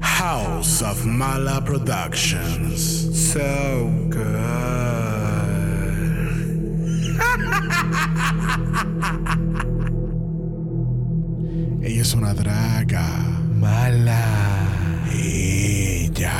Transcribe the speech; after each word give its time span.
House 0.00 0.82
of 0.82 1.04
Mala 1.06 1.60
Productions. 1.60 2.80
So 3.32 3.90
good. 4.10 4.30
Ella 11.82 12.02
es 12.02 12.14
una 12.14 12.34
draga. 12.34 13.06
Mala. 13.58 14.22
Ella. 15.12 16.32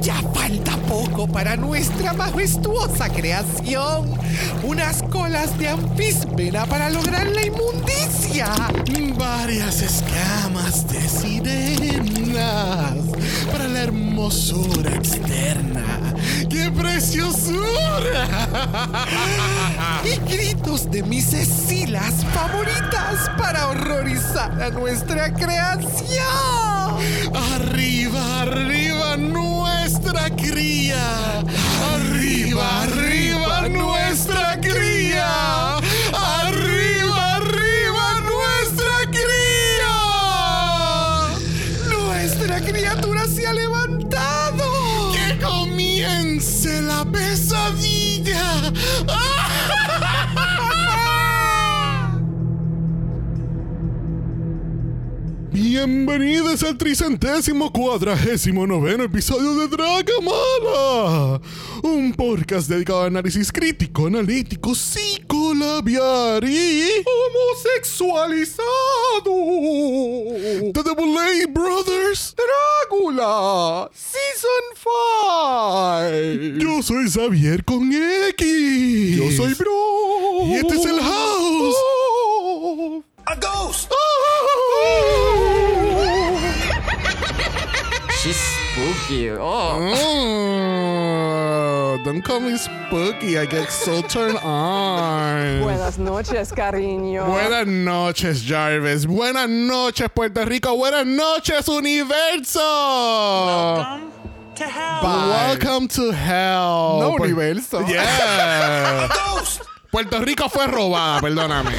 Ya 0.00 0.14
falta 0.34 0.77
para 1.26 1.56
nuestra 1.56 2.12
majestuosa 2.12 3.08
creación. 3.08 4.14
Unas 4.62 5.02
colas 5.04 5.58
de 5.58 5.68
anfíspera 5.68 6.64
para 6.66 6.90
lograr 6.90 7.26
la 7.26 7.44
inmundicia. 7.44 8.46
Varias 9.18 9.82
escamas 9.82 10.86
de 10.86 11.00
sirenas 11.08 12.98
para 13.50 13.66
la 13.66 13.82
hermosura 13.82 14.94
externa. 14.94 15.84
¡Qué 16.48 16.70
preciosura! 16.70 18.28
Y 20.04 20.30
gritos 20.30 20.88
de 20.90 21.02
mis 21.02 21.32
escilas 21.32 22.24
favoritas 22.32 23.28
para 23.36 23.68
horrorizar 23.68 24.62
a 24.62 24.70
nuestra 24.70 25.32
creación. 25.34 25.88
Arriba, 27.34 28.42
arriba 28.42 29.16
nuestra 30.12 30.30
cría. 30.36 31.40
Arriba, 31.94 32.82
arriba 32.82 33.07
Bienvenidos 55.78 56.64
al 56.64 56.76
tricentésimo 56.76 57.72
cuadragésimo 57.72 58.66
noveno 58.66 59.04
episodio 59.04 59.54
de 59.54 59.68
Dragamala, 59.68 61.40
un 61.84 62.12
podcast 62.14 62.68
dedicado 62.68 63.02
al 63.02 63.06
análisis 63.06 63.52
crítico, 63.52 64.08
analítico, 64.08 64.74
psicolabiar 64.74 66.42
y 66.42 66.82
homosexualizado 67.06 68.64
de 70.72 70.72
The 70.72 70.94
Boulay 70.96 71.46
Brothers 71.46 72.34
Drácula, 72.90 73.88
Season 73.94 74.64
5. 76.58 76.58
Yo 76.58 76.82
soy 76.82 77.08
Xavier 77.08 77.64
con 77.64 77.88
X. 78.30 79.16
Yo 79.16 79.30
soy 79.30 79.54
Bro. 79.54 80.44
Y 80.44 80.54
este 80.54 80.74
es 80.74 80.86
el 80.86 80.98
house. 80.98 81.76
Oh. 81.78 83.04
A 83.26 83.36
ghost! 83.36 83.92
She's 88.28 88.36
spooky. 88.36 89.30
Oh. 89.30 89.94
Oh, 91.96 91.98
don't 92.04 92.20
call 92.20 92.40
me 92.40 92.58
spooky. 92.58 93.38
I 93.38 93.46
get 93.46 93.70
so 93.70 94.02
turned 94.08 94.36
on. 94.44 95.62
Buenas 95.62 95.96
noches, 95.96 96.52
cariño. 96.52 97.24
Buenas 97.24 97.66
noches, 97.66 98.42
Jarvis. 98.42 99.06
Buenas 99.06 99.48
noches, 99.48 100.10
Puerto 100.14 100.44
Rico. 100.44 100.76
Buenas 100.76 101.06
noches, 101.06 101.66
universo. 101.68 102.60
Welcome 102.60 104.12
to 104.56 104.64
hell. 104.64 105.02
Welcome 105.02 105.88
to 105.88 106.12
hell. 106.12 106.98
No, 107.00 107.16
universo. 107.18 107.80
Yeah. 107.86 109.08
Ghost! 109.36 109.62
Puerto 109.90 110.20
Rico 110.20 110.50
fue 110.50 110.66
robada, 110.66 111.22
perdóname. 111.22 111.72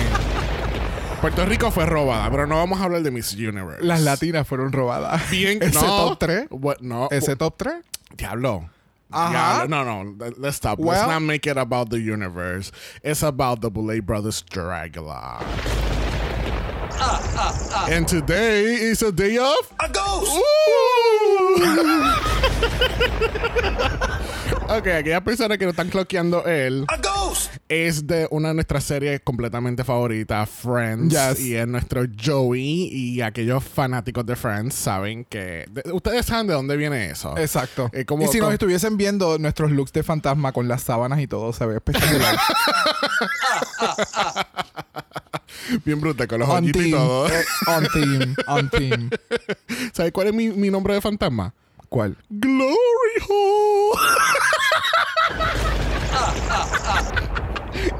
Puerto 1.22 1.46
Rico 1.46 1.70
fue 1.70 1.86
robada, 1.86 2.30
pero 2.32 2.48
no 2.48 2.56
vamos 2.56 2.80
a 2.80 2.86
hablar 2.86 3.04
de 3.04 3.12
Miss 3.12 3.34
Universe. 3.34 3.84
Las 3.84 4.02
latinas 4.02 4.48
fueron 4.48 4.72
robadas. 4.72 5.30
Bien, 5.30 5.60
Ese 5.64 5.74
no. 5.76 5.82
top 6.10 6.20
3. 6.20 6.48
What- 6.50 6.80
no. 6.80 7.10
Ese 7.12 7.36
top 7.36 7.58
3. 7.58 7.74
Diablo. 8.16 8.70
Ajá. 9.12 9.66
Diablo. 9.66 9.84
No, 9.84 10.04
no. 10.04 10.16
let- 10.18 10.38
Let's 10.38 10.56
stop. 10.58 10.80
Well- 10.80 10.98
Let's 10.98 11.10
not 11.12 11.22
make 11.22 11.46
it 11.50 11.58
about 11.58 11.90
the 11.90 12.00
universe. 12.00 12.72
It's 13.04 13.22
about 13.22 13.60
the 13.62 13.70
Boulay 13.70 14.00
Brothers 14.00 14.44
Dragula. 14.50 15.44
And 17.90 18.08
today 18.08 18.76
is 18.76 19.02
a 19.02 19.12
day 19.12 19.38
of. 19.38 19.74
A 19.80 19.90
ghost! 19.90 20.32
ok, 24.78 24.88
aquellas 24.88 25.22
personas 25.22 25.58
que 25.58 25.66
no 25.66 25.72
están 25.72 25.90
cloqueando 25.90 26.46
él 26.46 26.86
A 26.88 26.98
ghost! 26.98 27.52
es 27.68 28.06
de 28.08 28.28
una 28.32 28.50
de 28.50 28.54
nuestras 28.56 28.84
series 28.84 29.22
completamente 29.22 29.84
favoritas, 29.84 30.50
Friends. 30.50 31.14
Yes. 31.14 31.40
Y 31.46 31.56
es 31.56 31.68
nuestro 31.68 32.04
Joey. 32.24 32.90
Y 32.92 33.22
aquellos 33.22 33.64
fanáticos 33.64 34.26
de 34.26 34.36
Friends 34.36 34.76
saben 34.76 35.26
que. 35.26 35.66
de- 35.70 35.92
ustedes 35.92 36.26
saben 36.26 36.48
de 36.48 36.54
dónde 36.54 36.76
viene 36.78 37.10
eso. 37.10 37.38
Exacto. 37.38 37.90
Eh, 37.94 38.06
como- 38.06 38.24
y 38.26 38.28
si 38.28 38.40
nos 38.40 38.52
estuviesen 38.54 38.98
viendo 38.98 39.38
nuestros 39.38 39.72
looks 39.72 39.94
de 39.94 40.04
fantasma 40.04 40.52
con 40.52 40.68
las 40.68 40.84
sábanas 40.84 41.20
y 41.20 41.28
todo, 41.28 41.54
se 41.54 41.66
ve 41.66 41.76
espectacular. 41.76 42.38
Bien 45.86 46.00
bruta, 46.00 46.26
con 46.28 46.40
los 46.40 46.50
on 46.50 46.64
ojitos 46.64 46.84
y 46.86 46.92
todo. 46.92 47.28
Eh, 47.30 47.44
on 47.68 47.88
team. 47.94 48.36
On 48.48 48.70
team. 48.70 49.10
¿Sabes 49.94 50.12
cuál 50.12 50.28
es 50.28 50.34
mi, 50.34 50.50
mi 50.50 50.70
nombre 50.70 50.94
de 50.94 51.02
fantasma? 51.02 51.54
¿Cuál? 51.90 52.16
Glory 52.40 53.20
Hole. 53.28 53.98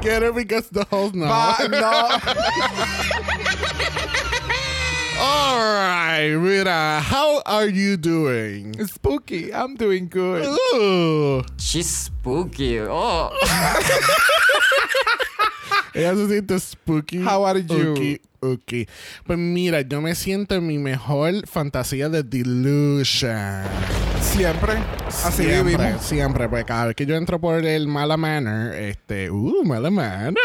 Get 0.00 0.22
it 0.22 0.34
because 0.34 0.68
the 0.70 0.84
holes 0.90 1.12
no. 1.14 1.26
Va- 1.26 1.68
no. 1.68 1.90
All 5.22 5.58
right, 5.58 6.34
mira, 6.38 7.00
how 7.00 7.42
are 7.44 7.66
you 7.66 7.96
doing? 7.96 8.74
Spooky. 8.86 9.52
I'm 9.52 9.74
doing 9.74 10.08
good. 10.08 10.46
Ooh. 10.74 11.42
She's 11.58 11.88
spooky. 11.90 12.80
Oh. 12.80 13.30
Ella 15.94 16.14
se 16.16 16.26
siente 16.40 16.60
spooky. 16.60 17.20
How 17.20 17.42
are 17.44 17.58
you? 17.58 17.94
Ooky, 17.94 18.20
ooky. 18.40 18.86
Pues 19.26 19.38
mira, 19.38 19.80
yo 19.82 20.00
me 20.00 20.14
siento 20.14 20.54
en 20.54 20.66
mi 20.66 20.78
mejor 20.78 21.46
fantasía 21.46 22.08
de 22.08 22.22
delusion. 22.22 23.64
Siempre. 24.22 24.74
Así 25.24 25.42
siempre, 25.44 25.76
vivimos. 25.76 26.04
siempre, 26.04 26.48
pues 26.48 26.64
cada 26.64 26.86
vez 26.86 26.94
que 26.96 27.04
yo 27.06 27.16
entro 27.16 27.40
por 27.40 27.64
el 27.64 27.88
Mala 27.88 28.16
Manor, 28.16 28.74
este, 28.74 29.30
uh, 29.30 29.64
Mala 29.64 29.90
Manor. 29.90 30.36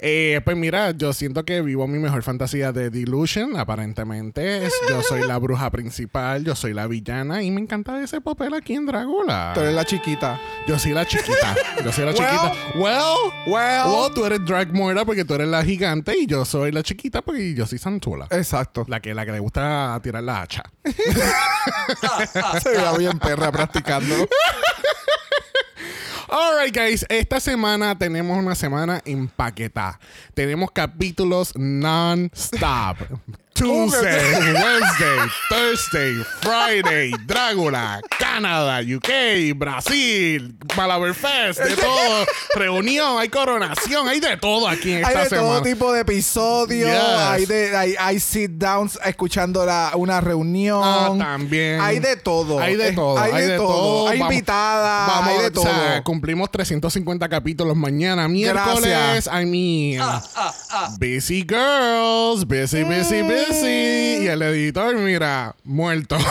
Eh, 0.00 0.40
pues 0.44 0.56
mira, 0.56 0.90
yo 0.92 1.12
siento 1.12 1.44
que 1.44 1.60
vivo 1.62 1.86
mi 1.86 1.98
mejor 1.98 2.22
fantasía 2.22 2.72
de 2.72 2.90
Delusion, 2.90 3.56
aparentemente. 3.56 4.66
Es- 4.66 4.72
yo 4.88 5.02
soy 5.02 5.26
la 5.26 5.38
bruja 5.38 5.70
principal, 5.70 6.44
yo 6.44 6.54
soy 6.56 6.74
la 6.74 6.86
villana 6.86 7.42
y 7.42 7.50
me 7.50 7.60
encanta 7.60 8.02
ese 8.02 8.20
papel 8.20 8.54
aquí 8.54 8.74
en 8.74 8.86
Dragula. 8.86 9.52
Tú 9.54 9.60
eres 9.60 9.74
la 9.74 9.84
chiquita. 9.84 10.40
Yo 10.66 10.78
soy 10.78 10.92
la 10.92 11.06
chiquita. 11.06 11.54
Yo 11.84 11.92
soy 11.92 12.04
la 12.06 12.10
Well, 12.12 12.16
chiquita. 12.18 12.52
Well, 12.74 13.32
well. 13.46 13.82
well, 13.86 14.14
tú 14.14 14.24
eres 14.24 14.44
Drag 14.44 14.72
Moira 14.72 15.04
porque 15.04 15.24
tú 15.24 15.34
eres 15.34 15.48
la 15.48 15.62
gigante 15.64 16.18
y 16.18 16.26
yo 16.26 16.33
soy 16.44 16.72
la 16.72 16.82
chiquita 16.82 17.22
porque 17.22 17.54
yo 17.54 17.66
soy 17.66 17.78
Santula. 17.78 18.26
Exacto. 18.30 18.84
La 18.88 19.00
que, 19.00 19.14
la 19.14 19.26
que 19.26 19.32
le 19.32 19.38
gusta 19.40 20.00
tirar 20.02 20.22
la 20.22 20.42
hacha. 20.42 20.62
Se 22.62 22.70
veía 22.70 22.92
bien 22.96 23.18
perra 23.18 23.52
practicando. 23.52 24.14
Alright, 26.28 26.74
guys. 26.74 27.06
Esta 27.08 27.38
semana 27.38 27.96
tenemos 27.98 28.38
una 28.38 28.54
semana 28.54 29.02
empaquetada. 29.04 30.00
Tenemos 30.34 30.70
capítulos 30.72 31.52
non-stop. 31.54 32.96
Tuesday, 33.54 34.52
Wednesday, 34.52 35.28
Thursday, 35.48 36.14
Friday, 36.40 37.12
Drácula, 37.24 38.00
Canadá, 38.18 38.80
UK, 38.82 39.56
Brasil, 39.56 40.56
Malaberfest, 40.76 41.60
de 41.60 41.76
todo. 41.76 42.26
Reunión, 42.56 43.16
hay 43.20 43.28
coronación, 43.28 44.08
hay 44.08 44.18
de 44.18 44.36
todo 44.38 44.66
aquí 44.66 44.92
en 44.94 45.04
Hay 45.04 45.12
esta 45.12 45.22
de 45.22 45.28
semana. 45.28 45.48
todo 45.48 45.62
tipo 45.62 45.92
de 45.92 46.00
episodios. 46.00 46.90
Yes. 46.90 46.98
Hay, 47.20 47.46
de, 47.46 47.76
hay, 47.76 47.94
hay 47.96 48.18
sit 48.18 48.50
downs 48.50 48.98
escuchando 49.04 49.64
la, 49.64 49.92
una 49.94 50.20
reunión. 50.20 50.80
Ah, 50.84 51.14
también. 51.16 51.80
Hay 51.80 52.00
de 52.00 52.16
todo. 52.16 52.58
Hay 52.58 52.74
de 52.74 52.88
Eh, 52.88 52.92
todo. 52.92 53.18
Hay, 53.18 53.46
de, 53.46 53.56
todo. 53.56 54.08
Hay 54.08 54.20
invitadas. 54.20 55.08
Vamos, 55.08 55.28
hay 55.32 55.38
de 55.42 55.46
o 55.46 55.52
todo. 55.52 55.64
sea, 55.64 56.02
cumplimos 56.02 56.50
350 56.50 57.28
capítulos 57.28 57.76
mañana, 57.76 58.26
miércoles. 58.26 58.82
Gracias. 58.90 59.26
I 59.28 59.46
mean, 59.46 60.02
busy 60.98 61.46
girls, 61.48 62.44
busy, 62.44 62.82
busy, 62.82 63.22
busy. 63.22 63.43
Y 63.50 64.26
el 64.26 64.42
editor, 64.42 64.96
mira, 64.96 65.54
muerto. 65.64 66.16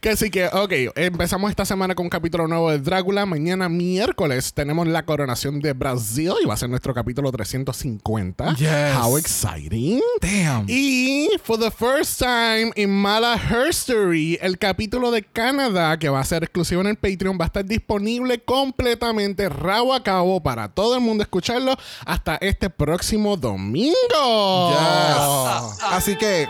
Que 0.00 0.10
así 0.10 0.30
que, 0.30 0.46
ok, 0.46 0.94
empezamos 0.94 1.50
esta 1.50 1.64
semana 1.64 1.94
con 1.96 2.06
un 2.06 2.10
capítulo 2.10 2.46
nuevo 2.46 2.70
de 2.70 2.78
Drácula. 2.78 3.26
Mañana 3.26 3.68
miércoles 3.68 4.54
tenemos 4.54 4.86
la 4.86 5.04
coronación 5.04 5.58
de 5.58 5.72
Brasil 5.72 6.34
y 6.42 6.46
va 6.46 6.54
a 6.54 6.56
ser 6.56 6.70
nuestro 6.70 6.94
capítulo 6.94 7.32
350. 7.32 8.54
Yes. 8.54 8.96
How 8.96 9.16
exciting. 9.16 10.00
Damn. 10.20 10.66
Y 10.68 11.30
for 11.42 11.58
the 11.58 11.72
first 11.72 12.20
time 12.20 12.70
in 12.76 12.90
Mala 12.90 13.34
Herstory, 13.36 14.38
el 14.40 14.56
capítulo 14.58 15.10
de 15.10 15.24
Canadá 15.24 15.98
que 15.98 16.08
va 16.08 16.20
a 16.20 16.24
ser 16.24 16.44
exclusivo 16.44 16.80
en 16.82 16.88
el 16.88 16.96
Patreon 16.96 17.36
va 17.36 17.44
a 17.44 17.46
estar 17.46 17.64
disponible 17.64 18.38
completamente 18.44 19.48
rabo 19.48 19.94
a 19.94 20.02
cabo 20.04 20.40
para 20.40 20.68
todo 20.68 20.94
el 20.94 21.00
mundo 21.00 21.22
escucharlo 21.24 21.76
hasta 22.06 22.36
este 22.36 22.70
próximo 22.70 23.36
domingo. 23.36 24.70
Yes. 24.70 25.82
Así 25.82 26.16
que, 26.16 26.46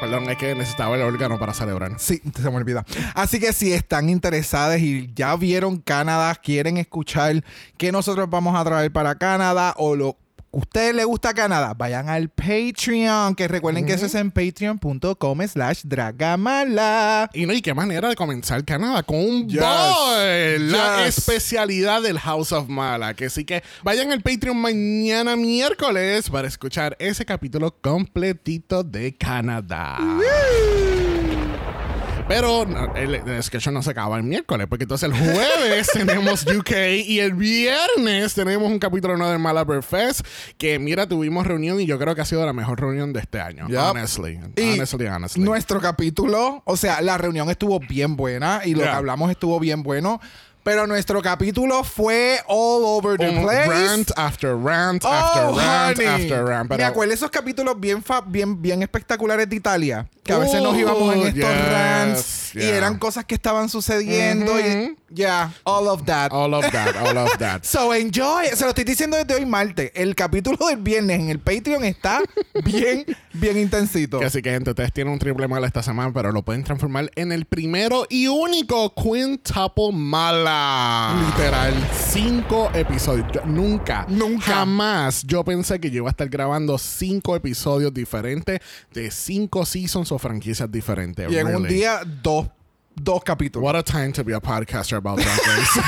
Perdón, 0.00 0.28
es 0.28 0.36
que 0.36 0.54
necesitaba 0.54 0.94
el 0.96 1.02
órgano 1.02 1.38
para 1.38 1.54
celebrar. 1.54 1.92
sí, 1.98 2.20
se 2.34 2.50
me 2.50 2.56
olvida. 2.56 2.84
Así 3.14 3.40
que 3.40 3.52
si 3.52 3.72
están 3.72 4.08
interesadas 4.08 4.80
y 4.80 5.10
ya 5.14 5.34
vieron 5.36 5.78
Canadá, 5.78 6.34
quieren 6.34 6.76
escuchar 6.76 7.42
qué 7.76 7.92
nosotros 7.92 8.28
vamos 8.28 8.56
a 8.56 8.64
traer 8.64 8.92
para 8.92 9.14
Canadá 9.14 9.74
o 9.76 9.96
lo 9.96 10.16
ustedes 10.56 10.94
les 10.94 11.04
gusta 11.04 11.34
Canadá, 11.34 11.74
vayan 11.74 12.08
al 12.08 12.28
Patreon, 12.30 13.34
que 13.34 13.46
recuerden 13.46 13.84
que 13.84 13.92
eso 13.92 14.06
es 14.06 14.14
en 14.14 14.30
patreon.com 14.30 15.40
slash 15.46 15.82
dragamala. 15.84 17.30
Y 17.34 17.46
no, 17.46 17.52
y 17.52 17.60
qué 17.62 17.74
manera 17.74 18.08
de 18.08 18.16
comenzar 18.16 18.64
Canadá 18.64 19.02
con 19.02 19.18
un 19.18 19.48
Yes. 19.48 19.60
boy, 19.60 20.58
la 20.70 21.06
especialidad 21.06 22.02
del 22.02 22.18
House 22.18 22.52
of 22.52 22.68
Mala. 22.68 23.14
Que 23.14 23.28
sí 23.30 23.44
que 23.44 23.62
vayan 23.82 24.12
al 24.12 24.22
Patreon 24.22 24.56
mañana 24.56 25.36
miércoles 25.36 26.30
para 26.30 26.48
escuchar 26.48 26.96
ese 26.98 27.24
capítulo 27.24 27.74
completito 27.80 28.82
de 28.82 29.14
Canadá. 29.14 29.98
Pero 32.28 32.64
el, 32.96 33.14
el 33.14 33.42
sketch 33.42 33.68
no 33.68 33.82
se 33.82 33.90
acaba 33.90 34.16
el 34.16 34.24
miércoles, 34.24 34.66
porque 34.68 34.82
entonces 34.82 35.08
el 35.08 35.16
jueves 35.16 35.88
tenemos 35.92 36.44
UK 36.44 36.72
y 37.06 37.20
el 37.20 37.34
viernes 37.34 38.34
tenemos 38.34 38.68
un 38.68 38.80
capítulo 38.80 39.16
nuevo 39.16 39.30
de 39.30 39.38
Malabar 39.38 39.80
Fest. 39.84 40.26
Que 40.58 40.80
mira, 40.80 41.06
tuvimos 41.06 41.46
reunión 41.46 41.80
y 41.80 41.86
yo 41.86 41.98
creo 42.00 42.16
que 42.16 42.22
ha 42.22 42.24
sido 42.24 42.44
la 42.44 42.52
mejor 42.52 42.80
reunión 42.80 43.12
de 43.12 43.20
este 43.20 43.40
año. 43.40 43.68
Yep. 43.68 43.78
Honestly. 43.78 44.40
Y 44.56 44.72
honestly, 44.74 45.06
honestly. 45.06 45.42
Nuestro 45.44 45.80
capítulo, 45.80 46.62
o 46.64 46.76
sea, 46.76 47.00
la 47.00 47.16
reunión 47.16 47.48
estuvo 47.48 47.78
bien 47.78 48.16
buena 48.16 48.62
y 48.64 48.72
lo 48.72 48.80
Yeah. 48.80 48.90
que 48.90 48.96
hablamos 48.96 49.30
estuvo 49.30 49.60
bien 49.60 49.84
bueno, 49.84 50.20
pero 50.66 50.84
nuestro 50.84 51.22
capítulo 51.22 51.84
fue 51.84 52.40
all 52.48 52.82
over 52.84 53.16
the 53.16 53.28
Un 53.28 53.44
place. 53.44 53.68
rant 53.68 54.10
after 54.16 54.56
rant 54.56 55.04
Oh, 55.04 55.08
after 55.08 55.42
rant 55.54 55.96
honey. 56.00 56.06
after 56.08 56.44
rant. 56.44 56.68
Pero, 56.68 56.78
Me 56.78 56.84
acuerdo 56.84 57.14
esos 57.14 57.30
capítulos 57.30 57.78
bien, 57.78 58.02
fa- 58.02 58.20
bien, 58.20 58.60
bien 58.60 58.82
espectaculares 58.82 59.48
de 59.48 59.54
Italia. 59.54 60.08
Que 60.24 60.32
a 60.32 60.38
veces 60.38 60.60
nos 60.60 60.74
Oh, 60.74 60.76
íbamos 60.76 61.14
en 61.14 61.20
estos 61.20 61.34
yes, 61.34 61.68
rants 61.70 62.50
y 62.56 62.58
yeah. 62.58 62.76
eran 62.78 62.98
cosas 62.98 63.24
que 63.24 63.36
estaban 63.36 63.68
sucediendo. 63.68 64.58
y 64.58 64.96
Yeah, 65.14 65.52
all 65.62 65.86
of 65.86 66.04
that. 66.06 66.32
all 66.32 66.52
of 66.52 66.68
that, 66.72 66.96
all 66.96 67.16
of 67.16 67.30
that. 67.38 67.62
So 67.64 67.94
enjoy. 67.94 68.46
Se 68.54 68.64
lo 68.64 68.70
estoy 68.70 68.82
diciendo 68.82 69.16
desde 69.16 69.34
hoy 69.36 69.46
martes. 69.46 69.92
El 69.94 70.16
capítulo 70.16 70.66
del 70.66 70.78
viernes 70.78 71.20
en 71.20 71.30
el 71.30 71.38
Patreon 71.38 71.84
está 71.84 72.20
bien, 72.64 73.06
bien 73.32 73.56
intensito. 73.56 74.20
Así 74.20 74.42
que, 74.42 74.50
gente, 74.50 74.70
ustedes 74.70 74.92
tienen 74.92 75.12
un 75.12 75.20
triple 75.20 75.46
mala 75.46 75.68
esta 75.68 75.80
semana, 75.84 76.10
pero 76.12 76.32
lo 76.32 76.42
pueden 76.42 76.64
transformar 76.64 77.12
en 77.14 77.30
el 77.30 77.44
primero 77.44 78.04
y 78.10 78.26
único 78.26 78.92
quintuple 78.96 79.92
mala. 79.92 80.55
Literal, 81.26 81.74
cinco 81.92 82.70
episodios. 82.74 83.26
Yo- 83.32 83.42
nunca, 83.46 84.06
Nunca. 84.08 84.44
jamás 84.44 85.22
yo 85.24 85.44
pensé 85.44 85.78
que 85.80 85.90
yo 85.90 85.98
iba 85.98 86.08
a 86.08 86.10
estar 86.10 86.28
grabando 86.28 86.78
cinco 86.78 87.36
episodios 87.36 87.92
diferentes 87.92 88.60
de 88.92 89.10
cinco 89.10 89.64
seasons 89.66 90.12
o 90.12 90.18
franquicias 90.18 90.70
diferentes. 90.70 91.30
Y 91.30 91.36
en 91.38 91.54
un 91.54 91.66
día, 91.66 92.00
dos, 92.22 92.46
dos 93.00 93.22
capítulos. 93.22 93.64
What 93.64 93.76
a 93.76 93.82
time 93.82 94.12
to 94.12 94.24
be 94.24 94.34
a 94.34 94.40
podcaster 94.40 94.96
about 94.96 95.18
Drag 95.18 95.38
Race. 95.46 95.80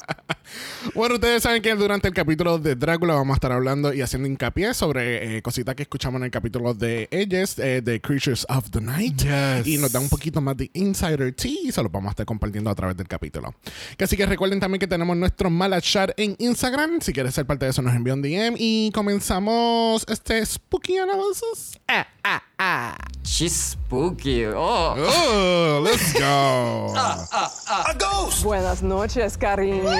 bueno, 0.94 1.16
ustedes 1.16 1.42
saben 1.42 1.62
que 1.62 1.74
durante 1.74 2.08
el 2.08 2.14
capítulo 2.14 2.58
de 2.58 2.74
Drácula 2.74 3.14
vamos 3.14 3.34
a 3.34 3.36
estar 3.36 3.52
hablando 3.52 3.92
y 3.92 4.02
haciendo 4.02 4.28
hincapié 4.28 4.74
sobre 4.74 5.36
eh, 5.36 5.42
cositas 5.42 5.74
que 5.74 5.82
escuchamos 5.82 6.20
en 6.20 6.26
el 6.26 6.30
capítulo 6.30 6.74
de 6.74 7.08
ellos, 7.10 7.58
eh, 7.58 7.82
de 7.82 8.00
Creatures 8.00 8.46
of 8.48 8.70
the 8.70 8.80
Night. 8.80 9.22
Yes. 9.22 9.66
Y 9.66 9.78
nos 9.78 9.92
da 9.92 10.00
un 10.00 10.08
poquito 10.08 10.40
más 10.40 10.56
de 10.56 10.70
insider 10.74 11.34
tea 11.34 11.52
y 11.64 11.72
se 11.72 11.82
los 11.82 11.90
vamos 11.90 12.08
a 12.08 12.10
estar 12.10 12.26
compartiendo 12.26 12.70
a 12.70 12.74
través 12.74 12.96
del 12.96 13.08
capítulo. 13.08 13.54
Así 13.98 14.16
que 14.16 14.26
recuerden 14.26 14.60
también 14.60 14.80
que 14.80 14.86
tenemos 14.86 15.16
nuestro 15.16 15.50
mala 15.50 15.80
chat 15.80 16.10
en 16.16 16.36
Instagram. 16.38 17.00
Si 17.00 17.12
quieres 17.12 17.34
ser 17.34 17.46
parte 17.46 17.66
de 17.66 17.72
eso, 17.72 17.82
nos 17.82 17.94
envía 17.94 18.14
un 18.14 18.22
DM 18.22 18.54
y 18.56 18.90
comenzamos 18.92 20.04
este 20.08 20.44
spooky 20.44 20.98
analysis. 20.98 21.78
She's 23.24 23.56
spooky. 23.56 24.44
Oh. 24.44 24.94
Oh, 24.98 25.80
let's 25.82 26.12
go. 26.12 26.92
A 26.94 27.94
ghost! 27.96 28.42
Buenas 28.42 28.82
noches, 28.82 29.34
cariño. 29.38 29.90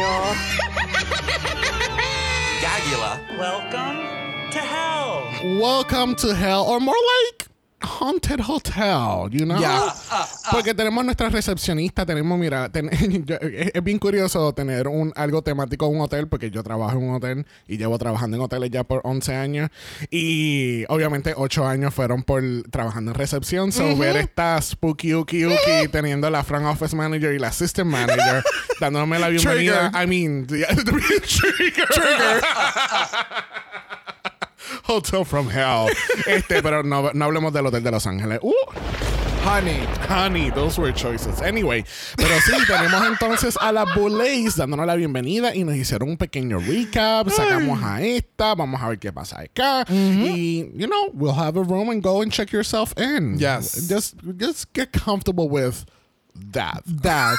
Gagula. 2.60 3.18
Welcome 3.38 4.50
to 4.50 4.58
hell. 4.58 5.24
Welcome 5.58 6.14
to 6.16 6.34
hell, 6.34 6.64
or 6.64 6.80
more 6.80 6.94
like 6.94 7.49
haunted 7.82 8.40
hotel, 8.46 9.28
you 9.30 9.44
know? 9.44 9.60
Ya. 9.60 9.94
Porque 10.50 10.74
tenemos 10.74 11.04
nuestra 11.04 11.28
recepcionista, 11.28 12.04
tenemos, 12.06 12.38
mira, 12.38 12.68
ten- 12.68 12.90
yo- 13.26 13.36
es, 13.36 13.70
es 13.74 13.82
bien 13.84 13.98
curioso 13.98 14.52
tener 14.52 14.88
un 14.88 15.12
algo 15.16 15.42
temático 15.42 15.86
en 15.86 15.96
un 15.96 16.00
hotel, 16.02 16.28
porque 16.28 16.50
yo 16.50 16.62
trabajo 16.62 16.92
en 16.98 17.04
un 17.08 17.14
hotel 17.16 17.46
y 17.66 17.76
llevo 17.78 17.98
trabajando 17.98 18.36
en 18.36 18.42
hoteles 18.42 18.70
ya 18.70 18.84
por 18.84 19.00
11 19.04 19.34
años. 19.36 19.70
Y 20.10 20.84
obviamente 20.88 21.34
8 21.36 21.66
años 21.66 21.94
fueron 21.94 22.22
por 22.22 22.42
trabajando 22.70 23.12
en 23.12 23.14
recepción. 23.16 23.72
So 23.72 23.96
ver 23.96 24.16
esta 24.16 24.60
spooky 24.60 25.14
uki 25.14 25.46
uki 25.46 25.88
teniendo 25.92 26.28
la 26.30 26.44
front 26.44 26.66
office 26.66 26.94
manager 26.94 27.32
y 27.34 27.38
la 27.38 27.48
assistant 27.48 27.90
manager 27.90 28.42
dándome 28.80 29.18
la 29.18 29.28
bienvenida. 29.28 29.90
I 29.94 30.06
mean, 30.06 30.46
yeah, 30.48 30.68
trigger. 30.74 31.86
Hotel 34.90 35.24
from 35.24 35.48
Hell. 35.48 35.86
Este, 36.26 36.62
pero 36.62 36.82
no, 36.82 37.12
no 37.14 37.24
hablemos 37.24 37.52
del 37.52 37.66
Hotel 37.66 37.82
de 37.82 37.90
Los 37.92 38.06
Ángeles. 38.06 38.40
Uh, 38.42 38.52
Honey. 39.44 39.78
honey, 40.08 40.50
those 40.50 40.78
were 40.78 40.92
choices. 40.92 41.40
Anyway, 41.40 41.84
pero 42.16 42.34
sí, 42.40 42.52
tenemos 42.66 43.06
entonces 43.06 43.56
a 43.60 43.70
la 43.72 43.84
Boulays 43.84 44.56
dándonos 44.56 44.86
la 44.86 44.96
bienvenida 44.96 45.54
y 45.54 45.62
nos 45.62 45.76
hicieron 45.76 46.10
un 46.10 46.16
pequeño 46.16 46.58
recap. 46.58 47.30
Sacamos 47.30 47.80
a 47.82 48.02
esta, 48.02 48.54
vamos 48.56 48.82
a 48.82 48.88
ver 48.88 48.98
qué 48.98 49.12
pasa 49.12 49.40
acá. 49.40 49.84
Y, 49.88 50.70
you 50.74 50.88
know, 50.88 51.10
we'll 51.14 51.38
have 51.38 51.56
a 51.56 51.62
room 51.62 51.90
and 51.90 52.02
go 52.02 52.20
and 52.20 52.32
check 52.32 52.50
yourself 52.52 52.92
in. 52.98 53.38
Yes. 53.38 53.88
Just, 53.88 54.16
just 54.36 54.72
get 54.74 54.92
comfortable 54.92 55.48
with 55.48 55.86
that. 56.52 56.82
That. 56.84 57.38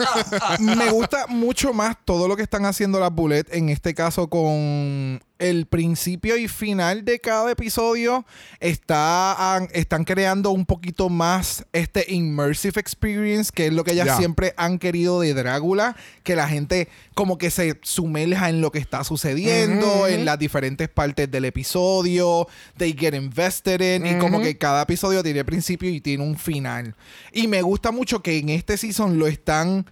Me 0.60 0.90
gusta 0.90 1.26
mucho 1.28 1.72
más 1.72 1.96
todo 2.04 2.26
lo 2.26 2.36
que 2.36 2.42
están 2.42 2.64
haciendo 2.66 2.98
las 2.98 3.12
Bullet, 3.12 3.46
en 3.52 3.68
este 3.68 3.94
caso 3.94 4.28
con 4.28 5.20
el 5.38 5.66
principio 5.66 6.36
y 6.36 6.48
final 6.48 7.04
de 7.04 7.18
cada 7.20 7.50
episodio. 7.50 8.26
Está, 8.60 9.66
están 9.72 10.04
creando 10.04 10.50
un 10.50 10.66
poquito 10.66 11.08
más 11.08 11.64
este 11.72 12.04
immersive 12.12 12.80
experience, 12.80 13.50
que 13.54 13.66
es 13.66 13.72
lo 13.72 13.84
que 13.84 13.92
ellas 13.92 14.16
siempre 14.16 14.54
han 14.56 14.78
querido 14.78 15.20
de 15.20 15.34
Drácula, 15.34 15.96
que 16.22 16.36
la 16.36 16.48
gente 16.48 16.88
como 17.14 17.38
que 17.38 17.50
se 17.50 17.78
sumerja 17.82 18.48
en 18.48 18.60
lo 18.60 18.70
que 18.70 18.78
está 18.78 19.04
sucediendo, 19.04 20.06
en 20.06 20.24
las 20.24 20.38
diferentes 20.38 20.88
partes 20.88 21.30
del 21.30 21.44
episodio, 21.44 22.48
they 22.76 22.92
get 22.92 23.14
invested 23.14 23.80
in, 23.80 24.06
y 24.06 24.18
como 24.18 24.40
que 24.40 24.56
cada 24.58 24.82
episodio 24.82 25.22
tiene 25.22 25.44
principio 25.44 25.90
y 25.90 26.00
tiene 26.00 26.24
un 26.24 26.36
final. 26.36 26.94
Y 27.32 27.48
me 27.48 27.62
gusta 27.62 27.90
mucho 27.90 28.22
que 28.22 28.38
en 28.38 28.48
este 28.50 28.76
season 28.76 29.18
lo 29.18 29.26
están, 29.26 29.86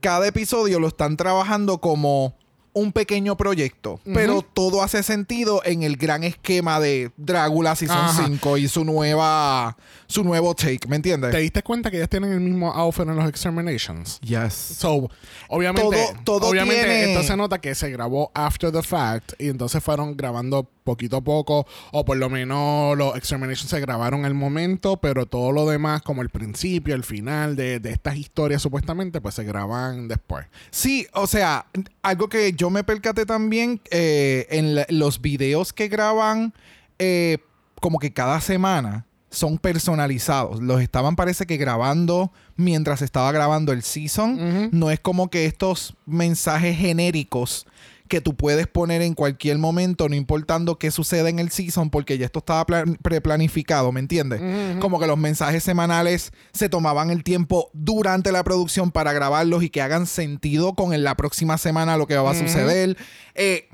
cada 0.00 0.26
episodio 0.26 0.80
lo 0.80 0.88
están 0.88 1.16
trabajando 1.16 1.80
como 1.80 2.39
un 2.72 2.92
pequeño 2.92 3.36
proyecto, 3.36 3.98
pero 4.14 4.42
todo 4.42 4.82
hace 4.82 5.02
sentido 5.02 5.60
en 5.64 5.82
el 5.82 5.96
gran 5.96 6.22
esquema 6.22 6.78
de 6.78 7.10
Drácula 7.16 7.74
Season 7.74 7.96
Ajá. 7.98 8.24
5 8.26 8.58
y 8.58 8.68
su 8.68 8.84
nueva 8.84 9.76
su 10.06 10.22
nuevo 10.24 10.54
take, 10.54 10.86
¿me 10.88 10.96
entiendes? 10.96 11.30
¿Te 11.32 11.38
diste 11.38 11.62
cuenta 11.62 11.90
que 11.90 11.96
ellas 11.96 12.08
tienen 12.08 12.32
el 12.32 12.40
mismo 12.40 12.72
outfit 12.72 13.06
en 13.08 13.16
los 13.16 13.28
Exterminations? 13.28 14.20
Yes. 14.20 14.52
So, 14.54 15.08
obviamente, 15.48 15.82
Todo- 16.24 16.38
todo 16.40 16.48
obviamente 16.50 16.82
tiene- 16.84 17.12
esto 17.12 17.24
se 17.24 17.36
nota 17.36 17.60
que 17.60 17.74
se 17.74 17.90
grabó 17.90 18.30
after 18.34 18.70
the 18.72 18.82
fact 18.82 19.32
y 19.38 19.48
entonces 19.48 19.82
fueron 19.82 20.16
grabando 20.16 20.68
poquito 20.90 21.16
a 21.16 21.20
poco 21.20 21.66
o 21.92 22.04
por 22.04 22.16
lo 22.16 22.28
menos 22.28 22.96
los 22.98 23.16
Exterminations 23.16 23.70
se 23.70 23.80
grabaron 23.80 24.24
al 24.24 24.34
momento, 24.34 24.96
pero 24.98 25.26
todo 25.26 25.52
lo 25.52 25.68
demás 25.68 26.02
como 26.02 26.22
el 26.22 26.28
principio, 26.30 26.94
el 26.94 27.04
final 27.04 27.56
de, 27.56 27.80
de 27.80 27.90
estas 27.90 28.16
historias 28.16 28.62
supuestamente 28.62 29.20
pues 29.20 29.34
se 29.34 29.44
graban 29.44 30.08
después. 30.08 30.46
Sí, 30.70 31.06
o 31.12 31.26
sea, 31.26 31.66
algo 32.02 32.28
que 32.28 32.52
yo 32.52 32.70
me 32.70 32.84
percaté 32.84 33.26
también 33.26 33.80
eh, 33.90 34.46
en 34.50 34.74
la- 34.74 34.86
los 34.88 35.20
videos 35.20 35.72
que 35.72 35.88
graban, 35.88 36.52
eh, 36.98 37.38
como 37.80 37.98
que 37.98 38.12
cada 38.12 38.40
semana 38.40 39.06
son 39.30 39.58
personalizados. 39.58 40.60
Los 40.60 40.80
estaban, 40.82 41.14
parece 41.16 41.46
que 41.46 41.56
grabando 41.56 42.32
mientras 42.56 43.00
estaba 43.00 43.30
grabando 43.32 43.72
el 43.72 43.82
season. 43.82 44.70
No 44.72 44.90
es 44.90 44.98
como 45.00 45.30
que 45.30 45.46
estos 45.46 45.94
mensajes 46.04 46.76
genéricos 46.76 47.66
que 48.10 48.20
tú 48.20 48.36
puedes 48.36 48.66
poner 48.66 49.00
en 49.00 49.14
cualquier 49.14 49.56
momento, 49.56 50.06
no 50.10 50.14
importando 50.14 50.78
qué 50.78 50.90
suceda 50.90 51.30
en 51.30 51.38
el 51.38 51.50
season, 51.50 51.88
porque 51.88 52.18
ya 52.18 52.26
esto 52.26 52.40
estaba 52.40 52.66
plan- 52.66 52.98
preplanificado, 53.00 53.90
¿me 53.92 54.00
entiendes? 54.00 54.42
Como 54.80 55.00
que 55.00 55.06
los 55.06 55.16
mensajes 55.16 55.64
semanales 55.64 56.32
se 56.52 56.68
tomaban 56.68 57.10
el 57.10 57.24
tiempo 57.24 57.70
durante 57.72 58.32
la 58.32 58.44
producción 58.44 58.90
para 58.90 59.14
grabarlos 59.14 59.62
y 59.62 59.70
que 59.70 59.80
hagan 59.80 60.06
sentido 60.06 60.74
con 60.74 60.92
en 60.92 61.04
la 61.04 61.14
próxima 61.16 61.56
semana 61.56 61.96
lo 61.96 62.06
que 62.06 62.16
va 62.16 62.32
a 62.32 62.34
suceder. 62.34 62.98
Eh, 63.34 63.68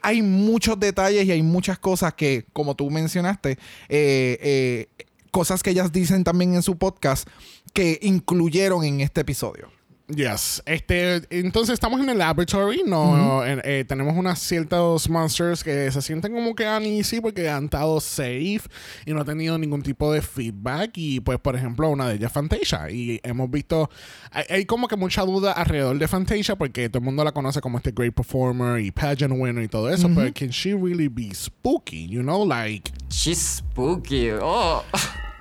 hay 0.00 0.22
muchos 0.22 0.78
detalles 0.78 1.26
y 1.26 1.32
hay 1.32 1.42
muchas 1.42 1.78
cosas 1.78 2.14
que, 2.14 2.46
como 2.52 2.76
tú 2.76 2.90
mencionaste, 2.90 3.58
eh, 3.88 4.38
eh, 4.40 4.88
cosas 5.30 5.62
que 5.62 5.70
ellas 5.70 5.90
dicen 5.90 6.22
también 6.22 6.54
en 6.54 6.62
su 6.62 6.78
podcast 6.78 7.28
que 7.72 7.98
incluyeron 8.02 8.84
en 8.84 9.00
este 9.00 9.22
episodio. 9.22 9.68
Yes. 10.08 10.62
Este, 10.66 11.22
entonces 11.30 11.72
estamos 11.72 11.98
en 11.98 12.10
el 12.10 12.18
laboratory. 12.18 12.82
No, 12.84 13.42
en- 13.44 13.62
eh, 13.64 13.86
tenemos 13.88 14.14
unos 14.14 14.38
ciertos 14.38 15.08
monsters 15.08 15.64
que 15.64 15.90
se 15.90 16.02
sienten 16.02 16.34
como 16.34 16.54
que 16.54 16.66
uneasy 16.68 17.22
porque 17.22 17.48
han 17.48 17.64
estado 17.64 17.98
safe 18.02 18.60
y 19.06 19.12
no 19.14 19.20
han 19.20 19.26
tenido 19.26 19.56
ningún 19.56 19.82
tipo 19.82 20.12
de 20.12 20.20
feedback. 20.20 20.90
Y 20.96 21.20
pues, 21.20 21.38
por 21.38 21.56
ejemplo, 21.56 21.88
una 21.88 22.06
de 22.08 22.16
ellas 22.16 22.30
Fantasia. 22.30 22.90
Y 22.90 23.18
hemos 23.22 23.50
visto, 23.50 23.88
hay, 24.30 24.44
hay 24.50 24.64
como 24.66 24.88
que 24.88 24.96
mucha 24.96 25.22
duda 25.22 25.52
alrededor 25.52 25.98
de 25.98 26.06
Fantasia 26.06 26.54
porque 26.56 26.90
todo 26.90 26.98
el 26.98 27.04
mundo 27.04 27.24
la 27.24 27.32
conoce 27.32 27.62
como 27.62 27.78
este 27.78 27.92
great 27.92 28.12
performer 28.12 28.80
y 28.80 28.90
pageant 28.90 29.32
winner 29.34 29.64
y 29.64 29.68
todo 29.68 29.88
eso. 29.88 30.10
Pero 30.14 30.30
can 30.34 30.48
she 30.50 30.74
really 30.74 31.08
be 31.08 31.34
spooky? 31.34 32.06
You 32.08 32.20
know, 32.20 32.46
like. 32.46 32.92
She's 33.08 33.38
spooky. 33.38 34.28
Oh. 34.38 34.82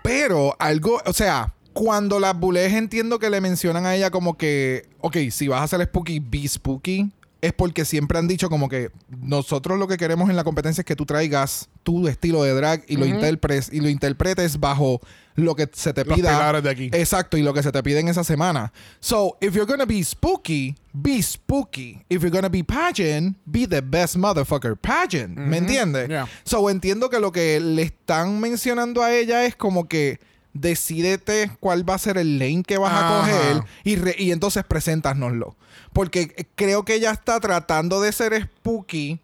Pero 0.04 0.56
algo, 0.58 1.02
o 1.06 1.12
sea, 1.14 1.54
cuando 1.74 2.20
las 2.20 2.38
bulés 2.40 2.74
entiendo 2.74 3.20
que 3.20 3.30
le 3.30 3.42
mencionan 3.42 3.86
a 3.86 3.96
ella 3.96 4.12
como 4.12 4.38
que, 4.38 4.88
ok, 5.02 5.18
si 5.32 5.48
vas 5.48 5.62
a 5.62 5.64
hacer 5.64 5.84
spooky, 5.88 6.20
be 6.20 6.48
spooky, 6.48 7.12
es 7.42 7.52
porque 7.52 7.84
siempre 7.84 8.18
han 8.18 8.28
dicho 8.28 8.50
como 8.50 8.70
que 8.70 8.90
nosotros 9.10 9.78
lo 9.78 9.86
que 9.88 9.98
queremos 9.98 10.30
en 10.30 10.38
la 10.38 10.46
competencia 10.46 10.82
es 10.82 10.86
que 10.86 10.96
tú 10.96 11.06
traigas 11.06 11.68
tu 11.84 12.08
estilo 12.08 12.42
de 12.42 12.54
drag 12.54 12.86
y 12.88 12.96
lo 12.96 13.06
interpretes 13.06 13.70
y 13.70 13.82
lo 13.82 13.90
interpretes 13.90 14.62
bajo 14.62 15.02
lo 15.36 15.54
que 15.54 15.68
se 15.74 15.92
te 15.92 16.06
Los 16.06 16.16
pida. 16.16 16.62
de 16.62 16.70
aquí. 16.70 16.90
Exacto, 16.94 17.36
y 17.36 17.42
lo 17.42 17.54
que 17.54 17.62
se 17.62 17.74
te 17.74 17.84
pide 17.84 18.00
en 18.00 18.08
esa 18.08 18.24
semana. 18.24 18.72
So, 19.02 19.38
if 19.42 19.54
you're 19.56 19.66
gonna 19.70 19.86
be 19.86 20.02
spooky, 20.06 20.76
be 20.94 21.22
spooky. 21.22 22.02
If 22.08 22.22
you're 22.22 22.30
gonna 22.30 22.48
be 22.50 22.64
pageant, 22.64 23.36
be 23.46 23.68
the 23.68 23.82
best 23.82 24.16
motherfucker 24.16 24.78
pageant. 24.78 25.36
¿Me 25.36 25.58
entiendes? 25.58 26.08
Yeah. 26.08 26.30
So, 26.46 26.70
entiendo 26.70 27.10
que 27.10 27.20
lo 27.20 27.34
que 27.34 27.60
le 27.60 27.82
están 27.82 28.40
mencionando 28.40 29.04
a 29.04 29.12
ella 29.14 29.44
es 29.44 29.56
como 29.58 29.90
que 29.90 30.20
decídete 30.54 31.52
cuál 31.60 31.88
va 31.88 31.96
a 31.96 31.98
ser 32.00 32.18
el 32.18 32.40
lane 32.40 32.64
que 32.64 32.78
vas 32.78 32.94
a 32.94 33.20
coger 33.20 33.64
y, 33.84 33.96
re- 33.96 34.16
y 34.18 34.32
entonces 34.32 34.64
preséntanoslo. 34.64 35.56
Porque 35.92 36.48
creo 36.56 36.86
que 36.86 36.96
ella 36.96 37.12
está 37.12 37.40
tratando 37.40 38.02
de 38.02 38.12
ser 38.12 38.42
spooky. 38.44 39.20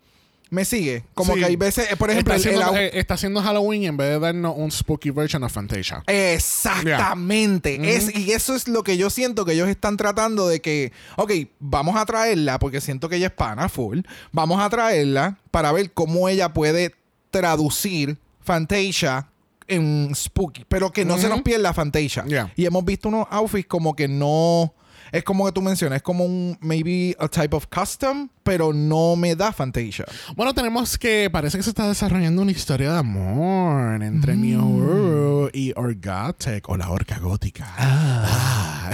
¿Me 0.51 0.65
sigue? 0.65 1.03
Como 1.13 1.33
Sí. 1.35 1.39
que 1.41 1.45
hay 1.45 1.55
veces, 1.57 1.91
eh, 1.91 1.95
por 1.95 2.09
ejemplo, 2.09 2.33
está, 2.33 2.49
el- 2.49 2.55
el 2.55 2.61
haciendo, 2.63 2.79
au- 2.79 2.81
eh, 2.83 2.99
está 2.99 3.13
haciendo 3.13 3.39
Halloween 3.43 3.83
en 3.83 3.97
vez 3.97 4.09
de 4.09 4.19
darnos 4.19 4.55
un 4.57 4.71
spooky 4.71 5.11
version 5.11 5.43
of 5.43 5.51
Fantasia. 5.53 6.03
Exactamente. 6.07 7.95
Es, 7.95 8.15
y 8.15 8.31
eso 8.31 8.55
es 8.55 8.67
lo 8.67 8.83
que 8.83 8.97
yo 8.97 9.09
siento 9.11 9.45
que 9.45 9.53
ellos 9.53 9.69
están 9.69 9.97
tratando 9.97 10.47
de 10.47 10.59
que, 10.59 10.91
ok, 11.17 11.31
vamos 11.59 11.95
a 11.97 12.05
traerla 12.05 12.57
porque 12.59 12.81
siento 12.81 13.09
que 13.09 13.17
ella 13.17 13.27
es 13.27 13.33
pana 13.33 13.69
full. 13.69 13.99
Vamos 14.31 14.59
a 14.59 14.69
traerla 14.69 15.37
para 15.51 15.71
ver 15.71 15.91
cómo 15.91 16.29
ella 16.29 16.49
puede 16.53 16.95
traducir 17.31 18.17
Fantasia 18.41 19.27
en 19.69 20.13
Spooky, 20.13 20.65
pero 20.67 20.91
que 20.91 21.05
no 21.05 21.17
se 21.17 21.29
nos 21.29 21.41
pierda 21.41 21.73
Fantasia. 21.73 22.25
Yeah. 22.25 22.51
Y 22.55 22.65
hemos 22.65 22.83
visto 22.83 23.07
unos 23.09 23.27
outfits 23.29 23.67
como 23.67 23.95
que 23.95 24.07
no. 24.07 24.73
Es 25.11 25.23
como 25.23 25.45
que 25.45 25.51
tú 25.51 25.61
mencionas, 25.61 25.97
es 25.97 26.03
como 26.03 26.25
un 26.25 26.57
maybe 26.61 27.15
a 27.19 27.27
type 27.27 27.55
of 27.55 27.65
custom, 27.67 28.29
pero 28.43 28.73
no 28.73 29.15
me 29.15 29.35
da 29.35 29.51
Fantasia. 29.51 30.05
Bueno, 30.35 30.53
tenemos 30.53 30.97
que 30.97 31.29
parece 31.31 31.57
que 31.57 31.63
se 31.63 31.69
está 31.69 31.87
desarrollando 31.87 32.41
una 32.41 32.51
historia 32.51 32.91
de 32.93 32.99
amor 32.99 34.01
entre 34.03 34.35
Mm. 34.35 34.41
Mio 34.41 35.49
y 35.53 35.73
Orgatec 35.75 36.67
o 36.69 36.77
la 36.77 36.89
orca 36.89 37.19
gótica. 37.19 37.73
Ah. 37.77 38.91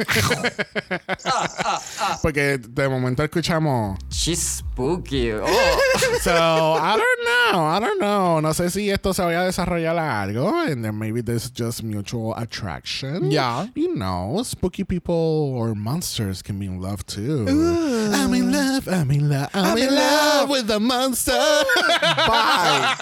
Porque 2.22 2.58
de 2.58 2.88
momento 2.88 3.22
escuchamos. 3.22 3.98
She's 4.10 4.58
spooky. 4.58 5.32
Oh. 5.32 5.46
So, 6.22 6.30
I 6.76 6.96
don't 6.96 7.52
know. 7.52 7.66
I 7.66 7.80
don't 7.80 8.00
know. 8.00 8.40
No 8.40 8.52
sé 8.54 8.70
si 8.70 8.90
esto 8.90 9.12
se 9.14 9.22
vaya 9.22 9.42
a 9.42 9.44
desarrollar 9.44 9.98
algo. 9.98 10.60
And 10.60 10.82
then 10.84 10.98
maybe 10.98 11.22
there's 11.22 11.50
just 11.52 11.82
mutual 11.82 12.34
attraction. 12.36 13.30
Yeah. 13.30 13.66
You 13.74 13.94
know, 13.94 14.42
spooky 14.44 14.84
people 14.84 15.09
or 15.14 15.74
monsters 15.74 16.42
can 16.42 16.58
be 16.58 16.66
in 16.66 16.80
love 16.80 17.04
too. 17.06 17.46
I'm 17.48 18.32
in 18.34 18.52
love. 18.52 18.88
I'm 18.88 19.10
in 19.10 19.28
love. 19.28 19.50
I'm, 19.54 19.76
in 19.78 19.94
love 19.94 20.48
with 20.48 20.66
the 20.66 20.80
monster. 20.80 21.32
Bye. 22.26 22.96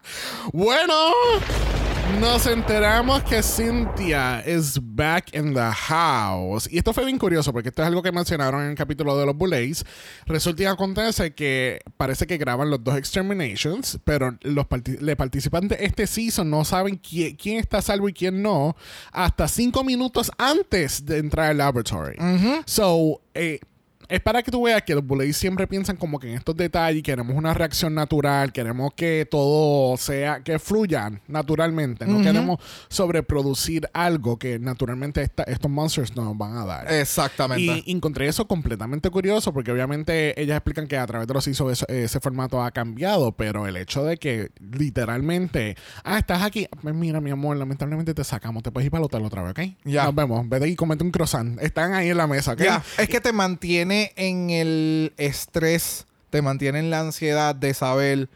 Bueno, 0.52 1.14
nos 2.20 2.46
enteramos 2.46 3.22
que 3.22 3.42
Cynthia 3.42 4.42
is 4.46 4.78
back 4.80 5.34
in 5.34 5.54
the 5.54 5.70
house. 5.72 6.68
Y 6.70 6.78
esto 6.78 6.92
fue 6.92 7.04
bien 7.04 7.18
curioso 7.18 7.52
porque 7.52 7.68
esto 7.68 7.82
es 7.82 7.88
algo 7.88 8.02
que 8.02 8.12
mencionaron 8.12 8.62
en 8.62 8.70
el 8.70 8.74
capítulo 8.74 9.16
de 9.16 9.26
los 9.26 9.36
Bullets. 9.36 9.84
Resulta 10.26 10.62
y 10.62 10.66
acontece 10.66 11.34
que 11.34 11.80
parece 11.96 12.26
que 12.26 12.38
graban 12.38 12.70
los 12.70 12.82
dos 12.82 12.96
Exterminations, 12.96 13.98
pero 14.04 14.36
los 14.42 14.66
participantes 14.66 15.78
de 15.78 15.84
este 15.84 16.06
season 16.06 16.50
no 16.50 16.64
saben 16.64 16.96
quién, 16.96 17.36
quién 17.36 17.58
está 17.58 17.78
a 17.78 17.82
salvo 17.82 18.08
y 18.08 18.12
quién 18.12 18.42
no 18.42 18.76
hasta 19.12 19.48
cinco 19.48 19.84
minutos 19.84 20.30
antes 20.38 21.04
de 21.06 21.18
entrar 21.18 21.50
al 21.50 21.58
laboratory. 21.58 22.16
So, 22.66 23.20
eh, 23.34 23.60
es 24.08 24.20
para 24.20 24.42
que 24.42 24.50
tú 24.50 24.62
veas 24.62 24.82
que 24.82 24.94
los 24.94 25.04
Bullets 25.06 25.36
siempre 25.36 25.66
piensan 25.66 25.96
como 25.96 26.18
que 26.18 26.28
en 26.30 26.34
estos 26.38 26.56
detalles 26.56 27.02
queremos 27.02 27.34
una 27.36 27.54
reacción 27.54 27.94
natural, 27.94 28.52
queremos 28.52 28.92
que 28.94 29.26
todo 29.30 29.96
sea, 29.96 30.40
que 30.42 30.58
fluyan 30.58 31.20
naturalmente, 31.28 32.06
no 32.06 32.20
queremos 32.22 32.58
sobreproducir 32.88 33.88
algo 33.92 34.38
que 34.38 34.58
naturalmente 34.58 35.22
esta- 35.22 35.42
estos 35.44 35.70
monsters 35.70 36.14
nos 36.16 36.36
van 36.36 36.56
a 36.56 36.64
dar. 36.64 36.92
Exactamente. 36.92 37.82
Y 37.86 37.92
encontré 37.92 38.28
eso 38.28 38.46
completamente 38.46 39.10
curioso 39.10 39.52
porque 39.52 39.72
obviamente 39.72 40.40
ellas 40.40 40.56
explican 40.56 40.86
que 40.86 40.96
a 40.96 41.06
través 41.06 41.26
de 41.28 41.34
los 41.34 41.46
ISO 41.46 41.70
eso- 41.70 41.86
ese 41.88 42.20
formato 42.20 42.62
ha 42.62 42.70
cambiado, 42.70 43.32
pero 43.32 43.66
el 43.66 43.76
hecho 43.76 44.04
de 44.04 44.16
que 44.16 44.50
literalmente, 44.60 45.76
ah, 46.04 46.18
estás 46.18 46.42
aquí, 46.42 46.66
pues 46.82 46.94
mira 46.94 47.20
mi 47.20 47.30
amor, 47.30 47.56
lamentablemente 47.56 48.14
te 48.14 48.24
sacamos, 48.24 48.62
te 48.62 48.70
puedes 48.70 48.86
ir 48.86 48.90
para 48.90 49.00
el 49.00 49.06
hotel 49.06 49.24
otra 49.24 49.42
vez, 49.42 49.50
¿ok? 49.52 49.76
Ya. 49.84 50.04
Nos 50.04 50.14
vemos, 50.14 50.48
vete 50.48 50.68
y 50.68 50.76
comete 50.76 51.02
un 51.04 51.10
croissant. 51.10 51.60
Están 51.60 51.94
ahí 51.94 52.08
en 52.10 52.16
la 52.16 52.26
mesa, 52.26 52.52
¿ok? 52.52 52.60
Ya, 52.62 52.82
Es 52.98 53.08
que 53.08 53.20
te 53.20 53.32
mantiene 53.32 53.91
en 54.16 54.50
el 54.50 55.12
estrés, 55.16 56.06
te 56.30 56.42
mantiene 56.42 56.78
en 56.78 56.90
la 56.90 57.00
ansiedad 57.00 57.54
de 57.54 57.74
saber, 57.74 58.28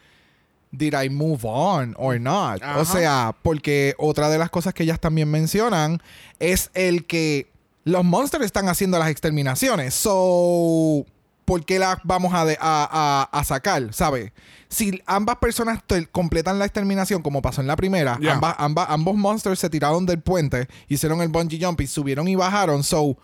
did 0.70 0.94
I 1.00 1.08
move 1.08 1.40
on 1.44 1.94
or 1.98 2.20
not? 2.20 2.62
Ajá. 2.62 2.78
O 2.80 2.84
sea, 2.84 3.34
porque 3.42 3.94
otra 3.98 4.28
de 4.28 4.38
las 4.38 4.50
cosas 4.50 4.74
que 4.74 4.82
ellas 4.82 5.00
también 5.00 5.30
mencionan 5.30 6.02
es 6.38 6.70
el 6.74 7.06
que 7.06 7.48
los 7.84 8.04
monsters 8.04 8.44
están 8.44 8.68
haciendo 8.68 8.98
las 8.98 9.08
exterminaciones. 9.10 9.94
So, 9.94 11.06
¿por 11.44 11.64
qué 11.64 11.78
las 11.78 11.98
vamos 12.04 12.34
a, 12.34 12.44
de- 12.44 12.58
a, 12.60 13.28
a- 13.30 13.38
a 13.38 13.44
sacar? 13.44 13.92
¿Sabes? 13.92 14.32
Si 14.68 15.00
ambas 15.06 15.36
personas 15.36 15.78
completan 16.10 16.58
la 16.58 16.64
exterminación, 16.64 17.22
como 17.22 17.40
pasó 17.40 17.60
en 17.60 17.68
la 17.68 17.76
primera, 17.76 18.18
ambas- 18.58 18.86
ambos 18.90 19.14
monsters 19.14 19.60
se 19.60 19.70
tiraron 19.70 20.04
del 20.06 20.20
puente, 20.20 20.66
hicieron 20.88 21.22
el 21.22 21.28
bungee 21.28 21.64
jump 21.64 21.80
y 21.80 21.86
subieron 21.86 22.26
y 22.28 22.34
bajaron. 22.34 22.82
So, 22.82 23.16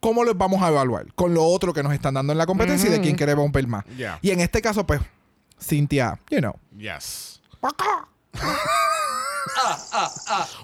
¿cómo 0.00 0.24
los 0.24 0.36
vamos 0.36 0.62
a 0.62 0.68
evaluar? 0.68 1.12
Con 1.14 1.34
lo 1.34 1.44
otro 1.44 1.72
que 1.72 1.82
nos 1.82 1.92
están 1.92 2.14
dando 2.14 2.32
en 2.32 2.38
la 2.38 2.46
competencia 2.46 2.88
y 2.88 2.92
de 2.92 3.00
quién 3.00 3.16
quiere 3.16 3.34
romper 3.34 3.66
más. 3.66 3.84
Y 4.22 4.30
en 4.30 4.40
este 4.40 4.60
caso, 4.60 4.86
pues, 4.86 5.00
Cintia, 5.62 6.18
you 6.30 6.38
know. 6.38 6.54
Yes. 6.76 7.40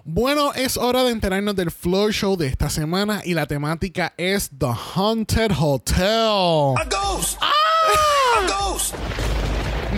Bueno, 0.05 0.53
es 0.55 0.77
hora 0.77 1.05
de 1.05 1.11
enterarnos 1.11 1.57
del 1.57 1.71
floor 1.71 2.13
show 2.13 2.37
de 2.37 2.47
esta 2.47 2.71
semana 2.71 3.21
y 3.25 3.35
la 3.35 3.47
temática 3.47 4.15
es 4.17 4.51
The 4.57 4.73
Haunted 4.95 5.53
Hotel. 5.59 6.75
A 6.77 6.85
ghost! 6.91 7.39
A 7.41 8.47
ghost! 8.47 8.95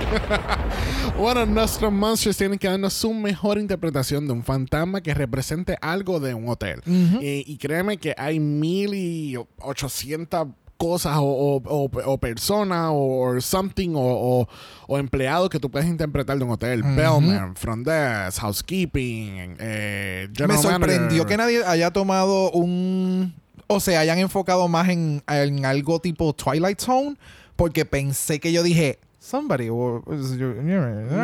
Bueno, 1.19 1.47
nuestros 1.47 1.93
monsters 1.93 2.37
tienen 2.37 2.59
que 2.59 2.69
darnos 2.69 2.93
su 2.93 3.13
mejor 3.13 3.59
interpretación 3.59 4.27
de 4.27 4.33
un 4.33 4.45
fantasma 4.45 5.01
que 5.01 5.15
represente 5.15 5.77
algo 5.81 6.21
de 6.21 6.35
un 6.35 6.49
hotel. 6.49 6.81
y, 6.87 7.45
y 7.47 7.57
créeme 7.59 7.97
que 7.97 8.15
hay 8.17 8.39
mil 8.39 8.95
y 8.95 9.37
ochocientas 9.61 10.47
cosas 10.77 11.17
o, 11.17 11.25
o- 11.25 11.57
o- 11.65 11.91
o 12.05 12.19
personas 12.19 12.91
o 12.93 12.95
or 13.19 13.43
something 13.43 13.91
o, 13.97 14.47
o- 14.87 14.99
empleados 14.99 15.51
que 15.51 15.59
tú 15.59 15.69
puedes 15.71 15.89
interpretar 15.89 16.39
de 16.39 16.45
un 16.45 16.51
hotel. 16.51 16.85
Bellman, 16.85 17.57
front 17.57 17.85
desk, 17.87 18.39
housekeeping, 18.41 19.57
eh, 19.59 20.29
Me 20.47 20.57
sorprendió 20.57 21.03
manager. 21.25 21.27
que 21.27 21.37
nadie 21.37 21.65
haya 21.67 21.91
tomado 21.91 22.53
un... 22.53 23.35
O 23.67 23.81
sea, 23.81 24.01
hayan 24.01 24.19
enfocado 24.21 24.69
más 24.69 24.89
en, 24.89 25.23
en 25.29 25.65
algo 25.67 25.99
tipo 26.01 26.33
Twilight 26.33 26.81
Zone, 26.81 27.17
porque 27.57 27.85
pensé 27.85 28.39
que 28.39 28.53
yo 28.53 28.63
dije... 28.63 29.01
Somebody 29.29 29.69
will- 29.69 30.03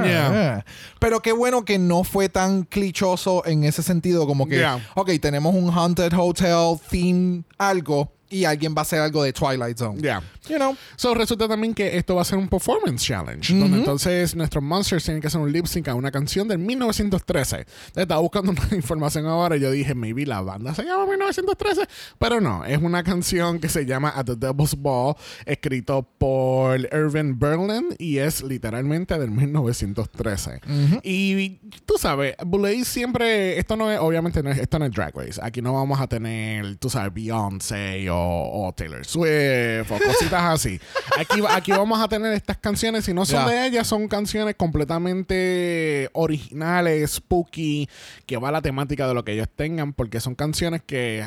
Yeah. 0.04 0.64
Pero 1.00 1.20
qué 1.20 1.32
bueno 1.32 1.64
que 1.64 1.78
no 1.78 2.04
fue 2.04 2.28
tan 2.28 2.64
clichoso 2.64 3.42
en 3.46 3.64
ese 3.64 3.82
sentido, 3.82 4.26
como 4.26 4.46
que, 4.46 4.56
Yeah. 4.58 4.78
ok, 4.94 5.10
tenemos 5.22 5.54
un 5.54 5.70
haunted 5.70 6.12
hotel 6.12 6.78
theme, 6.90 7.44
algo, 7.56 8.12
y 8.34 8.44
alguien 8.44 8.74
va 8.74 8.80
a 8.80 8.82
hacer 8.82 9.00
algo 9.00 9.22
de 9.22 9.32
Twilight 9.32 9.78
Zone. 9.78 10.02
Yeah. 10.02 10.20
You 10.48 10.56
know. 10.56 10.76
So, 10.96 11.14
resulta 11.14 11.46
también 11.46 11.72
que 11.72 11.96
esto 11.96 12.16
va 12.16 12.22
a 12.22 12.24
ser 12.24 12.36
un 12.36 12.48
performance 12.48 13.02
challenge, 13.04 13.54
donde 13.54 13.78
entonces 13.78 14.34
nuestros 14.34 14.62
monsters 14.62 15.04
tienen 15.04 15.20
que 15.20 15.28
hacer 15.28 15.40
un 15.40 15.52
lip 15.52 15.66
sync 15.66 15.86
a 15.88 15.94
una 15.94 16.10
canción 16.10 16.48
del 16.48 16.58
1913. 16.58 17.64
Estaba 17.94 18.20
buscando 18.20 18.50
una 18.66 18.76
información 18.76 19.26
ahora 19.26 19.56
y 19.56 19.60
yo 19.60 19.70
dije, 19.70 19.94
maybe 19.94 20.26
la 20.26 20.40
banda 20.40 20.74
se 20.74 20.82
llama 20.82 21.06
1913, 21.06 21.82
pero 22.18 22.40
no, 22.40 22.64
es 22.64 22.78
una 22.78 23.04
canción 23.04 23.60
que 23.60 23.68
se 23.68 23.86
llama 23.86 24.12
At 24.14 24.26
the 24.26 24.36
Devil's 24.36 24.74
Ball, 24.76 25.14
escrito 25.46 26.02
por 26.18 26.80
Irving 26.80 27.38
Berlin 27.38 27.94
y 27.98 28.18
es 28.18 28.42
literalmente 28.42 29.16
del 29.16 29.30
1913. 29.30 30.60
Y 31.04 31.60
tú 31.86 31.94
sabes, 31.98 32.34
Boulay 32.44 32.84
siempre, 32.84 33.58
esto 33.58 33.76
no 33.76 33.90
es, 33.90 34.00
obviamente 34.00 34.42
no 34.42 34.50
es, 34.50 34.58
esto 34.58 34.78
no 34.78 34.86
es 34.86 34.92
Drag 34.92 35.16
Race, 35.16 35.40
aquí 35.42 35.62
no 35.62 35.72
vamos 35.72 36.00
a 36.00 36.08
tener, 36.08 36.76
tú 36.76 36.90
sabes, 36.90 37.14
Beyoncé 37.14 38.10
o, 38.10 38.23
o 38.26 38.72
Taylor 38.76 39.04
Swift 39.04 39.90
o 39.90 39.98
cositas 39.98 40.42
así. 40.42 40.80
Aquí, 41.18 41.42
aquí 41.48 41.72
vamos 41.72 42.00
a 42.00 42.08
tener 42.08 42.32
estas 42.32 42.58
canciones, 42.58 43.04
si 43.04 43.14
no 43.14 43.24
son 43.24 43.46
de 43.46 43.66
ellas, 43.66 43.86
son 43.86 44.08
canciones 44.08 44.54
completamente 44.56 46.08
originales, 46.12 47.12
spooky, 47.12 47.88
que 48.26 48.36
va 48.36 48.48
a 48.48 48.52
la 48.52 48.62
temática 48.62 49.06
de 49.06 49.14
lo 49.14 49.24
que 49.24 49.32
ellos 49.32 49.48
tengan, 49.54 49.92
porque 49.92 50.20
son 50.20 50.34
canciones 50.34 50.82
que 50.84 51.24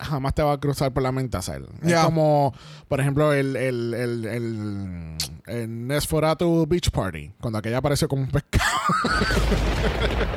jamás 0.00 0.34
te 0.34 0.42
va 0.42 0.52
a 0.52 0.60
cruzar 0.60 0.92
por 0.92 1.02
la 1.02 1.12
mente 1.12 1.36
hacer. 1.36 1.62
Es 1.82 1.94
como, 2.00 2.52
por 2.88 3.00
ejemplo, 3.00 3.32
el, 3.32 3.56
el, 3.56 3.94
el, 3.94 4.24
el, 4.24 5.16
el 5.46 5.86
Nesferatu 5.86 6.66
Beach 6.68 6.90
Party, 6.90 7.32
cuando 7.40 7.58
aquella 7.58 7.78
apareció 7.78 8.08
como 8.08 8.22
un 8.22 8.28
pescado. 8.28 8.64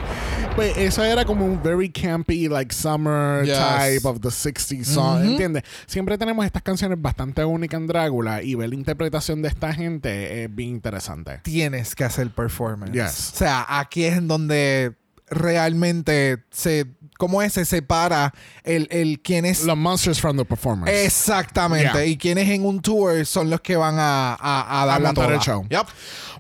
Pues 0.56 0.76
eso 0.78 1.04
era 1.06 1.24
como 1.24 1.46
un 1.46 1.62
very 1.64 1.90
campy, 1.90 2.50
like 2.50 2.74
summer 2.74 3.46
Yes. 3.46 3.56
type 3.58 4.06
of 4.08 4.20
the 4.20 4.28
60s 4.28 4.84
song, 4.84 5.24
¿entiendes? 5.24 5.64
Siempre 5.86 6.18
tenemos 6.18 6.46
estas 6.46 6.62
canciones 6.64 7.02
bastante 7.02 7.46
únicas 7.46 7.80
en 7.80 7.88
Drácula 7.88 8.44
y 8.44 8.56
ver 8.56 8.68
la 8.70 8.76
interpretación 8.76 9.42
de 9.42 9.48
esta 9.48 9.74
gente 9.74 10.44
es 10.44 10.54
bien 10.54 10.70
interesante. 10.72 11.40
Tienes 11.44 11.96
que 11.96 12.04
hacer 12.04 12.30
performance. 12.32 12.92
Yes. 12.92 13.32
O 13.36 13.38
sea, 13.38 13.66
aquí 13.80 14.04
es 14.04 14.18
en 14.18 14.28
donde 14.28 14.96
realmente 15.32 16.44
se. 16.52 16.88
¿Cómo 17.18 17.42
es? 17.42 17.54
Se 17.54 17.66
separa 17.66 18.34
el, 18.64 18.88
el 18.92 19.20
quién 19.22 19.46
es. 19.46 19.64
Los 19.66 19.76
monsters 19.76 20.22
from 20.22 20.38
the 20.38 20.46
performance. 20.46 20.90
Exactamente. 21.04 21.92
Yeah. 21.94 22.06
Y 22.06 22.18
quienes 22.18 22.48
en 22.50 22.66
un 22.66 22.82
tour 22.82 23.26
son 23.26 23.50
los 23.50 23.60
que 23.60 23.76
van 23.76 23.96
a, 24.00 24.36
a, 24.36 24.82
a 24.82 24.86
dar 24.86 25.02
la 25.02 25.10
montar 25.10 25.26
toda. 25.26 25.36
el 25.36 25.42
show. 25.42 25.66
Yep. 25.70 25.88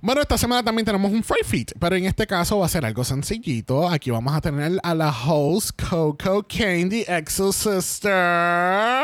Bueno, 0.01 0.21
esta 0.21 0.37
semana 0.37 0.63
también 0.63 0.85
tenemos 0.85 1.11
un 1.11 1.21
free 1.21 1.43
feat, 1.43 1.73
pero 1.77 1.97
en 1.97 2.05
este 2.05 2.25
caso 2.25 2.59
va 2.59 2.65
a 2.67 2.69
ser 2.69 2.85
algo 2.85 3.03
sencillito. 3.03 3.89
Aquí 3.89 4.09
vamos 4.09 4.33
a 4.33 4.39
tener 4.39 4.79
a 4.81 4.95
la 4.95 5.09
host 5.09 5.71
Coco 5.89 6.47
Candy 6.47 7.03
Exo 7.05 7.51
Sister. 7.51 9.03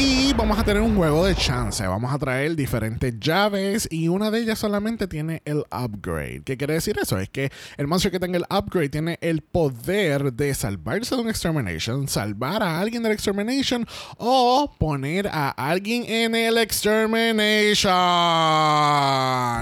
Y 0.00 0.32
vamos 0.34 0.56
a 0.56 0.62
tener 0.62 0.80
un 0.80 0.94
juego 0.94 1.26
de 1.26 1.34
chance. 1.34 1.84
Vamos 1.84 2.14
a 2.14 2.18
traer 2.18 2.54
diferentes 2.54 3.18
llaves 3.18 3.88
y 3.90 4.06
una 4.06 4.30
de 4.30 4.38
ellas 4.38 4.60
solamente 4.60 5.08
tiene 5.08 5.42
el 5.44 5.64
upgrade. 5.72 6.42
¿Qué 6.44 6.56
quiere 6.56 6.74
decir 6.74 6.96
eso? 7.02 7.18
Es 7.18 7.28
que 7.28 7.50
el 7.76 7.88
monstruo 7.88 8.12
que 8.12 8.20
tenga 8.20 8.36
el 8.36 8.44
upgrade 8.48 8.90
tiene 8.90 9.18
el 9.20 9.42
poder 9.42 10.32
de 10.32 10.54
salvarse 10.54 11.16
de 11.16 11.22
un 11.22 11.28
extermination, 11.28 12.06
salvar 12.06 12.62
a 12.62 12.78
alguien 12.78 13.02
del 13.02 13.10
extermination 13.10 13.88
o 14.18 14.72
poner 14.78 15.26
a 15.26 15.50
alguien 15.50 16.04
en 16.04 16.36
el 16.36 16.58
extermination. 16.58 17.88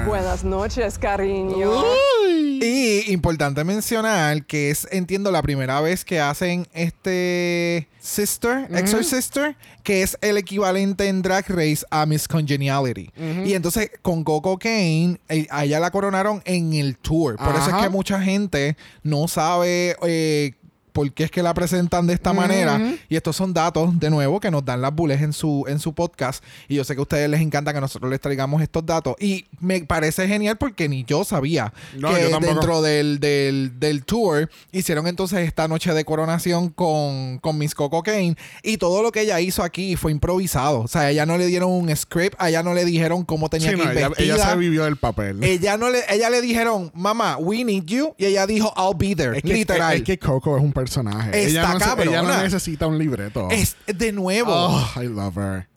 Buenas 0.07 0.45
noches, 0.45 0.99
cariño. 0.99 1.81
Uy. 2.27 2.61
Y 2.63 3.11
importante 3.11 3.65
mencionar 3.65 4.45
que 4.45 4.69
es, 4.69 4.87
entiendo, 4.91 5.31
la 5.31 5.41
primera 5.41 5.81
vez 5.81 6.05
que 6.05 6.21
hacen 6.21 6.67
este 6.75 7.89
Sister, 8.07 8.69
Exor 8.71 9.05
Sister, 9.05 9.57
que 9.87 10.03
es 10.03 10.19
el 10.21 10.37
equivalente 10.37 11.07
en 11.07 11.23
Drag 11.23 11.49
Race 11.49 11.87
a 11.91 12.05
Miss 12.07 12.27
Congeniality. 12.27 13.09
Y 13.45 13.55
entonces 13.55 13.89
con 14.03 14.25
Coco 14.25 14.59
Kane, 14.59 15.21
eh, 15.29 15.47
a 15.49 15.65
ella 15.65 15.79
la 15.79 15.93
coronaron 15.93 16.43
en 16.45 16.73
el 16.75 16.99
tour. 16.99 17.37
Por 17.37 17.55
eso 17.55 17.71
es 17.71 17.83
que 17.85 17.89
mucha 17.89 18.21
gente 18.21 18.77
no 19.05 19.29
sabe. 19.29 19.95
eh, 20.03 20.55
por 20.97 21.13
qué 21.13 21.25
es 21.25 21.31
que 21.31 21.43
la 21.43 21.53
presentan 21.53 22.07
de 22.07 22.15
esta 22.15 22.33
manera. 22.33 22.81
Y 23.11 23.17
estos 23.17 23.37
son 23.37 23.53
datos, 23.53 24.01
de 24.01 24.09
nuevo, 24.09 24.41
que 24.41 24.51
nos 24.51 24.65
dan 24.65 24.81
las 24.81 24.95
bules 24.95 25.21
en 25.21 25.35
su, 25.35 25.67
en 25.69 25.79
su 25.79 25.93
podcast. 25.93 26.43
Y 26.69 26.77
yo 26.77 26.85
sé 26.85 26.95
que 26.95 27.01
a 27.01 27.03
ustedes 27.03 27.29
les 27.29 27.43
encanta 27.43 27.75
que 27.75 27.83
nosotros 27.83 28.11
les 28.11 28.19
traigamos 28.19 28.63
estos 28.63 28.87
datos. 28.87 29.15
Y 29.21 29.45
me 29.61 29.79
parece 29.83 30.27
genial 30.27 30.57
porque 30.57 30.89
ni 30.89 31.05
yo 31.05 31.23
sabía 31.25 31.75
No, 31.99 32.15
que 32.15 32.31
yo 32.31 32.41
dentro 32.41 32.81
del, 32.81 33.21
del, 33.21 33.79
del 33.79 34.07
tour 34.07 34.49
hicieron 34.73 35.07
entonces 35.07 35.41
esta 35.41 35.69
noche 35.69 35.93
de 35.93 36.03
coronación 36.07 36.71
con, 36.71 37.41
con 37.41 37.59
Miss 37.59 37.75
Coco 37.75 38.03
Kane. 38.03 38.35
Y 38.63 38.79
todo 38.79 39.03
lo 39.03 39.13
que 39.13 39.21
ella 39.21 39.39
hizo 39.39 39.63
aquí 39.63 39.97
fue 39.97 40.13
improvisado. 40.13 40.81
O 40.81 40.89
sea, 40.89 41.11
ella 41.11 41.27
no 41.27 41.37
le 41.37 41.45
dieron 41.45 41.73
un 41.73 41.95
script, 41.95 42.37
a 42.39 42.49
ella 42.49 42.63
no 42.63 42.73
le 42.73 42.87
dijeron 42.87 43.23
cómo 43.27 43.51
tenía 43.51 43.73
Sí, 43.73 43.77
que 43.77 43.85
no, 43.85 43.93
ir 43.93 43.99
ella, 43.99 44.11
ella 44.17 44.51
se 44.51 44.57
vivió 44.57 44.87
el 44.87 44.97
papel. 44.97 45.45
Ella 45.45 45.77
no 45.77 45.91
le, 45.91 46.01
ella 46.09 46.31
le 46.31 46.41
dijeron, 46.41 46.91
mamá, 46.95 47.37
we 47.37 47.65
need 47.65 47.85
you. 47.85 48.15
Y 48.17 48.25
ella 48.25 48.47
dijo, 48.47 48.73
I'll 48.79 48.97
be 48.97 49.15
there. 49.15 49.37
es 49.37 49.43
que, 49.43 49.53
literal. 49.53 49.95
Es, 49.99 50.03
que 50.03 50.19
Coco 50.19 50.57
es 50.57 50.63
un 50.63 50.73
personaje. 50.73 50.86
Está 51.33 51.39
ella, 51.39 51.63
no, 51.97 52.03
ella 52.03 52.23
no 52.23 52.43
necesita 52.43 52.87
un 52.87 52.99
libreto. 52.99 53.49
Es 53.51 53.77
de 53.87 54.13
nuevo. 54.13 54.53
Oh, 54.55 54.91
I 55.03 55.07
love 55.07 55.37
her. 55.37 55.69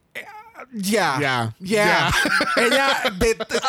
Ya. 0.71 1.17
Ya, 1.19 1.55
Ya. 1.59 2.11
Ella. 2.57 2.89
de- 3.17 3.33
de- 3.33 3.61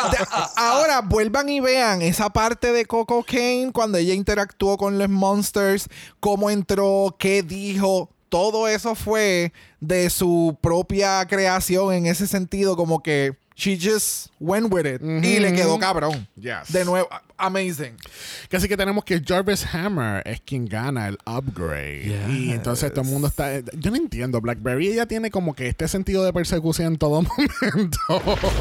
ahora 0.55 1.01
vuelvan 1.01 1.49
y 1.49 1.59
vean 1.59 2.01
esa 2.03 2.29
parte 2.29 2.71
de 2.71 2.85
Coco 2.85 3.23
Kane 3.23 3.71
cuando 3.73 3.97
ella 3.97 4.13
interactuó 4.13 4.77
con 4.77 4.99
los 4.99 5.09
monsters, 5.09 5.87
cómo 6.19 6.49
entró, 6.51 7.15
qué 7.17 7.41
dijo. 7.41 8.09
Todo 8.29 8.67
eso 8.67 8.93
fue 8.95 9.51
de 9.79 10.09
su 10.09 10.57
propia 10.61 11.25
creación 11.27 11.91
en 11.93 12.05
ese 12.05 12.27
sentido, 12.27 12.77
como 12.77 13.01
que 13.03 13.35
she 13.55 13.77
just 13.81 14.27
went 14.39 14.71
with 14.71 14.85
it 14.85 15.01
y 15.01 15.39
le 15.39 15.53
quedó 15.53 15.77
cabrón. 15.79 16.27
Yes. 16.35 16.71
De 16.71 16.85
nuevo, 16.85 17.09
amazing. 17.41 17.97
Que 18.49 18.57
Así 18.57 18.67
que 18.67 18.77
tenemos 18.77 19.03
que 19.03 19.21
Jarvis 19.25 19.65
Hammer 19.73 20.21
es 20.25 20.41
quien 20.41 20.65
gana 20.65 21.07
el 21.07 21.17
upgrade. 21.25 22.25
Y 22.29 22.51
entonces 22.51 22.91
todo 22.93 23.03
el 23.03 23.09
mundo 23.09 23.27
está. 23.27 23.59
Yo 23.59 23.91
no 23.91 23.97
entiendo. 23.97 24.39
Blackberry 24.39 24.87
ella 24.87 25.05
tiene 25.05 25.31
como 25.31 25.55
que 25.55 25.67
este 25.67 25.87
sentido 25.87 26.23
de 26.23 26.31
persecución 26.31 26.93
en 26.93 26.97
todo 26.97 27.21
momento. 27.23 27.99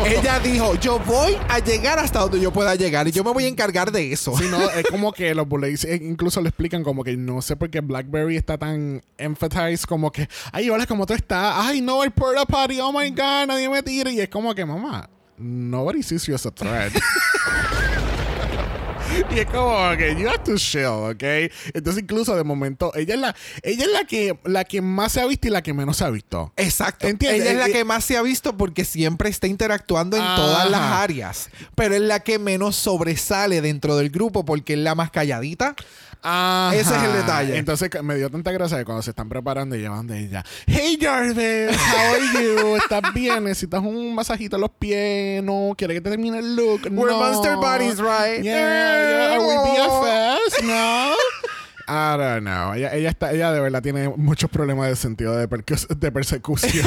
Ella 0.06 0.40
dijo, 0.40 0.74
yo 0.76 0.98
voy 1.00 1.36
a 1.48 1.58
llegar 1.58 1.98
hasta 1.98 2.20
donde 2.20 2.40
yo 2.40 2.52
pueda 2.52 2.74
llegar 2.74 3.06
y 3.08 3.12
yo 3.12 3.22
me 3.24 3.32
voy 3.32 3.44
a 3.44 3.48
encargar 3.48 3.92
de 3.92 4.12
eso. 4.12 4.36
Si 4.36 4.44
no, 4.48 4.70
es 4.70 4.84
como 4.90 5.12
que 5.12 5.34
los 5.34 5.46
Bullets 5.46 5.84
eh, 5.84 6.00
incluso 6.02 6.40
le 6.40 6.48
explican 6.48 6.82
como 6.82 7.04
que 7.04 7.16
no 7.16 7.42
sé 7.42 7.56
por 7.56 7.70
qué 7.70 7.80
Blackberry 7.80 8.36
está 8.36 8.58
tan 8.58 9.02
emphasized 9.18 9.84
como 9.84 10.10
que, 10.10 10.28
ay, 10.52 10.70
hola, 10.70 10.86
¿cómo 10.86 11.06
tú 11.06 11.14
estás? 11.14 11.54
Ay, 11.56 11.80
no, 11.80 12.02
el 12.04 12.10
porta 12.10 12.46
potty, 12.46 12.80
oh 12.80 12.92
my 12.92 13.10
god, 13.10 13.46
nadie 13.46 13.68
me 13.68 13.82
tira. 13.82 14.10
Y 14.10 14.20
es 14.20 14.28
como 14.28 14.54
que, 14.54 14.64
mamá, 14.64 15.08
nobody 15.36 16.02
sees 16.02 16.26
you 16.26 16.34
as 16.34 16.46
a 16.46 16.50
threat. 16.50 16.92
Y 19.30 19.38
es 19.40 19.46
como 19.46 19.96
que 19.96 20.16
you 20.16 20.28
have 20.28 20.38
to 20.44 20.56
chill, 20.56 20.86
¿ok? 20.86 21.22
Entonces 21.74 22.02
incluso 22.02 22.34
de 22.36 22.44
momento 22.44 22.92
ella 22.94 23.14
es 23.14 23.20
la 23.20 23.36
ella 23.62 23.84
es 23.84 23.92
la 23.92 24.04
que 24.04 24.38
la 24.44 24.64
que 24.64 24.80
más 24.82 25.12
se 25.12 25.20
ha 25.20 25.26
visto 25.26 25.46
y 25.46 25.50
la 25.50 25.62
que 25.62 25.72
menos 25.74 25.98
se 25.98 26.04
ha 26.04 26.10
visto. 26.10 26.52
Exacto. 26.56 27.06
¿Entiendes? 27.06 27.42
Ella 27.42 27.50
es 27.52 27.56
la 27.58 27.68
Eh, 27.68 27.72
que 27.72 27.84
más 27.84 28.04
se 28.04 28.16
ha 28.16 28.22
visto 28.22 28.56
porque 28.56 28.84
siempre 28.84 29.28
está 29.28 29.46
interactuando 29.46 30.16
en 30.16 30.22
Ajá. 30.22 30.36
todas 30.36 30.70
las 30.70 30.80
áreas. 30.80 31.50
Pero 31.74 31.94
es 31.94 32.00
la 32.00 32.20
que 32.20 32.38
menos 32.38 32.76
sobresale 32.76 33.60
dentro 33.60 33.96
del 33.96 34.10
grupo 34.10 34.44
porque 34.44 34.72
es 34.74 34.78
la 34.80 34.94
más 34.94 35.10
calladita. 35.10 35.74
Ajá. 36.22 36.76
Ese 36.76 36.94
es 36.94 37.02
el 37.02 37.12
detalle. 37.12 37.56
Entonces 37.56 37.90
me 38.02 38.14
dio 38.16 38.28
tanta 38.30 38.52
gracia 38.52 38.78
que 38.78 38.84
cuando 38.84 39.02
se 39.02 39.10
están 39.10 39.28
preparando 39.28 39.74
y 39.76 39.80
llevan 39.80 40.06
de 40.06 40.20
ella. 40.20 40.44
Hey 40.66 40.96
Jarvis, 41.00 41.76
how 41.76 42.14
are 42.14 42.24
you? 42.34 42.76
¿Estás 42.82 43.02
bien? 43.14 43.42
¿Necesitas 43.44 43.82
un 43.82 44.14
masajito 44.14 44.56
en 44.56 44.60
los 44.62 44.70
pies? 44.70 45.42
No, 45.42 45.74
¿quieres 45.76 45.96
que 45.96 46.00
te 46.02 46.10
termine 46.10 46.38
el 46.38 46.54
look? 46.56 46.82
We're 46.90 47.12
no. 47.12 47.18
monster 47.18 47.56
buddies, 47.56 47.98
right? 47.98 48.42
Yeah, 48.42 48.44
yeah. 48.44 49.34
Are 49.34 49.40
we 49.40 49.54
BFFs? 49.54 50.62
No. 50.70 51.14
I 51.88 52.16
don't 52.16 52.44
know. 52.44 52.72
Ella, 52.72 52.94
ella, 52.94 53.10
está, 53.10 53.32
ella 53.32 53.50
de 53.50 53.58
verdad 53.58 53.82
tiene 53.82 54.08
muchos 54.10 54.48
problemas 54.48 54.88
de 54.88 54.94
sentido 54.94 55.36
de, 55.36 55.48
de 55.48 56.12
persecución. 56.12 56.86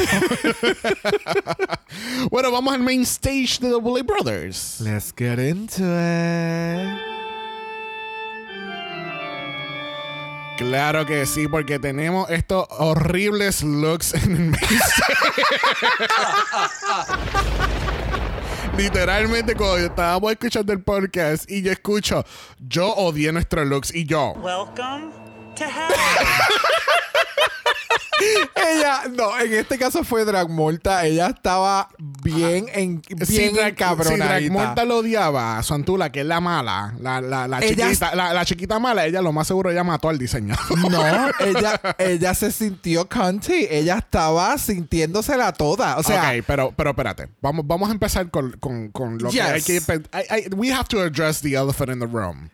bueno, 2.30 2.50
vamos 2.50 2.72
al 2.72 2.82
main 2.82 3.02
stage 3.02 3.58
de 3.60 3.68
The 3.68 3.76
Bully 3.80 4.00
Brothers. 4.02 4.80
Let's 4.80 5.12
get 5.14 5.38
into 5.38 5.84
it. 5.84 7.23
Claro 10.56 11.04
que 11.04 11.26
sí, 11.26 11.48
porque 11.48 11.80
tenemos 11.80 12.30
estos 12.30 12.66
horribles 12.70 13.64
looks 13.64 14.14
en 14.14 14.54
el 14.54 14.60
Literalmente, 18.76 19.56
cuando 19.56 19.78
estábamos 19.78 20.30
escuchando 20.30 20.72
el 20.72 20.80
podcast 20.80 21.50
y 21.50 21.62
yo 21.62 21.72
escucho, 21.72 22.24
yo 22.60 22.94
odié 22.94 23.32
nuestros 23.32 23.66
looks 23.66 23.92
y 23.94 24.04
yo. 24.04 24.32
Welcome 24.36 25.10
to 25.56 25.64
hell. 25.64 25.90
Ella, 28.54 29.02
no, 29.12 29.38
en 29.40 29.52
este 29.54 29.78
caso 29.78 30.04
fue 30.04 30.24
Dragmolta. 30.24 31.04
Ella 31.04 31.28
estaba 31.28 31.88
bien, 31.98 32.66
en, 32.72 33.02
bien 33.08 33.26
si 33.26 33.48
Drag, 33.48 33.64
si 33.66 33.70
encabronadita. 33.70 34.52
Dragmonta 34.54 34.84
lo 34.84 34.98
odiaba 34.98 35.58
a 35.58 35.62
Santula, 35.62 36.10
que 36.12 36.20
es 36.20 36.26
la 36.26 36.40
mala, 36.40 36.94
la, 37.00 37.20
la, 37.20 37.48
la 37.48 37.58
Ella 37.58 37.88
chiquita, 37.88 38.14
la, 38.14 38.32
la 38.32 38.44
chiquita 38.44 38.78
mala, 38.78 39.04
ella 39.06 39.20
lo 39.20 39.32
más 39.32 39.46
seguro 39.48 39.70
ella 39.70 39.82
mató 39.84 40.08
al 40.08 40.18
diseñador. 40.18 40.78
No, 40.90 41.02
ella, 41.40 41.80
ella 41.98 42.34
se 42.34 42.52
sintió 42.52 43.08
cunty. 43.08 43.66
Ella 43.68 43.98
estaba 43.98 44.56
sintiéndosela 44.58 45.52
toda. 45.52 45.96
O 45.98 46.02
sea, 46.02 46.30
ok, 46.36 46.44
pero, 46.46 46.72
pero 46.76 46.90
espérate. 46.90 47.28
Vamos, 47.40 47.66
vamos 47.66 47.88
a 47.88 47.92
empezar 47.92 48.30
con, 48.30 48.52
con, 48.58 48.88
con 48.90 49.18
lo 49.18 49.30
que 49.30 49.42
hay 49.42 49.62
que... 49.62 49.76
I- 49.76 50.54
we 50.54 50.72
have 50.72 50.86
to 50.88 51.00
address 51.02 51.40
the 51.40 51.54
elephant 51.54 51.90
in 51.90 51.98
the 51.98 52.06
room. 52.06 52.48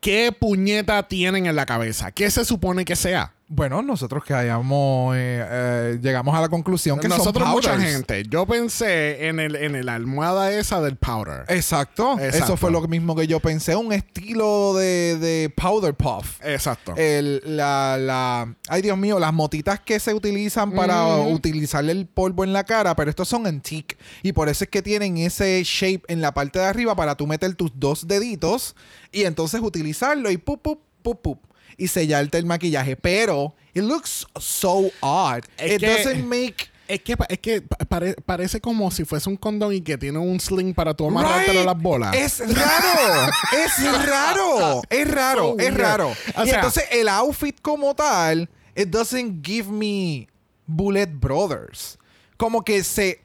¿Qué 0.00 0.32
puñeta 0.32 1.06
tienen 1.06 1.44
en 1.46 1.54
la 1.54 1.66
cabeza? 1.66 2.10
¿Qué 2.12 2.30
se 2.30 2.44
supone 2.46 2.86
que 2.86 2.96
sea? 2.96 3.34
Bueno, 3.52 3.82
nosotros 3.82 4.22
que 4.24 4.32
hayamos, 4.32 5.16
eh, 5.16 5.44
eh, 5.44 5.98
llegamos 6.00 6.36
a 6.36 6.40
la 6.40 6.48
conclusión 6.48 7.00
que 7.00 7.08
Nosotros, 7.08 7.42
son 7.42 7.52
mucha 7.52 7.76
gente. 7.80 8.22
Yo 8.30 8.46
pensé 8.46 9.26
en, 9.26 9.40
el, 9.40 9.56
en 9.56 9.84
la 9.84 9.96
almohada 9.96 10.52
esa 10.52 10.80
del 10.80 10.94
powder. 10.94 11.46
Exacto. 11.48 12.12
Exacto. 12.12 12.44
Eso 12.44 12.56
fue 12.56 12.70
lo 12.70 12.80
mismo 12.86 13.16
que 13.16 13.26
yo 13.26 13.40
pensé. 13.40 13.74
Un 13.74 13.92
estilo 13.92 14.74
de, 14.74 15.16
de 15.18 15.50
powder 15.50 15.94
puff. 15.94 16.38
Exacto. 16.44 16.94
El, 16.96 17.42
la, 17.44 17.96
la, 17.98 18.54
ay 18.68 18.82
Dios 18.82 18.96
mío, 18.96 19.18
las 19.18 19.32
motitas 19.32 19.80
que 19.80 19.98
se 19.98 20.14
utilizan 20.14 20.70
para 20.70 21.16
utilizarle 21.16 21.90
el 21.90 22.06
polvo 22.06 22.44
en 22.44 22.52
la 22.52 22.62
cara, 22.62 22.94
pero 22.94 23.10
estos 23.10 23.26
son 23.26 23.48
antique 23.48 23.96
y 24.22 24.32
por 24.32 24.48
eso 24.48 24.62
es 24.62 24.70
que 24.70 24.80
tienen 24.80 25.18
ese 25.18 25.60
shape 25.64 26.02
en 26.06 26.20
la 26.20 26.32
parte 26.32 26.60
de 26.60 26.66
arriba 26.66 26.94
para 26.94 27.16
tú 27.16 27.26
meter 27.26 27.52
tus 27.56 27.72
dos 27.74 28.06
deditos 28.06 28.76
y 29.10 29.24
entonces 29.24 29.60
utilizarlo 29.60 30.30
y 30.30 30.36
pup, 30.36 30.62
pup, 30.62 30.78
pup, 31.02 31.20
pup 31.20 31.49
y 31.76 31.88
sellarte 31.88 32.38
el 32.38 32.46
maquillaje. 32.46 32.96
Pero 32.96 33.54
it 33.74 33.82
looks 33.82 34.26
so 34.38 34.90
odd. 35.00 35.44
Es 35.58 35.72
it 35.74 35.80
que- 35.80 35.86
doesn't 35.88 36.24
make 36.24 36.68
Es 36.88 37.00
que, 37.02 37.14
es 37.28 37.38
que 37.38 37.62
pare- 37.88 38.16
parece 38.26 38.60
como 38.60 38.90
si 38.90 39.04
fuese 39.04 39.28
un 39.30 39.36
condón 39.36 39.72
y 39.72 39.80
que 39.80 39.96
tiene 39.96 40.18
un 40.18 40.40
sling 40.40 40.74
para 40.74 40.92
tú 40.92 41.06
amarrártelo 41.06 41.60
Right. 41.60 41.66
las 41.66 41.80
bolas. 41.80 42.16
Es 42.16 42.40
raro. 42.40 43.32
es 43.52 44.06
raro. 44.08 44.82
Es 44.90 45.08
raro. 45.08 45.42
So 45.52 45.58
es 45.60 45.74
raro. 45.74 46.12
O 46.36 46.44
y 46.44 46.50
entonces 46.50 46.84
el 46.90 47.08
outfit 47.08 47.56
como 47.62 47.94
tal, 47.94 48.48
it 48.74 48.88
doesn't 48.88 49.46
give 49.46 49.70
me 49.70 50.26
Bullet 50.66 51.06
Brothers. 51.06 51.96
Como 52.36 52.64
que 52.64 52.82
se. 52.82 53.20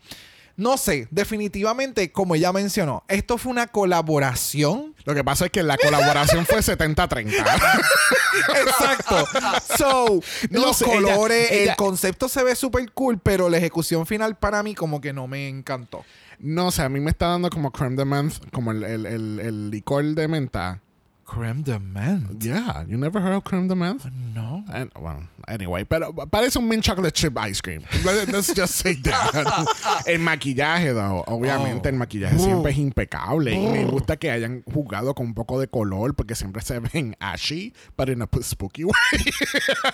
No 0.57 0.77
sé, 0.77 1.07
definitivamente, 1.11 2.11
como 2.13 2.33
ella 2.35 2.53
mencionó, 2.53 3.03
esto 3.09 3.37
fue 3.37 3.51
una 3.51 3.67
colaboración. 3.67 4.95
Lo 5.03 5.13
que 5.13 5.23
pasa 5.23 5.45
es 5.45 5.51
que 5.51 5.63
la 5.63 5.77
colaboración 5.77 6.45
fue 6.45 6.59
70-30. 6.59 7.33
Exacto. 8.61 9.25
So, 9.77 10.21
No 10.49 10.61
los 10.61 10.77
sé, 10.77 10.85
colores, 10.85 11.51
ella- 11.51 11.71
el 11.71 11.75
concepto 11.75 12.29
se 12.29 12.43
ve 12.43 12.55
súper 12.55 12.91
cool, 12.93 13.19
pero 13.19 13.49
la 13.49 13.57
ejecución 13.57 14.05
final 14.05 14.35
para 14.35 14.63
mí 14.63 14.75
como 14.75 15.01
que 15.01 15.13
no 15.13 15.27
me 15.27 15.47
encantó. 15.49 16.03
no 16.39 16.71
sé, 16.71 16.81
a 16.83 16.89
mí 16.89 16.99
me 16.99 17.11
está 17.11 17.27
dando 17.27 17.49
como 17.49 17.71
creme 17.71 17.95
de 17.95 18.05
menthe, 18.05 18.39
como 18.51 18.71
el, 18.71 18.83
el, 18.83 19.05
el, 19.05 19.39
el 19.39 19.69
licor 19.71 20.03
de 20.05 20.27
menta. 20.27 20.81
Creme 21.25 21.63
de 21.63 21.79
menthe. 21.79 22.37
Yeah, 22.45 22.85
you 22.87 22.97
never 22.97 23.19
heard 23.19 23.33
of 23.33 23.43
creme 23.43 23.67
de 23.67 23.73
menthe? 23.75 24.11
No. 24.35 24.63
And, 24.71 24.91
well, 24.95 25.27
anyway, 25.47 25.83
pero 25.83 26.13
parece 26.13 26.59
un 26.59 26.67
mint 26.67 26.83
chocolate 26.83 27.13
chip 27.15 27.35
ice 27.49 27.61
cream. 27.61 27.81
Let- 28.05 28.27
Let's 28.31 28.53
just 28.53 28.75
say 28.75 28.93
that. 29.01 29.65
el 30.05 30.19
maquillaje, 30.19 30.93
though, 30.93 31.23
obviamente 31.25 31.89
el 31.89 31.95
maquillaje 31.95 32.37
siempre 32.37 32.71
es 32.73 32.77
impecable 32.77 33.53
y 33.53 33.67
me 33.67 33.85
gusta 33.85 34.17
que 34.17 34.29
hayan 34.29 34.63
jugado 34.71 35.15
con 35.15 35.25
un 35.25 35.33
poco 35.33 35.59
de 35.59 35.67
color 35.67 36.13
porque 36.15 36.35
siempre 36.35 36.61
se 36.61 36.79
ven 36.79 37.15
ashy, 37.19 37.73
but 37.97 38.07
in 38.09 38.21
a 38.21 38.29
spooky 38.43 38.83
way. 38.85 38.93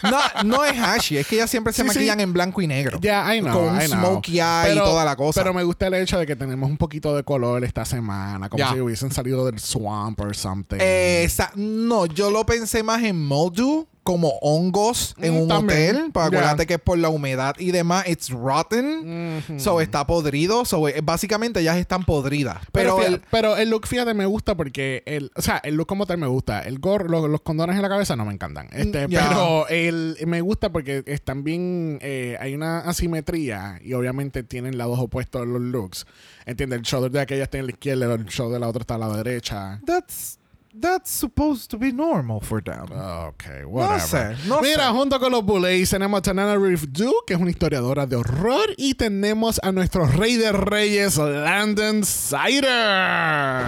No, 0.04 0.20
no 0.44 0.66
es 0.66 0.78
ashy, 0.78 1.18
es 1.18 1.28
que 1.28 1.36
ellas 1.36 1.50
siempre 1.50 1.72
se 1.72 1.84
Sí, 1.84 1.90
sí. 1.90 1.96
maquillan 1.96 2.20
en 2.20 2.34
blanco 2.34 2.62
y 2.62 2.68
negro. 2.68 3.00
Yeah, 3.00 3.34
I 3.34 3.40
know. 3.40 3.54
Con 3.54 3.82
I 3.82 3.88
know. 3.88 4.00
smokey 4.00 4.40
eye 4.42 4.74
y 4.74 4.78
toda 4.78 5.06
la 5.06 5.16
cosa. 5.16 5.42
Pero 5.42 5.54
me 5.54 5.64
gusta 5.64 5.88
el 5.88 5.94
hecho 5.94 6.20
de 6.20 6.26
que 6.26 6.36
tenemos 6.36 6.70
un 6.70 6.78
poquito 6.78 7.16
de 7.16 7.24
color 7.24 7.64
esta 7.64 7.86
semana, 7.86 8.50
como 8.50 8.68
si 8.74 8.82
hubiesen 8.82 9.12
salido 9.12 9.46
del 9.46 9.60
swamp 9.60 10.20
or 10.20 10.36
something. 10.36 10.78
Esa- 11.24 11.52
no, 11.56 12.06
yo 12.06 12.32
lo 12.32 12.46
pensé 12.46 12.84
más 12.84 13.04
en 13.04 13.24
moldu, 13.26 13.88
como 14.04 14.30
hongos 14.42 15.14
en 15.20 15.36
Mm, 15.36 15.42
un 15.44 15.48
también. 15.48 15.96
hotel. 15.96 16.12
Para 16.12 16.26
Ya. 16.32 16.38
acuérdate 16.40 16.66
que 16.66 16.74
es 16.74 16.80
por 16.80 16.98
la 16.98 17.10
humedad 17.10 17.54
y 17.60 17.70
demás, 17.70 18.08
it's 18.08 18.32
rotten. 18.32 19.44
So 19.58 19.80
está 19.80 20.08
podrido. 20.08 20.66
So 20.66 20.88
eh, 20.88 21.02
básicamente 21.04 21.60
ellas 21.60 21.78
están 21.78 22.04
podridas. 22.04 22.58
Pero, 22.72 22.96
Pero, 22.96 22.98
fíjate- 22.98 23.14
el, 23.16 23.22
pero 23.30 23.58
el 23.58 23.70
look, 23.70 23.86
fíjate, 23.86 24.16
me 24.16 24.26
gusta 24.26 24.56
porque 24.58 25.04
el, 25.06 25.32
o 25.36 25.42
sea, 25.44 25.58
el 25.64 25.76
look 25.76 25.86
como 25.88 26.08
tal 26.08 26.18
me 26.18 26.26
gusta. 26.26 26.62
El 26.64 26.80
gorro, 26.80 27.08
lo- 27.10 27.28
los 27.28 27.42
condones 27.42 27.76
en 27.76 27.84
la 27.84 27.90
cabeza 27.90 28.16
no 28.16 28.26
me 28.26 28.34
encantan. 28.34 28.70
Este, 28.72 29.08
Mm, 29.08 29.12
ya. 29.12 29.30
Pero 29.30 29.68
el, 29.68 30.18
me 30.26 30.42
gusta 30.42 30.72
porque 30.72 31.04
están 31.06 31.44
bien, 31.44 32.00
eh, 32.02 32.38
hay 32.40 32.56
una 32.56 32.80
asimetría 32.80 33.80
y 33.84 33.94
obviamente 33.94 34.42
tienen 34.44 34.80
lados 34.80 34.98
opuestos 35.00 35.46
los 35.48 35.62
looks. 35.62 36.08
¿Entiendes? 36.48 36.80
El 36.80 36.84
shoulder 36.86 37.12
de 37.12 37.20
aquella 37.22 37.44
está 37.44 37.60
en 37.60 37.66
la 37.68 37.72
izquierda, 37.74 38.12
el 38.16 38.26
shoulder 38.26 38.56
de 38.56 38.60
la 38.62 38.68
otra 38.68 38.82
está 38.82 38.96
a 38.96 38.98
la 38.98 39.10
derecha. 39.16 39.80
that's, 39.86 40.40
that's 40.80 41.10
supposed 41.12 41.70
to 41.72 41.78
be 41.78 41.92
normal 41.92 42.40
for 42.42 42.62
them. 42.64 42.86
Ok, 42.92 43.44
whatever. 43.66 44.00
sé, 44.00 44.36
no 44.48 44.62
Mira, 44.62 44.88
sé. 44.88 44.92
junto 44.94 45.20
con 45.20 45.32
los 45.32 45.44
Bullets 45.44 45.90
tenemos 45.90 46.20
a 46.20 46.22
Tanana 46.22 46.58
Reef 46.58 46.86
Du, 46.90 47.14
que 47.28 47.34
es 47.34 47.40
una 47.40 47.50
historiadora 47.52 48.06
de 48.06 48.16
horror, 48.16 48.70
y 48.78 48.94
tenemos 48.96 49.60
a 49.64 49.72
nuestro 49.72 50.06
rey 50.06 50.38
de 50.38 50.52
reyes, 50.52 51.18
Landon 51.18 52.04
Sider. 52.06 53.66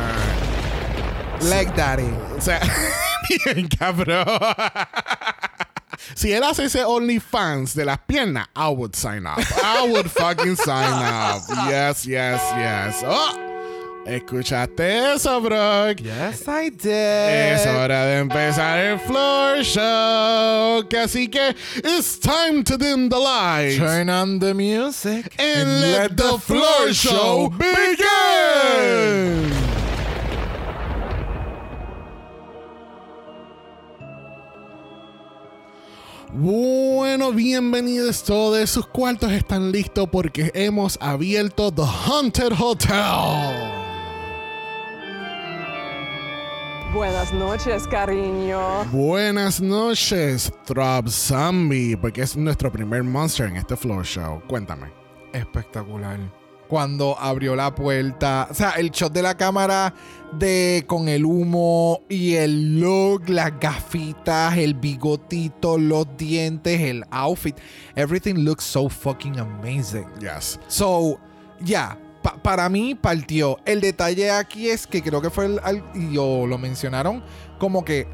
Leg 1.49 1.73
daddy. 1.75 2.09
O 2.37 2.41
sea, 2.41 2.59
bien 3.45 3.67
cabrón. 3.67 4.25
Si 6.15 6.31
él 6.31 6.43
hace 6.43 6.65
ese 6.65 6.83
OnlyFans 6.85 7.75
de 7.75 7.85
las 7.85 7.99
piernas, 7.99 8.47
I 8.55 8.67
would 8.69 8.93
sign 8.95 9.25
up. 9.25 9.39
I 9.63 9.89
would 9.89 10.09
fucking 10.09 10.55
sign 10.55 10.91
up. 10.93 11.41
Yes, 11.69 12.05
yes, 12.05 12.41
yes. 12.57 13.03
Oh, 13.05 13.52
¿Escuchaste 14.05 15.13
eso, 15.13 15.39
Brock? 15.39 15.99
Yes, 16.01 16.45
I 16.45 16.69
did. 16.69 17.53
Es 17.53 17.65
hora 17.65 18.05
de 18.05 18.17
empezar 18.19 18.77
el 18.77 18.99
floor 18.99 19.63
show. 19.63 20.83
Así 21.01 21.29
que 21.29 21.55
it's 21.77 22.19
time 22.19 22.63
to 22.65 22.77
dim 22.77 23.07
the 23.07 23.17
lights. 23.17 23.77
Turn 23.77 24.09
on 24.09 24.39
the 24.39 24.53
music 24.53 25.33
and 25.39 25.81
let 25.81 26.17
the 26.17 26.37
floor 26.37 26.93
show 26.93 27.49
begin. 27.49 28.03
Bueno, 36.33 37.31
bienvenidos 37.31 38.23
todos. 38.23 38.69
Sus 38.69 38.85
cuartos 38.87 39.31
están 39.31 39.71
listos 39.71 40.09
porque 40.11 40.51
hemos 40.55 40.97
abierto 40.99 41.71
The 41.71 41.83
Haunted 41.83 42.51
Hotel. 42.59 43.82
Buenas 46.93 47.33
noches, 47.33 47.87
cariño. 47.87 48.83
Buenas 48.91 49.59
noches, 49.59 50.53
Throb 50.65 51.09
Zombie, 51.09 51.97
porque 51.97 52.21
es 52.21 52.37
nuestro 52.37 52.71
primer 52.71 53.03
monster 53.03 53.47
en 53.47 53.55
este 53.55 53.75
floor 53.75 54.05
show. 54.05 54.41
Cuéntame. 54.47 54.91
espectacular. 55.33 56.19
Cuando 56.67 57.17
abrió 57.19 57.55
la 57.55 57.73
puerta, 57.73 58.47
o 58.49 58.53
sea, 58.53 58.71
el 58.71 58.91
shot 58.91 59.11
de 59.11 59.23
la 59.23 59.35
cámara 59.35 59.93
de 60.33 60.83
con 60.85 61.07
el 61.09 61.25
humo 61.25 62.01
y 62.09 62.35
el 62.35 62.79
look, 62.79 63.27
las 63.27 63.59
gafitas, 63.59 64.55
el 64.57 64.75
bigotito, 64.75 65.79
los 65.79 66.05
dientes, 66.15 66.79
el 66.79 67.03
outfit, 67.09 67.57
everything 67.95 68.35
looks 68.43 68.63
so 68.63 68.87
fucking 68.87 69.39
amazing. 69.39 70.05
Yes. 70.19 70.59
So, 70.67 71.19
ya, 71.59 71.97
pa- 72.23 72.41
para 72.41 72.67
mí 72.69 72.95
partió. 72.95 73.59
El 73.65 73.79
detalle 73.81 74.31
aquí 74.31 74.69
es 74.69 74.87
que 74.87 75.03
creo 75.03 75.21
que 75.21 75.29
fue 75.29 75.45
el, 75.45 75.59
al- 75.63 75.83
y 75.93 76.13
yo 76.13 76.45
lo 76.47 76.57
mencionaron 76.57 77.23
como 77.59 77.85
que 77.85 78.07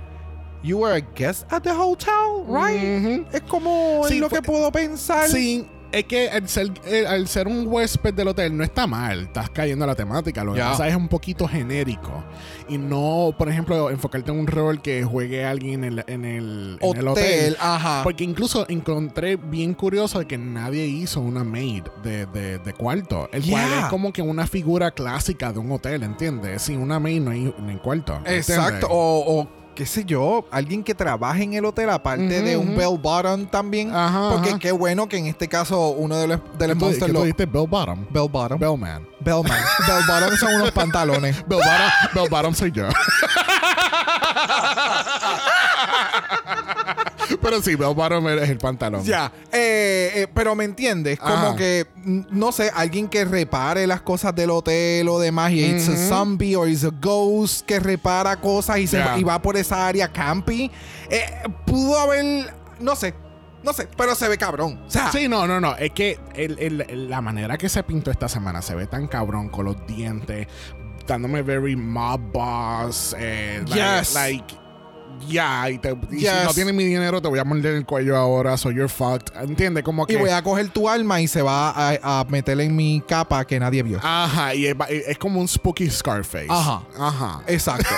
you 0.64 0.78
were 0.80 0.94
a 0.98 1.06
guest 1.16 1.52
at 1.54 1.62
the 1.62 1.72
hotel, 1.72 2.44
right? 2.48 3.26
Es 3.34 3.42
como 3.44 4.02
Sí, 4.08 4.16
es 4.16 4.20
lo 4.20 4.30
fue- 4.30 4.40
que 4.42 4.46
puedo 4.46 4.70
pensar. 4.72 5.30
Sí, 5.30 5.66
es 5.92 6.04
que 6.06 6.30
al 6.30 6.48
ser, 6.48 6.72
al 7.08 7.28
ser 7.28 7.48
un 7.48 7.66
huésped 7.68 8.14
del 8.14 8.28
hotel 8.30 8.56
no 8.56 8.64
está 8.64 8.86
mal, 8.88 9.22
estás 9.24 9.50
cayendo 9.50 9.86
a 9.86 9.88
la 9.88 9.96
temática. 9.96 10.44
Lo 10.44 10.54
que 10.54 10.60
pasa 10.60 10.88
es 10.88 10.96
un 10.96 11.08
poquito 11.08 11.48
genérico. 11.48 12.24
Y 12.68 12.78
no, 12.78 13.34
por 13.38 13.50
ejemplo, 13.50 13.90
enfocarte 13.90 14.32
en 14.32 14.40
un 14.40 14.48
rol 14.48 14.82
que 14.82 15.04
juegue 15.04 15.46
alguien 15.46 15.84
en 15.84 16.00
el, 16.00 16.04
en 16.08 16.26
el, 16.26 16.78
en 16.82 16.98
el 16.98 17.08
hotel. 17.08 17.58
ajá. 17.60 18.02
Porque 18.04 18.24
incluso 18.24 18.66
encontré 18.70 19.36
bien 19.36 19.74
curioso 19.74 20.26
que 20.28 20.38
nadie 20.38 20.86
hizo 20.86 21.20
una 21.22 21.44
maid 21.44 21.84
de, 22.04 22.26
de- 22.28 22.60
de 22.60 22.74
cuarto. 22.74 23.28
El 23.32 23.44
cual 23.50 23.68
Yeah. 23.70 23.80
es 23.82 23.86
como 23.88 24.14
que 24.14 24.22
una 24.22 24.46
figura 24.48 24.92
clásica 24.92 25.52
de 25.52 25.60
un 25.60 25.72
hotel, 25.72 26.04
¿entiendes? 26.04 26.62
Sin 26.62 26.80
una 26.80 27.00
maid 27.00 27.22
no 27.22 27.32
hay, 27.32 27.54
no 27.58 27.70
hay 27.70 27.78
cuarto. 27.78 28.16
¿entiendes? 28.18 28.50
Exacto. 28.50 28.88
O, 28.90 29.42
o, 29.42 29.50
qué 29.80 29.86
sé 29.86 30.04
yo, 30.04 30.46
alguien 30.52 30.84
que 30.84 30.94
trabaje 30.94 31.42
en 31.44 31.54
el 31.54 31.64
hotel, 31.64 31.90
aparte 31.90 32.42
de 32.42 32.58
un 32.58 32.76
bell 32.76 32.98
bottom 33.02 33.46
también. 33.46 33.96
Ajá, 33.96 34.32
porque 34.32 34.50
ajá. 34.50 34.60
qué 34.60 34.74
bueno 34.74 35.08
que 35.08 35.16
en 35.16 35.28
este 35.28 35.48
caso 35.48 35.92
uno 35.92 36.18
de 36.18 36.28
los, 36.28 36.40
de 36.58 36.58
¿Qué 36.60 36.68
los 36.68 36.76
monsters 36.76 37.14
lo. 37.14 37.22
dijiste? 37.22 37.46
Bell 37.46 37.66
bottom. 37.66 38.06
Bell 38.10 38.28
bottom. 38.28 38.60
Bellman. 38.60 39.08
Bellman. 39.22 39.58
bell 39.88 40.06
bottom 40.06 40.36
son 40.36 40.56
unos 40.56 40.72
pantalones. 40.72 41.38
Bell 41.48 41.60
bottom, 41.60 41.90
Bell 42.14 42.30
bottom 42.30 42.54
soy 42.54 42.74
yo. 42.74 42.90
Pero 47.42 47.62
sí, 47.62 47.76
Bottom 47.76 48.28
es 48.30 48.50
el 48.50 48.58
pantalón. 48.58 49.04
Ya, 49.04 49.32
eh, 49.52 50.12
eh, 50.16 50.28
pero 50.34 50.56
me 50.56 50.66
entiendes, 50.66 51.18
como 51.20 51.34
Ajá. 51.34 51.56
que, 51.56 51.88
no 52.04 52.52
sé, 52.52 52.70
alguien 52.74 53.08
que 53.08 53.24
repare 53.26 53.88
las 53.88 54.02
cosas 54.02 54.36
del 54.36 54.50
hotel 54.50 55.08
o 55.08 55.20
demás, 55.20 55.52
y 55.52 55.64
it's 55.64 55.88
a 55.88 55.96
zombie 56.10 56.56
or 56.56 56.68
it's 56.68 56.84
a 56.84 56.90
ghost 56.90 57.66
que 57.66 57.80
repara 57.80 58.36
cosas 58.42 58.80
y, 58.80 58.88
se 58.88 59.02
y 59.18 59.24
va 59.24 59.42
por 59.42 59.56
esa 59.58 59.88
área 59.88 60.12
campy. 60.12 60.70
Eh, 61.10 61.24
pudo 61.66 61.98
haber, 62.00 62.54
no 62.80 62.96
sé, 62.96 63.14
no 63.64 63.72
sé, 63.74 63.88
pero 63.98 64.16
se 64.16 64.28
ve 64.28 64.38
cabrón. 64.38 64.82
O 64.86 64.90
sea, 64.92 65.12
Sí, 65.12 65.28
no, 65.28 65.48
no, 65.48 65.60
no. 65.62 65.76
Es 65.78 65.92
que 65.92 66.20
el- 66.36 66.60
el- 66.60 67.10
la 67.10 67.22
manera 67.22 67.58
que 67.58 67.70
se 67.70 67.84
pintó 67.84 68.12
esta 68.12 68.28
semana 68.28 68.62
se 68.62 68.76
ve 68.76 68.86
tan 68.88 69.08
cabrón 69.08 69.50
con 69.50 69.66
los 69.66 69.86
dientes, 69.88 70.48
dándome 71.08 71.42
very 71.42 71.76
mob 71.76 72.20
boss. 72.32 73.16
Eh, 73.18 73.64
like- 73.68 74.00
Yes. 74.00 74.14
Like, 74.14 74.56
ya, 75.28 75.70
y, 75.70 75.78
te- 75.78 75.96
y 76.12 76.20
Yes. 76.20 76.32
si 76.32 76.46
no 76.46 76.54
tienes 76.54 76.74
mi 76.74 76.84
dinero, 76.86 77.22
te 77.22 77.28
voy 77.28 77.40
a 77.40 77.44
morder 77.44 77.76
el 77.76 77.86
cuello 77.86 78.16
ahora, 78.18 78.58
so 78.58 78.72
you're 78.72 78.88
fucked. 78.90 79.36
¿Entiendes? 79.42 79.84
Como 79.84 80.06
que. 80.06 80.14
y 80.14 80.16
voy 80.18 80.30
a 80.30 80.42
coger 80.44 80.70
tu 80.70 80.88
alma 80.90 81.22
y 81.22 81.28
se 81.28 81.42
va 81.42 81.70
a, 81.72 82.20
a 82.22 82.24
meter 82.26 82.60
en 82.62 82.76
mi 82.76 83.02
capa 83.08 83.46
que 83.46 83.60
nadie 83.60 83.84
vio. 83.84 84.00
Ajá, 84.04 84.54
y 84.56 84.66
es, 84.68 84.76
es 85.08 85.18
como 85.18 85.40
un 85.40 85.48
spooky 85.48 85.90
Scarface. 85.90 86.48
Ajá. 86.50 86.84
Ajá. 86.98 87.42
Exacto. 87.48 87.90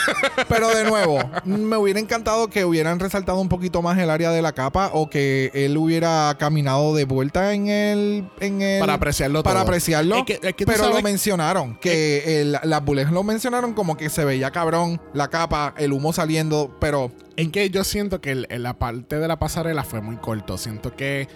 Pero 0.48 0.68
de 0.70 0.84
nuevo, 0.84 1.18
me 1.44 1.76
hubiera 1.76 2.00
encantado 2.00 2.48
que 2.48 2.64
hubieran 2.64 2.98
resaltado 2.98 3.38
un 3.40 3.48
poquito 3.48 3.82
más 3.82 3.98
el 3.98 4.10
área 4.10 4.30
de 4.30 4.42
la 4.42 4.52
capa 4.52 4.90
o 4.92 5.08
que 5.10 5.50
él 5.54 5.76
hubiera 5.76 6.34
caminado 6.38 6.94
de 6.94 7.04
vuelta 7.04 7.52
en 7.54 7.68
el. 7.68 8.28
En 8.40 8.62
el 8.62 8.80
Para 8.80 8.94
apreciarlo 8.94 9.42
Para 9.42 9.60
todo. 9.60 9.62
apreciarlo. 9.64 10.16
Es 10.16 10.24
que- 10.24 10.40
es 10.42 10.54
que 10.54 10.64
tú 10.64 10.72
pero 10.72 10.88
lo 10.90 11.02
mencionaron. 11.02 11.76
Que 11.76 12.40
el- 12.40 12.58
las 12.62 12.84
bullets 12.84 13.10
lo 13.10 13.22
mencionaron 13.22 13.74
como 13.74 13.96
que 13.96 14.08
se 14.10 14.24
veía 14.24 14.50
cabrón 14.50 15.00
la 15.14 15.28
capa, 15.28 15.74
el 15.76 15.92
humo 15.92 16.12
saliendo. 16.12 16.69
Pero 16.78 17.10
Es 17.36 17.48
que 17.48 17.70
yo 17.70 17.84
siento 17.84 18.20
que 18.20 18.32
el- 18.32 18.46
la 18.62 18.74
parte 18.78 19.18
de 19.18 19.26
la 19.28 19.38
pasarela 19.38 19.82
fue 19.84 20.00
muy 20.00 20.16
corto. 20.16 20.58
Siento 20.58 20.94
que, 20.94 21.26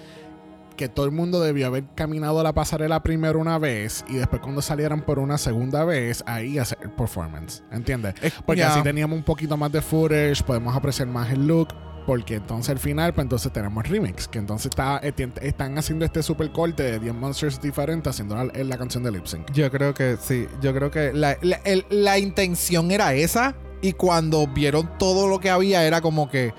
que 0.77 0.89
todo 0.89 1.07
el 1.07 1.13
mundo 1.13 1.41
debió 1.41 1.69
haber 1.69 1.85
caminado 1.95 2.43
la 2.43 2.53
pasarela 2.53 3.03
primero 3.03 3.39
una 3.39 3.59
vez 3.59 4.05
y 4.09 4.15
después 4.17 4.43
cuando 4.43 4.61
salieran 4.61 5.03
por 5.03 5.19
una 5.19 5.39
segunda 5.39 5.85
vez, 5.85 6.23
ahí 6.27 6.59
hacer 6.59 6.79
el 6.83 6.91
performance. 6.91 7.63
¿Entiendes? 7.73 8.15
Porque 8.45 8.61
ya. 8.61 8.73
así 8.73 8.83
teníamos 8.83 9.17
un 9.17 9.25
poquito 9.25 9.57
más 9.57 9.71
de 9.73 9.81
footage, 9.81 10.43
podemos 10.45 10.75
apreciar 10.77 11.09
más 11.09 11.31
el 11.33 11.47
look. 11.47 11.69
Porque 12.07 12.35
entonces 12.35 12.69
al 12.69 12.79
final, 12.79 13.15
pues 13.15 13.25
entonces 13.25 13.51
tenemos 13.51 13.89
remix. 13.89 14.29
Que 14.29 14.39
entonces 14.39 14.67
está, 14.67 15.01
eh, 15.03 15.15
están 15.41 15.79
haciendo 15.79 16.05
este 16.05 16.23
super 16.23 16.53
corte 16.53 16.83
de 16.83 16.99
10 16.99 17.15
monsters 17.15 17.59
diferentes 17.63 18.11
haciendo 18.11 18.35
la, 18.37 18.45
la 18.53 18.77
canción 18.77 19.03
de 19.05 19.11
lip 19.11 19.25
sync. 19.25 19.51
yo 19.53 19.71
creo 19.71 19.95
que 19.95 20.19
sí. 20.21 20.47
Yo 20.61 20.75
creo 20.75 20.91
que 20.91 21.15
la, 21.15 21.39
la- 21.41 21.61
el- 21.65 21.87
la 21.89 22.19
intención 22.19 22.91
era 22.91 23.15
esa. 23.15 23.55
Y 23.85 23.93
cuando 23.93 24.47
vieron 24.47 24.89
todo 24.99 25.29
lo 25.29 25.39
que 25.39 25.51
había, 25.51 25.85
era 25.85 26.01
como 26.01 26.27
que. 26.31 26.55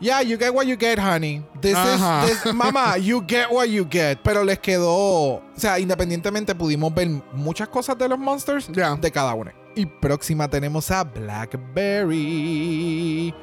Yeah, 0.00 0.22
you 0.22 0.38
get 0.38 0.50
what 0.54 0.64
you 0.66 0.76
get, 0.78 1.00
honey. 1.00 1.44
This 1.60 1.74
Ajá. 1.74 2.24
is, 2.26 2.40
this- 2.44 2.54
mama, 2.54 2.96
you 2.96 3.22
get 3.26 3.50
what 3.50 3.66
you 3.66 3.84
get. 3.90 4.18
Pero 4.22 4.44
les 4.44 4.60
quedó, 4.60 4.94
o 4.94 5.42
sea, 5.56 5.80
independientemente 5.80 6.54
pudimos 6.54 6.94
ver 6.94 7.08
muchas 7.34 7.68
cosas 7.68 7.98
de 7.98 8.08
los 8.08 8.18
monsters 8.20 8.70
de 8.72 9.10
cada 9.10 9.34
uno. 9.34 9.50
Y 9.74 9.84
próxima 9.84 10.48
tenemos 10.48 10.90
a 10.92 11.02
Blackberry. 12.14 13.34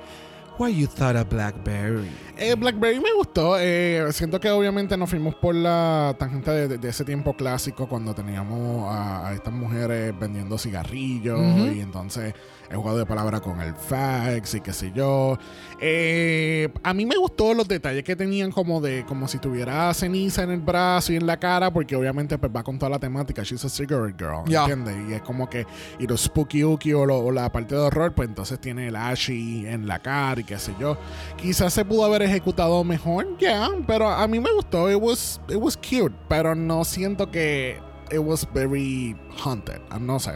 What 0.58 0.70
you 0.70 0.88
thought 0.88 1.16
of 1.18 1.30
Blackberry? 1.30 2.10
Eh, 2.38 2.56
Blackberry 2.56 3.00
me 3.00 3.14
gustó. 3.14 3.58
eh, 3.60 4.08
siento 4.12 4.40
que 4.40 4.50
obviamente 4.50 4.98
nos 4.98 5.10
fuimos 5.10 5.36
por 5.36 5.54
la 5.54 6.16
tangente 6.18 6.68
de, 6.80 6.90
ese 6.90 7.06
tiempo 7.06 7.36
clásico 7.36 7.88
cuando 7.88 8.16
teníamos 8.16 8.92
a, 8.92 9.28
a 9.28 9.34
estas 9.34 9.54
mujeres 9.54 10.18
vendiendo 10.20 10.58
cigarrillos 10.58 11.40
y 11.76 11.82
entonces 11.82 12.34
el 12.70 12.78
juego 12.78 12.98
de 12.98 13.06
palabra 13.06 13.40
con 13.40 13.62
el 13.62 13.74
fax 13.76 14.56
y 14.56 14.62
qué 14.62 14.74
sé 14.74 14.92
yo. 14.94 15.38
Eh, 15.80 16.70
a 16.84 16.94
mí 16.94 17.06
me 17.06 17.16
gustó 17.16 17.54
los 17.54 17.68
detalles 17.68 18.04
que 18.04 18.16
tenían 18.16 18.52
como 18.52 18.82
de 18.82 19.06
como 19.06 19.28
si 19.28 19.38
tuviera 19.38 19.94
ceniza 19.94 20.44
en 20.44 20.52
el 20.52 20.60
brazo 20.60 21.14
y 21.14 21.16
en 21.18 21.26
la 21.28 21.38
cara 21.38 21.72
porque 21.72 21.96
obviamente 21.96 22.38
pues 22.38 22.52
va 22.56 22.64
con 22.64 22.78
toda 22.78 22.90
la 22.90 23.00
temática. 23.00 23.44
She's 23.44 23.64
a 23.66 23.70
cigarette 23.70 24.16
girl, 24.18 24.44
Ya. 24.48 24.62
¿entiendes? 24.66 24.96
Y 25.10 25.14
es 25.14 25.22
como 25.22 25.50
que 25.50 25.66
y 26.00 26.08
los 26.08 26.22
spooky 26.22 26.64
ooky 26.64 26.94
o, 26.94 27.06
lo- 27.06 27.20
o 27.20 27.32
la 27.32 27.52
parte 27.52 27.76
de 27.76 27.82
horror 27.82 28.14
pues 28.14 28.28
entonces 28.28 28.60
tiene 28.60 28.88
el 28.88 28.96
ashy 28.96 29.66
en 29.68 29.88
la 29.88 30.00
cara 30.00 30.42
y 30.42 30.44
qué 30.44 30.58
sé 30.60 30.74
yo. 30.80 30.98
Quizás 31.38 31.74
se 31.74 31.86
pudo 31.86 32.06
haber 32.06 32.22
ejecutado 32.24 32.84
mejor, 32.84 33.38
ya, 33.38 33.70
pero 33.86 34.10
a 34.10 34.28
mí 34.28 34.40
me 34.40 34.52
gustó. 34.52 34.92
It 34.92 35.02
was, 35.02 35.40
it 35.48 35.56
was 35.58 35.78
cute, 35.78 36.14
pero 36.28 36.56
no 36.56 36.84
siento 36.84 37.30
que 37.32 37.80
it 38.12 38.20
was 38.20 38.48
very 38.54 39.16
haunted. 39.44 39.80
Ah, 39.90 40.00
No 40.00 40.20
sé. 40.20 40.32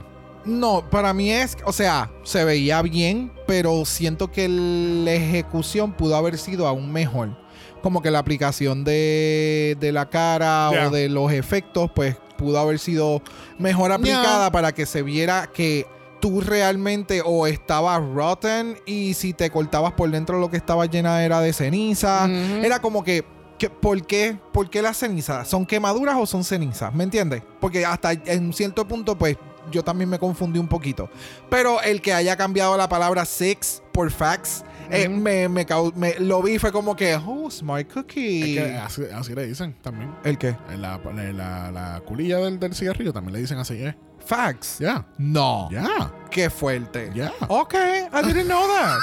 No, 0.46 0.90
para 0.90 1.14
mí 1.14 1.32
es, 1.32 1.58
o 1.66 1.74
sea, 1.74 2.12
se 2.24 2.44
veía 2.44 2.82
bien, 2.82 3.32
pero 3.48 3.86
siento 3.86 4.32
que 4.32 4.48
la 4.48 5.14
ejecución 5.14 5.94
pudo 5.94 6.16
haber 6.16 6.38
sido 6.38 6.68
aún 6.68 6.92
mejor. 6.92 7.38
Como 7.84 8.02
que 8.02 8.12
la 8.12 8.20
aplicación 8.20 8.84
de, 8.84 9.76
de 9.80 9.92
la 9.92 10.10
cara 10.10 10.70
o 10.70 10.90
de 10.92 11.10
los 11.10 11.32
efectos, 11.32 11.90
pues 11.96 12.16
pudo 12.38 12.60
haber 12.60 12.80
sido 12.80 13.22
mejor 13.60 13.92
aplicada 13.92 14.52
para 14.52 14.72
que 14.72 14.86
se 14.86 15.04
viera 15.04 15.50
que 15.54 15.86
tú 16.20 16.42
realmente 16.42 17.22
o 17.26 17.48
estabas 17.48 18.02
rotten 18.14 18.78
y 18.86 19.14
si 19.16 19.34
te 19.34 19.50
cortabas 19.50 19.94
por 19.94 20.10
dentro 20.10 20.40
lo 20.40 20.50
que 20.50 20.58
estaba 20.58 20.86
llena 20.86 21.24
era 21.24 21.42
de 21.42 21.54
ceniza. 21.54 22.28
Era 22.28 22.80
como 22.80 23.04
que, 23.04 23.26
que 23.58 23.70
¿por, 23.70 24.06
qué, 24.06 24.38
¿por 24.54 24.70
qué 24.70 24.82
las 24.82 24.98
cenizas? 24.98 25.48
¿Son 25.48 25.66
quemaduras 25.66 26.16
o 26.18 26.26
son 26.26 26.44
cenizas? 26.44 26.94
¿Me 26.94 27.04
entiendes? 27.04 27.44
Porque 27.60 27.86
hasta 27.86 28.14
en 28.14 28.46
un 28.46 28.54
cierto 28.54 28.88
punto, 28.88 29.18
pues 29.18 29.38
yo 29.72 29.84
también 29.84 30.10
me 30.10 30.18
confundí 30.20 30.60
un 30.60 30.68
poquito. 30.68 31.10
Pero 31.50 31.82
el 31.82 32.02
que 32.02 32.14
haya 32.14 32.36
cambiado 32.38 32.78
la 32.78 32.88
palabra 32.90 33.26
six 33.26 33.84
por 33.92 34.10
fax, 34.12 34.64
eh, 34.90 35.08
Ujú. 35.08 35.18
me, 35.20 35.48
me, 35.50 35.66
me- 35.96 36.20
lo 36.20 36.42
vi 36.42 36.58
fue 36.58 36.72
como 36.72 36.96
que, 36.96 37.16
oh, 37.16 37.50
smart 37.52 37.92
cookie. 37.94 38.58
Es 38.58 38.64
que 38.64 38.76
así, 38.78 39.02
así 39.14 39.36
le 39.36 39.46
dicen 39.48 39.76
también. 39.82 40.14
¿El 40.24 40.38
qué? 40.38 40.56
En 40.72 40.82
la, 40.82 41.00
la, 41.34 41.72
la 41.72 42.02
culilla 42.06 42.38
del, 42.40 42.60
del 42.60 42.74
cigarrillo 42.76 43.14
también 43.14 43.34
le 43.34 43.40
dicen 43.40 43.58
así, 43.58 43.76
¿eh? 43.84 43.96
Fax. 44.26 44.78
Ya, 44.80 45.06
No. 45.18 45.68
ya, 45.72 46.12
Qué 46.30 46.50
fuerte. 46.52 47.12
ya. 47.14 47.34
Ok, 47.48 47.74
I 47.74 48.26
didn't 48.26 48.46
know 48.46 48.62
that. 48.68 49.00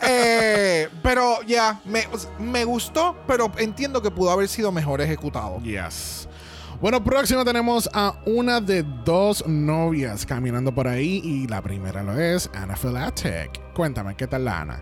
Eh, 0.10 0.88
pero 1.02 1.42
ya, 1.42 1.80
me, 1.84 2.06
me 2.38 2.64
gustó, 2.64 3.16
pero 3.26 3.50
entiendo 3.58 4.00
que 4.00 4.10
pudo 4.10 4.30
haber 4.30 4.48
sido 4.48 4.72
mejor 4.72 5.00
ejecutado. 5.00 5.60
Yes. 5.62 6.27
Bueno, 6.80 7.02
próximo 7.02 7.44
tenemos 7.44 7.90
a 7.92 8.14
una 8.24 8.60
de 8.60 8.84
dos 9.04 9.44
novias 9.48 10.24
caminando 10.24 10.72
por 10.72 10.86
ahí 10.86 11.20
y 11.24 11.48
la 11.48 11.60
primera 11.60 12.04
lo 12.04 12.16
es 12.16 12.48
Anna 12.54 12.76
Filatek. 12.76 13.74
Cuéntame, 13.74 14.14
¿qué 14.14 14.28
tal 14.28 14.44
la 14.44 14.60
Ana? 14.60 14.80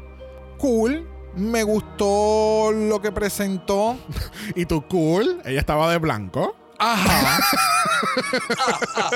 Cool. 0.58 1.08
Me 1.36 1.62
gustó 1.62 2.70
lo 2.70 3.00
que 3.00 3.12
presentó. 3.12 3.96
¿Y 4.54 4.66
tú 4.66 4.86
cool? 4.88 5.40
Ella 5.46 5.58
estaba 5.58 5.90
de 5.90 5.96
blanco. 5.96 6.54
Ajá. 6.78 7.38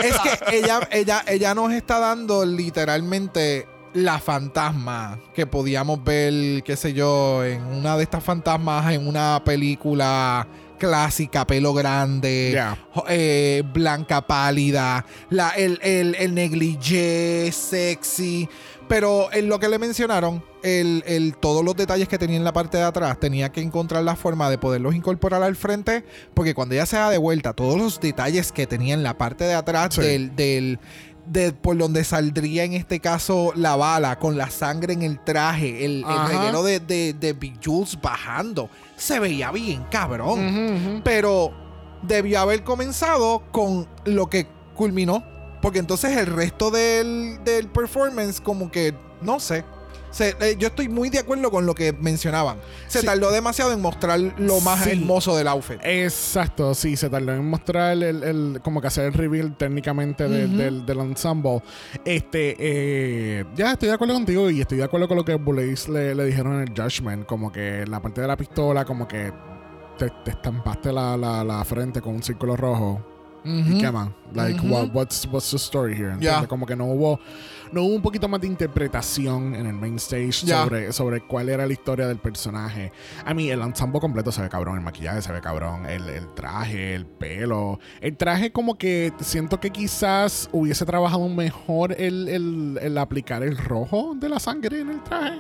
es 0.02 0.18
que 0.20 0.56
ella, 0.56 0.80
ella, 0.90 1.22
ella 1.26 1.54
nos 1.54 1.72
está 1.72 1.98
dando 1.98 2.46
literalmente 2.46 3.68
la 3.92 4.18
fantasma 4.18 5.18
que 5.34 5.46
podíamos 5.46 6.02
ver, 6.02 6.62
qué 6.62 6.76
sé 6.76 6.94
yo, 6.94 7.44
en 7.44 7.62
una 7.62 7.98
de 7.98 8.04
estas 8.04 8.24
fantasmas 8.24 8.90
en 8.90 9.06
una 9.06 9.42
película 9.44 10.46
clásica, 10.80 11.46
pelo 11.46 11.72
grande, 11.72 12.60
eh, 13.08 13.62
blanca 13.72 14.26
pálida, 14.26 15.06
la, 15.28 15.50
el, 15.50 15.78
el, 15.82 16.16
el 16.16 16.34
negligé 16.34 17.52
sexy. 17.52 18.48
Pero 18.88 19.32
en 19.32 19.48
lo 19.48 19.60
que 19.60 19.68
le 19.68 19.78
mencionaron, 19.78 20.42
el, 20.64 21.04
el- 21.06 21.36
todos 21.36 21.64
los 21.64 21.76
detalles 21.76 22.08
que 22.08 22.18
tenía 22.18 22.36
en 22.36 22.42
la 22.42 22.52
parte 22.52 22.76
de 22.78 22.82
atrás, 22.82 23.20
tenía 23.20 23.52
que 23.52 23.60
encontrar 23.60 24.02
la 24.02 24.16
forma 24.16 24.50
de 24.50 24.58
poderlos 24.58 24.96
incorporar 24.96 25.44
al 25.44 25.54
frente, 25.54 26.04
porque 26.34 26.54
cuando 26.54 26.74
ella 26.74 26.86
se 26.86 26.96
da 26.96 27.08
de 27.08 27.18
vuelta, 27.18 27.52
todos 27.52 27.78
los 27.78 28.00
detalles 28.00 28.50
que 28.50 28.66
tenía 28.66 28.94
en 28.94 29.04
la 29.04 29.16
parte 29.16 29.44
de 29.44 29.54
atrás 29.54 29.94
Sí. 29.94 30.00
del, 30.00 30.34
del- 30.34 30.80
de 31.26 31.52
por 31.52 31.76
donde 31.78 32.02
saldría 32.02 32.64
en 32.64 32.72
este 32.72 32.98
caso 32.98 33.52
la 33.54 33.76
bala, 33.76 34.18
con 34.18 34.36
la 34.36 34.50
sangre 34.50 34.94
en 34.94 35.02
el 35.02 35.22
traje, 35.22 35.84
el, 35.84 36.04
el 36.08 36.26
reguero 36.28 36.64
de, 36.64 36.80
de, 36.80 37.12
de 37.12 37.32
Big 37.34 37.54
Jules 37.64 37.96
bajando, 38.02 38.68
se 39.00 39.18
veía 39.20 39.50
bien 39.50 39.84
cabrón. 39.90 41.00
Pero 41.04 41.52
debió 42.02 42.40
haber 42.40 42.64
comenzado 42.64 43.42
con 43.50 43.88
lo 44.04 44.28
que 44.28 44.46
culminó. 44.74 45.24
Porque 45.62 45.78
entonces 45.78 46.16
el 46.16 46.26
resto 46.26 46.70
del, 46.70 47.40
del 47.44 47.68
performance, 47.68 48.40
como 48.40 48.70
que, 48.70 48.94
no 49.20 49.40
sé. 49.40 49.64
Se- 50.10 50.34
eh, 50.40 50.56
yo 50.58 50.68
estoy 50.68 50.88
muy 50.88 51.08
de 51.08 51.20
acuerdo 51.20 51.50
con 51.50 51.66
lo 51.66 51.74
que 51.74 51.92
mencionaban. 51.92 52.56
Se 52.88 53.00
Sí. 53.00 53.06
tardó 53.06 53.30
demasiado 53.30 53.72
en 53.72 53.80
mostrar 53.80 54.18
lo 54.38 54.60
más 54.60 54.82
Sí. 54.84 54.90
hermoso 54.90 55.36
del 55.36 55.46
outfit. 55.48 55.78
Exacto, 55.84 56.74
sí, 56.74 56.96
se 56.96 57.08
tardó 57.08 57.32
en 57.32 57.48
mostrar 57.48 57.92
el, 58.02 58.22
el- 58.24 58.60
como 58.62 58.80
que 58.80 58.88
hacer 58.88 59.04
el 59.06 59.12
reveal 59.12 59.56
técnicamente 59.56 60.28
de- 60.28 60.46
Ujú. 60.46 60.56
del, 60.56 60.86
del 60.86 60.98
ensemble. 61.00 61.62
Este, 62.04 62.56
eh, 62.58 63.44
ya 63.54 63.72
estoy 63.72 63.88
de 63.88 63.94
acuerdo 63.94 64.14
contigo 64.14 64.50
y 64.50 64.60
estoy 64.60 64.78
de 64.78 64.84
acuerdo 64.84 65.06
con 65.08 65.16
lo 65.16 65.24
que 65.24 65.36
Blaze 65.36 65.90
le, 65.90 66.14
le 66.14 66.24
dijeron 66.24 66.54
en 66.60 66.68
el 66.68 66.74
Judgment, 66.74 67.26
como 67.26 67.52
que 67.52 67.84
la 67.86 68.00
parte 68.02 68.20
de 68.20 68.26
la 68.26 68.36
pistola, 68.36 68.84
como 68.84 69.06
que 69.06 69.32
te, 69.96 70.10
te 70.24 70.30
estampaste 70.32 70.92
la, 70.92 71.16
la- 71.16 71.44
la 71.44 71.64
frente 71.64 72.00
con 72.00 72.14
un 72.16 72.22
círculo 72.22 72.56
rojo. 72.56 73.06
¿Y 73.42 73.78
qué 73.78 73.90
más? 73.90 74.10
Like, 74.34 74.60
what- 74.68 74.90
what's, 74.92 75.26
what's 75.32 75.50
the 75.50 75.56
story 75.56 75.94
here? 75.94 76.14
Ya. 76.20 76.46
Como 76.46 76.66
que 76.66 76.76
no 76.76 76.84
hubo, 76.84 77.18
no 77.72 77.82
hubo 77.82 77.94
un 77.94 78.02
poquito 78.02 78.28
más 78.28 78.40
de 78.40 78.46
interpretación 78.46 79.54
en 79.54 79.66
el 79.66 79.74
main 79.74 79.96
stage 79.96 80.44
Ya. 80.46 80.62
sobre, 80.62 80.92
sobre 80.92 81.20
cuál 81.20 81.48
era 81.48 81.66
la 81.66 81.72
historia 81.72 82.06
del 82.06 82.18
personaje. 82.18 82.92
A 83.24 83.34
mí, 83.34 83.50
el 83.50 83.60
ensemble 83.60 84.00
completo 84.00 84.32
se 84.32 84.42
ve 84.42 84.48
cabrón, 84.48 84.76
el 84.76 84.82
maquillaje 84.82 85.22
se 85.22 85.32
ve 85.32 85.40
cabrón, 85.40 85.86
el, 85.86 86.08
el 86.08 86.32
traje, 86.34 86.94
el 86.94 87.06
pelo. 87.06 87.78
El 88.00 88.16
traje, 88.16 88.52
como 88.52 88.76
que 88.76 89.12
siento 89.20 89.60
que 89.60 89.70
quizás 89.70 90.48
hubiese 90.52 90.84
trabajado 90.84 91.28
mejor 91.28 91.92
el, 91.98 92.28
el, 92.28 92.78
el 92.82 92.98
aplicar 92.98 93.42
el 93.42 93.56
rojo 93.56 94.14
de 94.16 94.28
la 94.28 94.40
sangre 94.40 94.80
en 94.80 94.90
el 94.90 95.02
traje. 95.02 95.38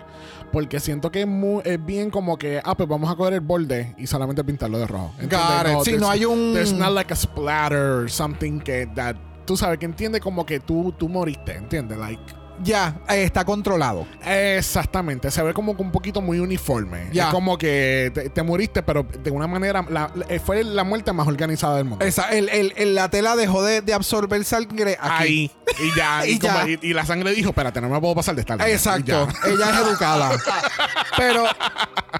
Porque 0.52 0.80
siento 0.80 1.10
que 1.10 1.20
es, 1.22 1.26
mu- 1.28 1.60
es 1.64 1.84
bien 1.84 2.10
como 2.10 2.36
que, 2.36 2.60
ah, 2.64 2.76
pues 2.76 2.88
vamos 2.88 3.10
a 3.10 3.14
coger 3.16 3.34
el 3.34 3.40
borde 3.40 3.94
y 3.98 4.06
solamente 4.06 4.42
pintarlo 4.44 4.78
de 4.78 4.86
rojo. 4.86 5.12
Got 5.22 5.30
it. 5.30 5.84
Sí, 5.84 5.92
no 5.92 6.06
there's- 6.06 6.10
hay 6.10 6.24
un- 6.24 6.52
There's 6.54 6.72
not 6.72 6.92
like 6.92 7.12
a 7.12 7.16
splatter 7.16 8.02
or 8.04 8.10
something 8.10 8.58
que 8.60 8.86
that 8.94 9.16
tú 9.50 9.56
sabes 9.56 9.78
que 9.80 9.84
entiende 9.86 10.20
como 10.20 10.46
que 10.46 10.60
tú, 10.60 10.94
tú 10.96 11.08
moriste, 11.08 11.56
¿entiendes? 11.56 11.98
Like 11.98 12.22
Ya, 12.62 13.00
eh, 13.08 13.24
está 13.24 13.44
controlado. 13.44 14.06
exactamente, 14.24 15.28
se 15.32 15.42
ve 15.42 15.52
como 15.52 15.74
que 15.76 15.82
un 15.82 15.90
poquito 15.90 16.20
muy 16.20 16.38
uniforme. 16.38 17.08
Ya. 17.12 17.24
Es 17.26 17.34
como 17.34 17.58
que 17.58 18.12
te, 18.14 18.30
te 18.30 18.42
moriste, 18.44 18.84
pero 18.84 19.02
de 19.02 19.28
una 19.32 19.48
manera 19.48 19.84
la- 19.90 20.08
la- 20.14 20.26
eh, 20.28 20.38
fue 20.38 20.62
la 20.62 20.84
muerte 20.84 21.12
más 21.12 21.26
organizada 21.26 21.78
del 21.78 21.86
mundo. 21.86 22.04
Esa, 22.04 22.28
el, 22.30 22.48
el- 22.50 22.72
el- 22.76 22.94
la 22.94 23.10
tela 23.10 23.34
dejó 23.34 23.60
de, 23.64 23.80
de 23.80 23.92
absorber 23.92 24.44
sangre 24.44 24.96
aquí. 25.00 25.10
Ahí 25.24 25.50
y 25.82 25.96
ya 25.96 26.24
y, 26.26 26.30
Y 26.34 26.38
como- 26.38 26.54
ya. 26.60 26.68
y- 26.68 26.78
y 26.82 26.92
la 26.94 27.04
sangre 27.04 27.32
dijo, 27.34 27.48
espérate, 27.48 27.80
no 27.80 27.88
me 27.88 27.98
puedo 27.98 28.14
pasar 28.14 28.36
de 28.36 28.42
esta 28.42 28.54
línea". 28.54 28.70
Exacto. 28.72 29.26
Ya. 29.26 29.48
Ella 29.50 29.70
es 29.70 29.88
educada. 29.88 30.30
pero, 31.16 31.42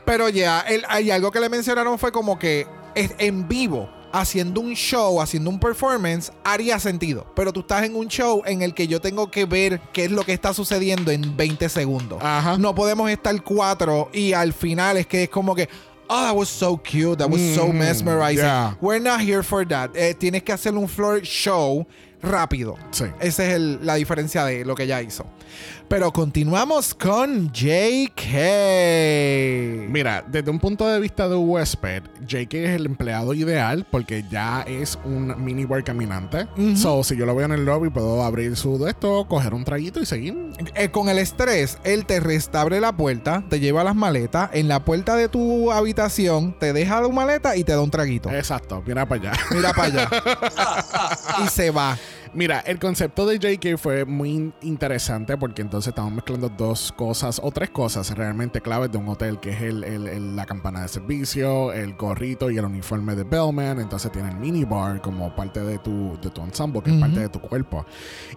pero 0.04 0.28
ya, 0.30 0.62
el- 0.62 0.84
hay 0.88 1.12
algo 1.12 1.30
que 1.30 1.38
le 1.38 1.48
mencionaron 1.48 1.96
fue 1.96 2.10
como 2.10 2.40
que 2.40 2.66
es 2.96 3.12
en 3.18 3.46
vivo, 3.46 3.88
haciendo 4.12 4.60
un 4.60 4.74
show, 4.74 5.20
haciendo 5.20 5.50
un 5.50 5.58
performance, 5.60 6.32
haría 6.44 6.78
sentido. 6.78 7.26
Pero 7.36 7.52
tú 7.52 7.60
estás 7.60 7.84
en 7.84 7.94
un 7.94 8.08
show 8.08 8.42
en 8.46 8.62
el 8.62 8.74
que 8.74 8.86
yo 8.88 9.00
tengo 9.00 9.30
que 9.30 9.44
ver 9.44 9.80
qué 9.92 10.04
es 10.04 10.10
lo 10.10 10.24
que 10.24 10.32
está 10.32 10.52
sucediendo 10.54 11.10
en 11.10 11.36
20 11.36 11.68
segundos. 11.68 12.18
Ajá. 12.22 12.58
No 12.58 12.74
podemos 12.74 13.10
estar 13.10 13.40
cuatro 13.42 14.08
y 14.12 14.32
al 14.32 14.52
final 14.52 14.96
es 14.96 15.06
que 15.06 15.24
es 15.24 15.28
como 15.28 15.54
que. 15.54 15.68
Oh, 16.12 16.22
that 16.24 16.34
was 16.34 16.48
so 16.48 16.76
cute. 16.76 17.18
That 17.18 17.30
was 17.30 17.40
so 17.54 17.68
Mm, 17.68 17.78
mesmerizing. 17.78 18.38
yeah. 18.44 18.76
We're 18.80 18.98
not 19.00 19.20
here 19.20 19.44
for 19.44 19.64
that. 19.68 19.90
Eh, 19.94 20.12
tienes 20.14 20.42
que 20.42 20.52
hacer 20.52 20.74
un 20.74 20.88
floor 20.88 21.20
show 21.22 21.86
rápido. 22.22 22.76
Sí. 22.90 23.04
Esa 23.20 23.44
es 23.46 23.54
el- 23.54 23.78
la 23.86 23.94
diferencia 23.94 24.44
de 24.44 24.64
lo 24.64 24.74
que 24.74 24.84
ella 24.84 25.00
hizo. 25.02 25.26
Pero 25.88 26.12
continuamos 26.12 26.94
con 26.94 27.50
JK. 27.52 29.88
Mira, 29.90 30.24
desde 30.26 30.50
un 30.50 30.58
punto 30.60 30.86
de 30.86 31.00
vista 31.00 31.28
de 31.28 31.34
huésped, 31.36 32.02
JK 32.26 32.54
es 32.64 32.70
el 32.76 32.86
empleado 32.86 33.34
ideal 33.34 33.86
porque 33.90 34.24
ya 34.30 34.62
es 34.62 34.98
un 35.04 35.34
mini 35.44 35.64
bar 35.64 35.82
caminante. 35.82 36.46
So, 36.76 37.02
si 37.02 37.16
yo 37.16 37.26
lo 37.26 37.34
veo 37.34 37.46
en 37.46 37.52
el 37.52 37.64
lobby, 37.64 37.90
puedo 37.90 38.22
abrir 38.22 38.56
su 38.56 38.78
de 38.78 38.90
esto, 38.90 39.26
coger 39.28 39.54
un 39.54 39.64
traguito 39.64 40.00
y 40.00 40.06
seguir. 40.06 40.36
Eh, 40.74 40.90
con 40.90 41.08
el 41.08 41.18
estrés, 41.18 41.78
él 41.84 42.06
te 42.06 42.20
restabre 42.20 42.80
la 42.80 42.92
puerta, 42.96 43.42
te 43.48 43.58
lleva 43.60 43.82
las 43.82 43.96
maletas, 43.96 44.50
en 44.52 44.68
la 44.68 44.84
puerta 44.84 45.16
de 45.16 45.28
tu 45.28 45.72
habitación 45.72 46.56
te 46.58 46.72
deja 46.72 47.02
tu 47.02 47.10
maleta 47.12 47.56
y 47.56 47.64
te 47.64 47.72
da 47.72 47.80
un 47.80 47.90
traguito. 47.90 48.30
Exacto, 48.30 48.82
mira 48.86 49.06
para 49.06 49.30
allá. 49.30 49.40
Mira 49.50 49.72
para 49.72 49.88
allá. 49.88 50.10
y 51.44 51.48
se 51.48 51.70
va. 51.70 51.98
Mira, 52.32 52.60
el 52.60 52.78
concepto 52.78 53.26
de 53.26 53.38
JK 53.40 53.76
fue 53.76 54.04
muy 54.04 54.30
in- 54.30 54.54
interesante 54.62 55.36
porque 55.36 55.62
entonces 55.62 55.88
estamos 55.88 56.12
mezclando 56.12 56.48
dos 56.48 56.92
cosas 56.92 57.40
o 57.42 57.50
tres 57.50 57.70
cosas 57.70 58.08
realmente 58.16 58.60
claves 58.60 58.92
de 58.92 58.98
un 58.98 59.08
hotel, 59.08 59.40
que 59.40 59.50
es 59.50 59.60
el, 59.62 59.82
el- 59.82 60.06
el- 60.06 60.36
la 60.36 60.46
campana 60.46 60.82
de 60.82 60.88
servicio, 60.88 61.72
el 61.72 61.94
gorrito 61.94 62.48
y 62.50 62.56
el 62.58 62.64
uniforme 62.64 63.16
de 63.16 63.24
Bellman. 63.24 63.80
Entonces 63.80 64.12
tiene 64.12 64.28
el 64.30 64.36
minibar 64.36 65.00
como 65.00 65.34
parte 65.34 65.58
de 65.60 65.78
tu, 65.78 66.16
de 66.22 66.30
tu 66.30 66.40
ensemble, 66.42 66.82
que 66.82 66.90
es 66.90 66.96
parte 67.00 67.18
de 67.20 67.28
tu 67.28 67.40
cuerpo. 67.40 67.84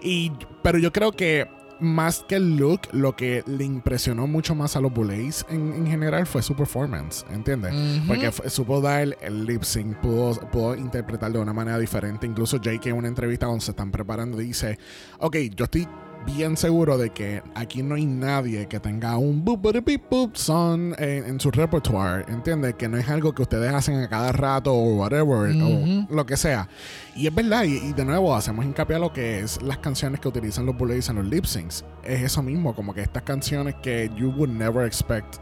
Y, 0.02 0.32
pero 0.64 0.80
yo 0.80 0.92
creo 0.92 1.12
que 1.12 1.48
más 1.80 2.24
que 2.28 2.36
el 2.36 2.56
look, 2.58 2.82
lo 2.92 3.16
que 3.16 3.44
le 3.46 3.64
impresionó 3.66 4.28
mucho 4.28 4.56
más 4.56 4.76
a 4.76 4.82
los 4.82 4.94
Bullets 4.94 5.46
en, 5.50 5.74
en 5.74 5.88
general 5.88 6.26
fue 6.26 6.42
su 6.42 6.56
performance, 6.56 7.26
¿entiendes? 7.32 7.74
Porque 8.08 8.32
fue- 8.32 8.50
supo 8.50 8.80
dar 8.82 9.02
el, 9.02 9.18
el 9.22 9.46
lip 9.46 9.64
sync, 9.64 9.98
pudo, 9.98 10.34
pudo 10.52 10.76
interpretar 10.76 11.32
de 11.32 11.40
una 11.40 11.54
manera 11.54 11.78
diferente. 11.80 12.26
Incluso 12.28 12.58
Jake 12.58 12.90
en 12.90 12.96
una 12.96 13.08
entrevista 13.08 13.48
cuando 13.48 13.64
se 13.64 13.72
están 13.72 13.92
preparando 13.92 14.38
dice, 14.38 14.78
ok, 15.20 15.36
yo 15.56 15.66
estoy 15.66 15.88
bien 16.26 16.56
seguro 16.58 16.98
de 16.98 17.10
que 17.12 17.42
aquí 17.56 17.84
no 17.84 17.96
hay 17.96 18.06
nadie 18.06 18.68
que 18.68 18.80
tenga 18.80 19.18
un 19.18 19.44
boop 19.44 19.62
boop 19.62 19.84
beep 19.86 20.04
boop 20.10 20.36
son 20.36 20.96
en, 20.98 21.26
en 21.26 21.40
su 21.40 21.52
repertoire, 21.52 22.26
¿entiendes? 22.28 22.76
Que 22.76 22.88
no 22.88 22.98
es 22.98 23.10
algo 23.10 23.34
que 23.34 23.42
ustedes 23.42 23.74
hacen 23.74 23.96
a 24.02 24.08
cada 24.10 24.32
rato 24.32 24.74
o 24.74 24.96
whatever, 24.96 25.52
o 25.62 26.08
lo 26.14 26.26
que 26.26 26.38
sea. 26.38 26.68
Y 27.16 27.28
es 27.28 27.36
verdad, 27.36 27.64
y, 27.66 27.78
y 27.78 27.94
de 27.94 28.06
nuevo 28.06 28.36
hacemos 28.36 28.66
hincapié 28.66 28.96
a 28.96 29.00
lo 29.00 29.12
que 29.14 29.40
es 29.40 29.62
las 29.62 29.78
canciones 29.80 30.20
que 30.20 30.28
utilizan 30.28 30.66
los 30.66 30.78
Bullets 30.78 31.10
en 31.10 31.18
los 31.18 31.26
lip 31.26 31.46
syncs. 31.46 31.84
Es 32.04 32.22
eso 32.22 32.42
mismo, 32.42 32.74
como 32.76 32.94
que 32.94 33.02
estas 33.02 33.24
canciones 33.24 33.76
que 33.82 34.10
you 34.18 34.30
would 34.32 34.50
never 34.50 34.86
expect 34.86 35.36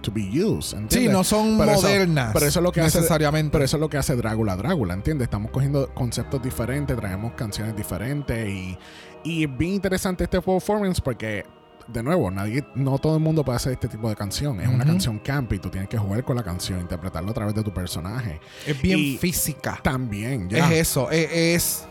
to 0.00 0.12
be 0.12 0.22
used, 0.22 0.78
¿entiendes? 0.78 0.90
Sí, 0.92 1.08
no 1.08 1.24
son 1.24 1.58
Pero 1.58 1.72
eso- 1.72 1.82
modernas. 1.82 2.30
pero 2.32 2.46
eso 2.46 2.60
es 2.60 2.62
lo 2.62 2.70
que 2.70 2.80
hace 2.80 2.98
necesariamente. 2.98 3.50
pero 3.50 3.64
eso 3.64 3.76
es 3.76 3.80
lo 3.80 3.88
que 3.90 3.96
hace 3.98 4.14
Drácula 4.14 4.54
Drácula, 4.56 4.94
¿entiendes? 4.94 5.24
Estamos 5.26 5.50
cogiendo 5.50 5.92
conceptos 5.92 6.40
diferentes, 6.40 6.96
traemos 6.96 7.32
canciones 7.32 7.74
diferentes 7.76 8.48
y, 8.48 8.78
y 9.24 9.44
es 9.44 9.58
bien 9.58 9.74
interesante 9.74 10.24
este 10.24 10.40
performance 10.40 11.00
porque, 11.00 11.44
de 11.86 12.02
nuevo, 12.02 12.30
nadie, 12.30 12.64
no 12.74 12.98
todo 12.98 13.16
el 13.16 13.22
mundo 13.22 13.44
puede 13.44 13.56
hacer 13.56 13.72
este 13.72 13.88
tipo 13.88 14.08
de 14.08 14.16
canción. 14.16 14.60
Es 14.60 14.68
una 14.68 14.84
canción 14.84 15.18
campy, 15.18 15.58
tú 15.58 15.70
tienes 15.70 15.88
que 15.88 15.98
jugar 15.98 16.24
con 16.24 16.36
la 16.36 16.42
canción, 16.42 16.80
interpretarlo 16.80 17.30
a 17.30 17.34
través 17.34 17.54
de 17.54 17.62
tu 17.62 17.72
personaje. 17.72 18.40
es 18.66 18.80
bien 18.80 18.98
y- 18.98 19.16
física. 19.18 19.78
También, 19.82 20.48
ya. 20.48 20.66
Es 20.72 20.88
eso, 20.88 21.10
es, 21.10 21.30
es- 21.32 21.88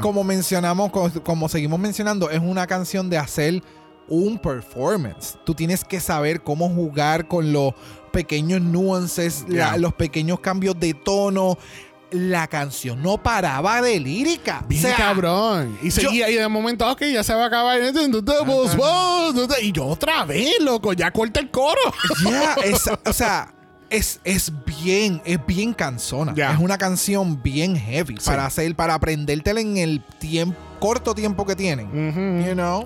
como 0.00 0.24
mencionamos, 0.24 0.90
co- 0.90 1.10
como, 1.22 1.48
seguimos 1.48 1.78
mencionando, 1.78 2.28
es 2.30 2.40
una 2.40 2.66
canción 2.66 3.08
de 3.08 3.18
hacer 3.18 3.62
un 4.08 4.38
performance. 4.38 5.38
Tú 5.46 5.54
tienes 5.54 5.84
que 5.84 6.00
saber 6.00 6.42
cómo 6.42 6.68
jugar 6.68 7.28
con 7.28 7.52
los 7.52 7.74
pequeños 8.12 8.60
nuances, 8.60 9.44
la- 9.48 9.76
los 9.76 9.94
pequeños 9.94 10.40
cambios 10.40 10.78
de 10.80 10.94
tono. 10.94 11.56
La 12.12 12.46
canción 12.48 13.02
no 13.02 13.22
paraba 13.22 13.80
de 13.82 14.00
lírica. 14.00 14.64
Bien 14.68 14.84
O 14.84 14.88
sea, 14.88 14.96
cabrón. 14.96 15.78
Y 15.82 15.90
seguía 15.90 16.28
y 16.30 16.34
de 16.34 16.48
momento, 16.48 16.90
ok, 16.90 17.02
ya 17.12 17.22
se 17.22 17.34
va 17.34 17.44
a 17.44 17.46
acabar. 17.46 17.78
Y 19.62 19.72
yo 19.72 19.86
otra 19.86 20.24
vez, 20.24 20.54
loco, 20.60 20.92
ya 20.92 21.10
corta 21.10 21.40
el 21.40 21.50
coro. 21.50 21.80
Yeah, 22.24 22.54
es- 22.64 22.90
o 23.06 23.12
sea, 23.12 23.54
es, 23.88 24.20
es 24.24 24.52
bien, 24.82 25.20
es 25.24 25.44
bien 25.46 25.72
cansona. 25.74 26.32
Ya. 26.34 26.52
Es 26.52 26.58
una 26.58 26.78
canción 26.78 27.42
bien 27.42 27.76
heavy 27.76 28.16
Sí. 28.18 28.26
para 28.26 28.46
hacer, 28.46 28.74
para 28.74 28.94
aprendértela 28.94 29.60
en 29.60 29.76
el 29.76 30.02
tiempo, 30.18 30.56
corto 30.78 31.14
tiempo 31.14 31.44
que 31.44 31.54
tienen. 31.56 32.44
You 32.46 32.54
know? 32.54 32.84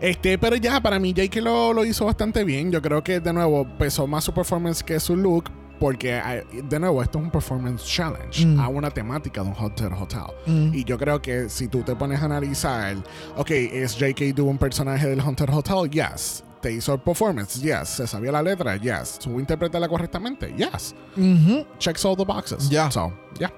Este, 0.00 0.38
pero 0.38 0.56
ya, 0.56 0.80
para 0.80 0.98
mí, 0.98 1.12
Jake 1.12 1.40
lo, 1.40 1.72
lo 1.72 1.84
hizo 1.84 2.04
bastante 2.06 2.42
bien. 2.44 2.70
Yo 2.72 2.80
creo 2.82 3.02
que, 3.04 3.20
de 3.20 3.32
nuevo, 3.32 3.66
pesó 3.78 4.06
más 4.06 4.24
su 4.24 4.32
performance 4.32 4.82
que 4.82 4.98
su 5.00 5.16
look. 5.16 5.50
Porque, 5.84 6.42
de 6.50 6.80
nuevo, 6.80 7.02
esto 7.02 7.18
es 7.18 7.24
un 7.24 7.30
performance 7.30 7.84
challenge 7.84 8.46
Mm. 8.46 8.58
a 8.58 8.68
una 8.68 8.88
temática 8.90 9.42
de 9.42 9.50
un 9.50 9.54
hotel 9.58 9.92
hotel. 9.92 10.22
Mm. 10.46 10.72
Y 10.72 10.82
yo 10.84 10.96
creo 10.96 11.20
que 11.20 11.50
si 11.50 11.68
tú 11.68 11.82
te 11.82 11.94
pones 11.94 12.22
a 12.22 12.24
analizar, 12.24 12.96
ok, 13.36 13.50
¿es 13.50 13.92
J.K. 13.92 14.34
tuvo 14.34 14.48
un 14.48 14.56
personaje 14.56 15.06
del 15.06 15.20
Haunted 15.20 15.50
Hotel? 15.52 15.90
Yes. 15.90 16.42
¿Te 16.62 16.72
hizo 16.72 16.94
el 16.94 17.00
performance? 17.00 17.60
Yes. 17.60 17.88
¿Se 17.90 18.06
sabía 18.06 18.32
la 18.32 18.40
letra? 18.42 18.76
Yes. 18.78 19.18
¿Supo 19.20 19.38
interpretarla 19.38 19.86
correctamente? 19.86 20.54
Yes. 20.56 20.94
Ujú. 21.18 21.66
Checks 21.78 22.02
all 22.06 22.16
the 22.16 22.24
boxes. 22.24 22.70
Ya. 22.70 22.90
So, 22.90 23.12
yeah. 23.38 23.52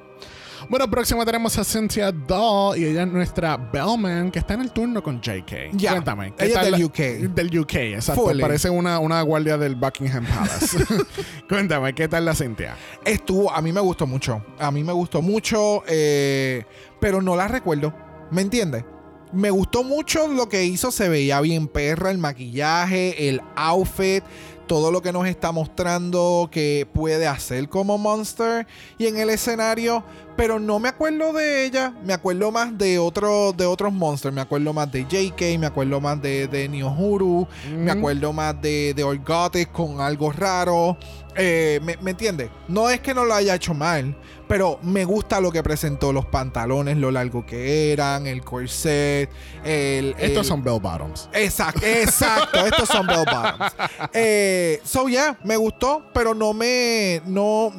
Bueno, 0.69 0.91
próxima 0.91 1.25
tenemos 1.25 1.57
a 1.59 1.65
Cynthia 1.65 2.11
Doll 2.13 2.79
y 2.79 2.85
ella 2.85 3.03
es 3.03 3.09
nuestra 3.09 3.57
Bellman 3.57 4.31
que 4.31 4.39
está 4.39 4.55
en 4.55 4.63
el 4.63 4.71
turno 4.73 5.03
con 5.03 5.21
JK. 5.21 5.73
Ya. 5.73 5.93
Cuéntame. 5.93 6.35
¿qué 6.37 6.47
Ella 6.47 6.55
tal 6.55 6.65
del 6.73 6.81
la- 6.81 6.87
UK. 6.87 6.99
Del 7.35 7.59
UK, 7.61 7.75
exacto. 7.75 8.23
Fully. 8.25 8.41
Parece 8.43 8.71
una, 8.71 8.99
una 8.99 9.21
guardia 9.23 9.57
del 9.59 9.77
Buckingham 9.77 10.25
Palace. 10.27 10.79
Cuéntame, 11.49 11.95
¿qué 11.95 12.09
tal 12.09 12.25
la 12.25 12.35
Cynthia? 12.35 12.77
Estuvo, 13.05 13.51
a 13.53 13.61
mí 13.63 13.73
me 13.73 13.81
gustó 13.81 14.07
mucho. 14.07 14.45
A 14.59 14.71
mí 14.71 14.83
me 14.83 14.93
gustó 14.93 15.23
mucho, 15.23 15.83
eh, 15.87 16.65
pero 17.01 17.23
no 17.23 17.37
la 17.37 17.49
recuerdo. 17.49 17.95
¿Me 18.31 18.43
entiendes? 18.43 18.85
Me 19.33 19.51
gustó 19.51 19.83
mucho 19.85 20.29
lo 20.29 20.49
que 20.49 20.65
hizo. 20.65 20.91
Se 20.91 21.09
veía 21.09 21.41
bien 21.41 21.69
perra, 21.69 22.11
el 22.11 22.19
maquillaje, 22.19 23.29
el 23.29 23.41
outfit, 23.57 24.23
todo 24.67 24.91
lo 24.91 25.03
que 25.03 25.13
nos 25.13 25.27
está 25.27 25.53
mostrando 25.53 26.49
que 26.51 26.87
puede 26.93 27.27
hacer 27.27 27.69
como 27.69 27.99
Monster 27.99 28.67
y 28.99 29.07
en 29.07 29.19
el 29.19 29.31
escenario. 29.31 30.05
Pero 30.37 30.59
no 30.61 30.79
me 30.79 30.89
acuerdo 30.91 31.33
de 31.33 31.65
ella. 31.65 31.95
Me 32.05 32.13
acuerdo 32.13 32.53
más 32.53 32.77
de, 32.77 32.99
otro, 32.99 33.53
de 33.53 33.65
otros 33.65 33.93
Monsters. 33.93 34.35
Me 34.35 34.43
acuerdo 34.43 34.75
más 34.75 34.93
de 34.93 35.05
JK. 35.05 35.59
Me 35.59 35.67
acuerdo 35.67 35.99
más 35.99 36.21
de, 36.21 36.47
de 36.47 36.69
Niohuru. 36.69 37.49
Me 37.75 37.91
acuerdo 37.91 38.35
más 38.35 38.61
de, 38.61 38.93
de 38.93 39.69
con 39.73 40.01
algo 40.01 40.31
raro. 40.33 40.99
Eh, 41.37 41.81
¿me, 41.83 41.97
me 41.99 42.13
entiendes? 42.13 42.51
No 42.69 42.89
es 42.89 43.01
que 43.01 43.13
no 43.15 43.25
lo 43.25 43.35
haya 43.35 43.55
hecho 43.55 43.75
mal, 43.75 44.17
pero 44.49 44.79
me 44.83 45.05
gusta 45.05 45.41
lo 45.41 45.51
que 45.51 45.63
presentó: 45.63 46.13
los 46.13 46.27
pantalones, 46.27 46.97
lo 46.97 47.11
largo 47.11 47.45
que 47.45 47.93
eran, 47.93 48.27
el 48.27 48.43
corset, 48.45 49.31
el. 49.65 50.15
Estos 50.19 50.39
el- 50.39 50.45
son 50.45 50.63
Bell 50.65 50.81
Bottoms. 50.81 51.29
Exacto, 51.33 51.85
exacto. 51.85 52.67
estos 52.67 52.89
son 52.89 53.07
bell 53.07 53.25
bottoms. 53.25 53.75
Eh, 54.13 54.81
so, 54.85 55.09
yeah, 55.09 55.39
me 55.45 55.57
gustó, 55.57 56.07
pero 56.13 56.35
no 56.35 56.53
me. 56.53 57.21
No, 57.27 57.73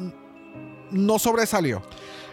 no 0.90 1.18
sobresalió. 1.18 1.82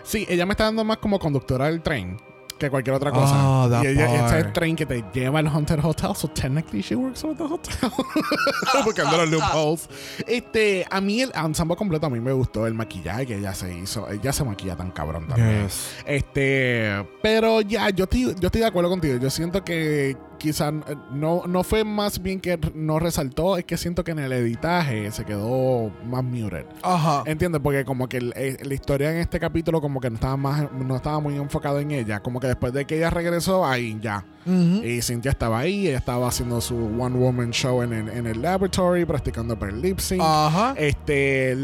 Sí, 0.04 0.26
ella 0.30 0.46
me 0.46 0.52
está 0.54 0.66
dando 0.66 0.84
más 0.84 0.98
como 0.98 1.18
conductora 1.20 1.66
del 1.66 1.82
tren 1.82 2.18
que 2.58 2.70
cualquier 2.70 2.96
otra 2.96 3.12
cosa. 3.12 3.34
Ah, 3.36 3.68
that 3.70 3.84
y 3.84 3.88
ella, 3.88 4.06
ese 4.06 4.26
es 4.40 4.46
el 4.46 4.54
tren 4.54 4.76
que 4.76 4.86
te 4.86 5.04
lleva 5.14 5.40
al 5.40 5.48
Haunted 5.48 5.80
Hotel, 5.84 6.16
so 6.16 6.28
technically 6.30 6.82
she 6.82 6.96
works 6.96 7.24
with 7.24 7.38
the 7.38 7.44
hotel. 7.44 7.92
Porque 8.84 9.02
ando 9.02 9.18
los 9.18 9.30
loopholes. 9.30 9.90
Este, 10.26 10.86
a 10.90 11.02
mí 11.02 11.22
el 11.22 11.32
ensemble 11.36 11.76
completo 11.76 12.08
a 12.08 12.10
mí 12.10 12.20
me 12.20 12.32
gustó 12.32 12.68
el 12.68 12.74
maquillaje 12.74 13.26
que 13.26 13.38
ella 13.38 13.54
se 13.54 13.74
hizo. 13.74 14.10
Ella 14.10 14.32
se 14.32 14.44
maquilla 14.44 14.76
tan 14.76 14.92
cabrón 14.92 15.28
también. 15.28 15.64
Yes. 15.64 15.96
Este, 16.06 17.06
pero 17.22 17.62
ya, 17.62 17.90
yo 17.90 18.06
estoy, 18.06 18.36
yo 18.40 18.48
estoy 18.48 18.62
de 18.62 18.68
acuerdo 18.68 18.90
contigo. 18.90 19.18
Yo 19.18 19.30
siento 19.30 19.64
que 19.64 20.16
quizás 20.46 20.74
no, 21.12 21.44
no 21.48 21.64
fue 21.64 21.84
más 21.84 22.22
bien 22.22 22.40
que 22.40 22.60
no 22.76 23.00
resaltó, 23.00 23.58
es 23.58 23.66
que 23.66 23.78
siento 23.78 24.04
que 24.04 24.12
en 24.12 24.20
el 24.20 24.32
editaje 24.32 25.12
se 25.12 25.26
quedó 25.26 25.92
más 26.06 26.24
muted. 26.24 26.66
Ajá. 26.84 27.24
¿Entiendes? 27.26 27.62
Porque 27.64 27.84
como 27.86 28.08
que 28.08 28.18
el- 28.18 28.34
eh, 28.36 28.58
la 28.64 28.74
historia 28.74 29.12
en 29.12 29.18
este 29.18 29.40
capítulo 29.40 29.82
como 29.82 30.00
que 30.00 30.10
no 30.10 30.16
estaba 30.16 30.38
más 30.38 30.72
no 30.72 30.96
estaba 30.96 31.20
muy 31.20 31.36
enfocado 31.36 31.80
en 31.80 31.92
ella. 31.92 32.20
Como 32.22 32.40
que 32.40 32.48
después 32.48 32.72
de 32.74 32.86
que 32.86 32.98
ella 32.98 33.10
regresó, 33.10 33.66
ahí 33.66 33.98
ya. 34.02 34.24
Y 34.48 35.02
Cynthia 35.02 35.32
estaba 35.32 35.58
ahí, 35.58 35.88
ella 35.88 35.98
estaba 35.98 36.28
haciendo 36.28 36.62
su 36.62 36.76
One 36.78 37.18
Woman 37.18 37.50
Show 37.50 37.82
en, 37.82 37.94
el- 37.94 38.10
en 38.10 38.28
el 38.28 38.42
laboratory, 38.44 39.04
practicando 39.04 39.58
para 39.58 39.72
el 39.72 39.82
lip 39.82 39.98
sync. 40.00 40.22
Ajá. 40.24 40.76
Este, 40.78 41.56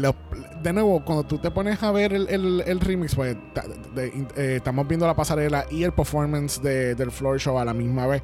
de 0.62 0.72
nuevo, 0.72 1.04
cuando 1.04 1.24
tú 1.24 1.38
te 1.38 1.50
pones 1.50 1.82
a 1.82 1.90
ver 1.92 2.12
el, 2.12 2.28
el- 2.28 2.62
el 2.66 2.80
remix, 2.80 3.14
pues 3.14 3.36
ta- 3.52 3.64
de- 3.94 4.26
eh, 4.36 4.56
estamos 4.56 4.86
viendo 4.86 5.06
la 5.06 5.14
pasarela 5.14 5.64
y 5.70 5.82
el 5.82 5.92
performance 5.92 6.60
de- 6.62 6.94
del 6.94 7.10
floor 7.10 7.38
show 7.40 7.58
a 7.58 7.64
la 7.64 7.74
misma 7.74 8.06
vez. 8.06 8.22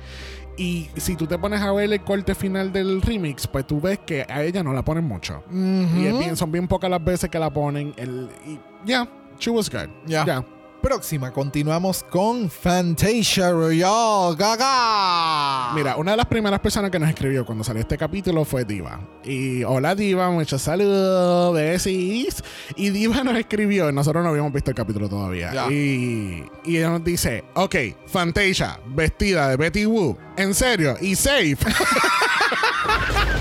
Y 0.56 0.88
si 0.96 1.14
tú 1.14 1.26
te 1.26 1.38
pones 1.38 1.60
a 1.62 1.70
ver 1.72 1.92
el 1.92 2.00
corte 2.02 2.34
final 2.34 2.72
del 2.72 3.00
remix, 3.00 3.46
pues 3.46 3.66
tú 3.66 3.80
ves 3.80 4.00
que 4.04 4.26
a 4.28 4.42
ella 4.42 4.62
no 4.62 4.72
la 4.72 4.84
ponen 4.84 5.04
mucho. 5.04 5.42
Y 5.52 6.08
bien- 6.18 6.36
son 6.36 6.50
bien 6.50 6.66
pocas 6.66 6.90
las 6.90 7.02
veces 7.04 7.30
que 7.30 7.38
la 7.38 7.50
ponen. 7.50 7.94
El, 7.96 8.28
y 8.46 8.58
ya, 8.84 9.08
she 9.38 9.50
was 9.50 9.70
good. 9.70 9.88
Ya. 10.06 10.24
Ya. 10.26 10.44
Próxima, 10.82 11.32
continuamos 11.32 12.04
con 12.04 12.48
Fantasia 12.48 13.50
Royale 13.50 14.36
Gaga. 14.36 15.74
Mira, 15.74 15.96
una 15.96 16.12
de 16.12 16.16
las 16.16 16.26
primeras 16.26 16.60
personas 16.60 16.92
que 16.92 17.00
nos 17.00 17.08
escribió 17.08 17.44
cuando 17.44 17.64
salió 17.64 17.82
este 17.82 17.98
capítulo 17.98 18.44
fue 18.44 18.64
Diva. 18.64 19.00
Y 19.24 19.64
hola 19.64 19.96
Diva, 19.96 20.30
muchos 20.30 20.62
saludos, 20.62 21.52
besis. 21.52 22.44
Y 22.76 22.90
Diva 22.90 23.24
nos 23.24 23.36
escribió, 23.36 23.90
nosotros 23.90 24.22
no 24.22 24.30
habíamos 24.30 24.52
visto 24.52 24.70
el 24.70 24.76
capítulo 24.76 25.08
todavía. 25.08 25.68
Y 25.68 26.44
ella 26.64 26.90
nos 26.90 27.02
dice, 27.02 27.44
ok, 27.54 27.74
Fantasia, 28.06 28.78
vestida 28.86 29.48
de 29.48 29.56
Betty 29.56 29.84
Woo, 29.84 30.16
en 30.36 30.54
serio, 30.54 30.96
y 31.00 31.16
safe. 31.16 31.56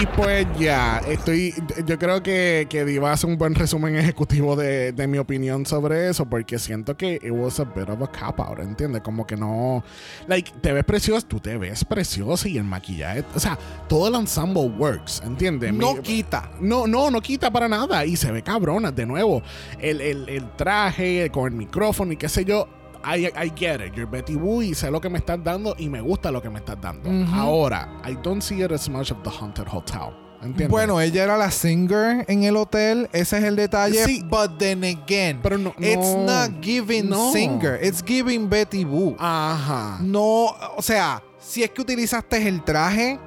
Y 0.00 0.06
pues 0.06 0.44
ya, 0.58 0.98
estoy. 1.08 1.54
Yo 1.86 1.98
creo 2.00 2.20
que, 2.20 2.66
que 2.68 2.84
Diva 2.84 3.12
hace 3.12 3.26
un 3.28 3.38
buen 3.38 3.54
resumen 3.54 3.94
ejecutivo 3.94 4.56
de, 4.56 4.90
de 4.90 5.06
mi 5.06 5.18
opinión 5.18 5.64
sobre 5.66 6.08
eso, 6.08 6.26
porque 6.26 6.58
siento 6.58 6.96
que 6.96 7.14
it 7.22 7.30
was 7.30 7.60
a 7.60 7.64
bit 7.64 7.88
of 7.88 8.02
a 8.02 8.08
cop 8.08 8.40
out, 8.40 8.58
¿entiendes? 8.58 9.02
Como 9.02 9.24
que 9.24 9.36
no. 9.36 9.84
Like, 10.26 10.50
te 10.60 10.72
ves 10.72 10.82
preciosa, 10.84 11.28
tú 11.28 11.38
te 11.38 11.56
ves 11.58 11.84
preciosa 11.84 12.48
y 12.48 12.58
el 12.58 12.64
maquillaje. 12.64 13.22
O 13.36 13.38
sea, 13.38 13.56
todo 13.88 14.08
el 14.08 14.16
ensemble 14.16 14.62
works, 14.66 15.22
¿entiendes? 15.24 15.72
No 15.72 15.94
Mi- 15.94 16.00
quita. 16.00 16.50
no, 16.60 16.88
no, 16.88 17.10
no 17.12 17.20
quita 17.20 17.52
para 17.52 17.68
nada. 17.68 18.04
Y 18.04 18.16
se 18.16 18.32
ve 18.32 18.42
cabrona. 18.42 18.90
De 18.90 19.06
nuevo, 19.06 19.42
el, 19.78 20.00
el- 20.00 20.28
el 20.28 20.50
traje 20.56 21.30
con 21.30 21.52
el 21.52 21.56
micrófono 21.56 22.12
y 22.12 22.16
qué 22.16 22.28
sé 22.28 22.44
yo. 22.44 22.66
I, 23.04 23.30
I 23.36 23.48
get 23.54 23.80
it. 23.80 23.94
You're 23.94 24.10
Betty 24.10 24.34
Boo 24.36 24.62
y 24.62 24.74
sé 24.74 24.90
lo 24.90 25.00
que 25.00 25.10
me 25.10 25.18
estás 25.18 25.42
dando 25.44 25.74
y 25.78 25.88
me 25.88 26.00
gusta 26.00 26.30
lo 26.30 26.40
que 26.40 26.48
me 26.50 26.58
estás 26.58 26.80
dando. 26.80 27.10
Ahora, 27.34 28.00
I 28.04 28.14
don't 28.22 28.40
see 28.42 28.62
it 28.62 28.72
as 28.72 28.88
much 28.88 29.10
of 29.10 29.18
the 29.22 29.30
Haunted 29.30 29.66
Hotel. 29.70 30.14
¿Entiendes? 30.42 30.68
Bueno, 30.68 31.00
ella 31.00 31.24
era 31.24 31.38
la 31.38 31.50
singer 31.50 32.26
en 32.28 32.44
el 32.44 32.56
hotel, 32.56 33.08
ese 33.14 33.38
es 33.38 33.44
el 33.44 33.56
detalle. 33.56 34.04
Sí. 34.04 34.22
But 34.28 34.58
then 34.58 34.84
again, 34.84 35.40
Pero 35.42 35.56
no- 35.56 35.74
it's 35.78 36.14
no. 36.14 36.24
not 36.26 36.62
giving 36.62 37.08
No. 37.08 37.32
singer, 37.32 37.78
it's 37.82 38.02
giving 38.04 38.50
Betty 38.50 38.84
Boo. 38.84 39.16
Ajá. 39.18 39.98
No, 40.02 40.54
o 40.76 40.82
sea, 40.82 41.22
si 41.38 41.62
es 41.62 41.70
que 41.70 41.80
utilizaste 41.80 42.46
el 42.46 42.62
traje 42.62 43.18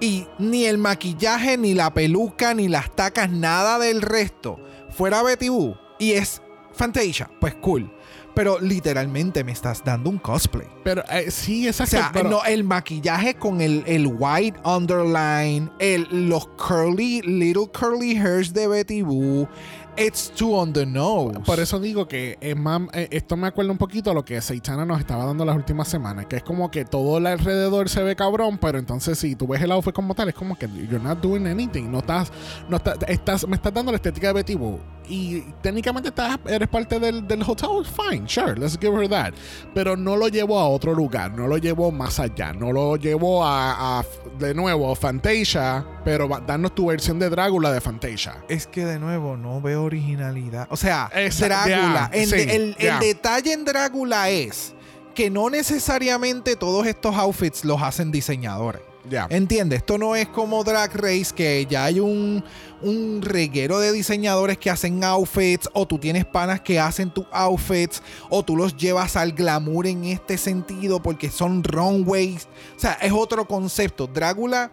y 0.00 0.26
ni 0.38 0.66
el 0.66 0.76
maquillaje, 0.76 1.56
ni 1.56 1.72
la 1.72 1.94
peluca, 1.94 2.52
ni 2.52 2.68
las 2.68 2.94
tacas, 2.94 3.30
nada 3.30 3.78
del 3.78 4.02
resto 4.02 4.58
fuera 4.90 5.22
Betty 5.22 5.48
Boo 5.48 5.76
y 5.98 6.12
es 6.12 6.42
Fantasia, 6.74 7.30
pues 7.40 7.54
cool. 7.54 7.90
Pero 8.36 8.60
literalmente 8.60 9.42
me 9.44 9.50
estás 9.52 9.82
dando 9.82 10.10
un 10.10 10.18
cosplay. 10.18 10.66
Pero 10.84 11.02
eh, 11.10 11.30
sí, 11.30 11.66
O 11.66 11.70
exacto. 11.70 11.90
sea, 11.96 12.10
pero- 12.12 12.28
no, 12.28 12.44
el 12.44 12.62
maquillaje 12.64 13.34
con 13.34 13.62
el, 13.62 13.82
el 13.86 14.06
white 14.06 14.60
underline, 14.62 15.70
el, 15.78 16.06
los 16.28 16.46
curly, 16.58 17.22
little 17.22 17.68
curly 17.72 18.14
hairs 18.16 18.52
de 18.52 18.68
Betty 18.68 19.00
Boo, 19.00 19.48
it's 19.96 20.30
too 20.30 20.54
on 20.54 20.74
the 20.74 20.84
nose. 20.84 21.40
Por 21.46 21.58
eso 21.60 21.80
digo 21.80 22.06
que 22.06 22.36
es 22.42 22.54
más, 22.54 22.82
eh, 22.92 23.08
esto 23.10 23.38
me 23.38 23.46
acuerda 23.46 23.72
un 23.72 23.78
poquito 23.78 24.10
a 24.10 24.14
lo 24.14 24.22
que 24.22 24.38
Seitana 24.42 24.84
nos 24.84 25.00
estaba 25.00 25.24
dando 25.24 25.44
las 25.46 25.56
últimas 25.56 25.88
semanas, 25.88 26.26
que 26.26 26.36
es 26.36 26.42
como 26.42 26.70
que 26.70 26.84
todo 26.84 27.16
el 27.16 27.26
alrededor 27.26 27.88
se 27.88 28.02
ve 28.02 28.14
cabrón, 28.16 28.58
pero 28.58 28.78
entonces 28.78 29.18
si 29.18 29.34
tú 29.34 29.46
ves 29.46 29.62
el 29.62 29.72
outfit 29.72 29.94
como 29.94 30.14
tal, 30.14 30.28
es 30.28 30.34
como 30.34 30.58
que 30.58 30.66
you're 30.68 31.00
not 31.02 31.20
doing 31.22 31.46
anything, 31.46 31.90
no 31.90 32.00
estás, 32.00 32.30
no 32.68 32.76
estás, 32.76 32.98
estás 33.08 33.48
me 33.48 33.56
estás 33.56 33.72
dando 33.72 33.92
la 33.92 33.96
estética 33.96 34.26
de 34.26 34.32
Betty 34.34 34.54
Boo 34.56 34.78
y 35.08 35.40
técnicamente 35.62 36.08
estás, 36.08 36.38
eres 36.46 36.68
parte 36.68 36.98
del, 36.98 37.26
del 37.26 37.42
hotel, 37.42 37.84
fine, 37.84 38.28
sure, 38.28 38.54
let's 38.56 38.78
give 38.80 38.94
her 38.94 39.08
that, 39.08 39.32
pero 39.74 39.96
no 39.96 40.16
lo 40.16 40.28
llevo 40.28 40.58
a 40.58 40.68
otro 40.68 40.94
lugar, 40.94 41.32
no 41.32 41.46
lo 41.46 41.58
llevo 41.58 41.90
más 41.92 42.18
allá, 42.20 42.52
no 42.52 42.72
lo 42.72 42.96
llevo 42.96 43.44
a, 43.44 44.00
a 44.00 44.04
de 44.38 44.54
nuevo, 44.54 44.94
Fantasia, 44.94 45.84
pero 46.04 46.28
danos 46.46 46.74
tu 46.74 46.86
versión 46.86 47.18
de 47.18 47.30
Drácula 47.30 47.72
de 47.72 47.80
Fantasia. 47.80 48.44
Es 48.48 48.66
que 48.66 48.84
de 48.84 48.98
nuevo 48.98 49.36
no 49.36 49.60
veo 49.60 49.84
originalidad. 49.84 50.66
O 50.70 50.76
sea, 50.76 51.10
Drácula. 51.40 52.10
el, 52.12 52.28
sí, 52.28 52.36
el- 52.48 52.76
el 52.78 52.98
detalle 53.00 53.52
en 53.52 53.64
Drácula 53.64 54.30
es 54.30 54.74
que 55.14 55.30
no 55.30 55.48
necesariamente 55.50 56.56
todos 56.56 56.86
estos 56.86 57.14
outfits 57.16 57.64
los 57.64 57.80
hacen 57.80 58.10
diseñadores. 58.12 58.82
Ya. 59.08 59.26
¿Entiendes? 59.30 59.78
Esto 59.78 59.98
no 59.98 60.16
es 60.16 60.28
como 60.28 60.64
Drag 60.64 60.94
Race, 60.94 61.32
que 61.34 61.66
ya 61.68 61.84
hay 61.84 62.00
un, 62.00 62.42
un 62.82 63.22
reguero 63.22 63.78
de 63.78 63.92
diseñadores 63.92 64.58
que 64.58 64.70
hacen 64.70 65.02
outfits, 65.04 65.68
o 65.72 65.86
tú 65.86 65.98
tienes 65.98 66.24
panas 66.24 66.60
que 66.60 66.80
hacen 66.80 67.10
tus 67.10 67.26
outfits, 67.32 68.02
o 68.30 68.42
tú 68.44 68.56
los 68.56 68.76
llevas 68.76 69.16
al 69.16 69.32
glamour 69.32 69.86
en 69.86 70.04
este 70.04 70.38
sentido 70.38 71.00
porque 71.00 71.30
son 71.30 71.62
runways. 71.62 72.48
O 72.76 72.80
sea, 72.80 72.92
es 72.94 73.12
otro 73.12 73.46
concepto. 73.46 74.06
Drácula 74.06 74.70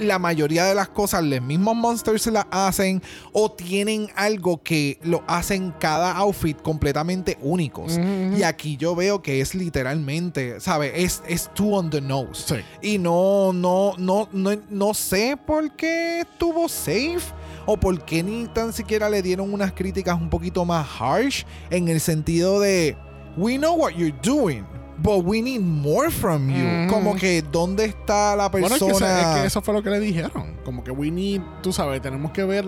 la 0.00 0.18
mayoría 0.18 0.64
de 0.64 0.74
las 0.74 0.88
cosas 0.88 1.22
los 1.24 1.40
mismos 1.42 1.76
monsters 1.76 2.22
se 2.22 2.30
las 2.30 2.46
hacen 2.50 3.02
o 3.32 3.50
tienen 3.50 4.08
algo 4.16 4.62
que 4.62 4.98
lo 5.02 5.22
hacen 5.26 5.72
cada 5.78 6.12
outfit 6.12 6.60
completamente 6.60 7.38
únicos. 7.40 7.98
Y 8.36 8.42
aquí 8.42 8.76
yo 8.76 8.94
veo 8.94 9.22
que 9.22 9.40
es 9.40 9.54
literalmente, 9.54 10.60
¿sabes? 10.60 10.92
Es, 10.94 11.22
es 11.28 11.50
too 11.54 11.74
on 11.74 11.90
the 11.90 12.00
nose. 12.00 12.42
Sí. 12.46 12.56
Y 12.82 12.98
no, 12.98 13.52
no, 13.52 13.94
no, 13.98 14.28
no, 14.32 14.50
no 14.68 14.94
sé 14.94 15.36
por 15.36 15.74
qué 15.76 16.20
estuvo 16.20 16.68
safe. 16.68 17.20
O 17.66 17.76
por 17.76 18.04
qué 18.04 18.22
ni 18.22 18.46
tan 18.48 18.72
siquiera 18.72 19.08
le 19.08 19.22
dieron 19.22 19.52
unas 19.52 19.72
críticas 19.72 20.20
un 20.20 20.30
poquito 20.30 20.64
más 20.64 20.86
harsh. 20.98 21.44
En 21.70 21.88
el 21.88 22.00
sentido 22.00 22.58
de, 22.58 22.96
we 23.36 23.58
know 23.58 23.76
what 23.76 23.92
you're 23.92 24.16
doing. 24.22 24.64
But 25.02 25.24
we 25.24 25.40
need 25.40 25.60
more 25.60 26.10
from 26.10 26.48
you. 26.50 26.64
Ujú. 26.84 26.92
Como 26.92 27.14
que, 27.16 27.42
¿dónde 27.42 27.86
está 27.86 28.36
la 28.36 28.48
Bueno, 28.48 28.68
persona? 28.68 28.92
es 28.92 28.98
que, 28.98 29.04
ese- 29.06 29.20
es 29.20 29.40
que 29.40 29.46
eso 29.46 29.62
fue 29.62 29.74
lo 29.74 29.82
que 29.82 29.90
le 29.90 30.00
dijeron. 30.00 30.56
Como 30.64 30.84
que 30.84 30.90
we 30.90 31.10
need, 31.10 31.40
tú 31.62 31.72
sabes, 31.72 32.02
tenemos 32.02 32.32
que 32.32 32.44
ver 32.44 32.66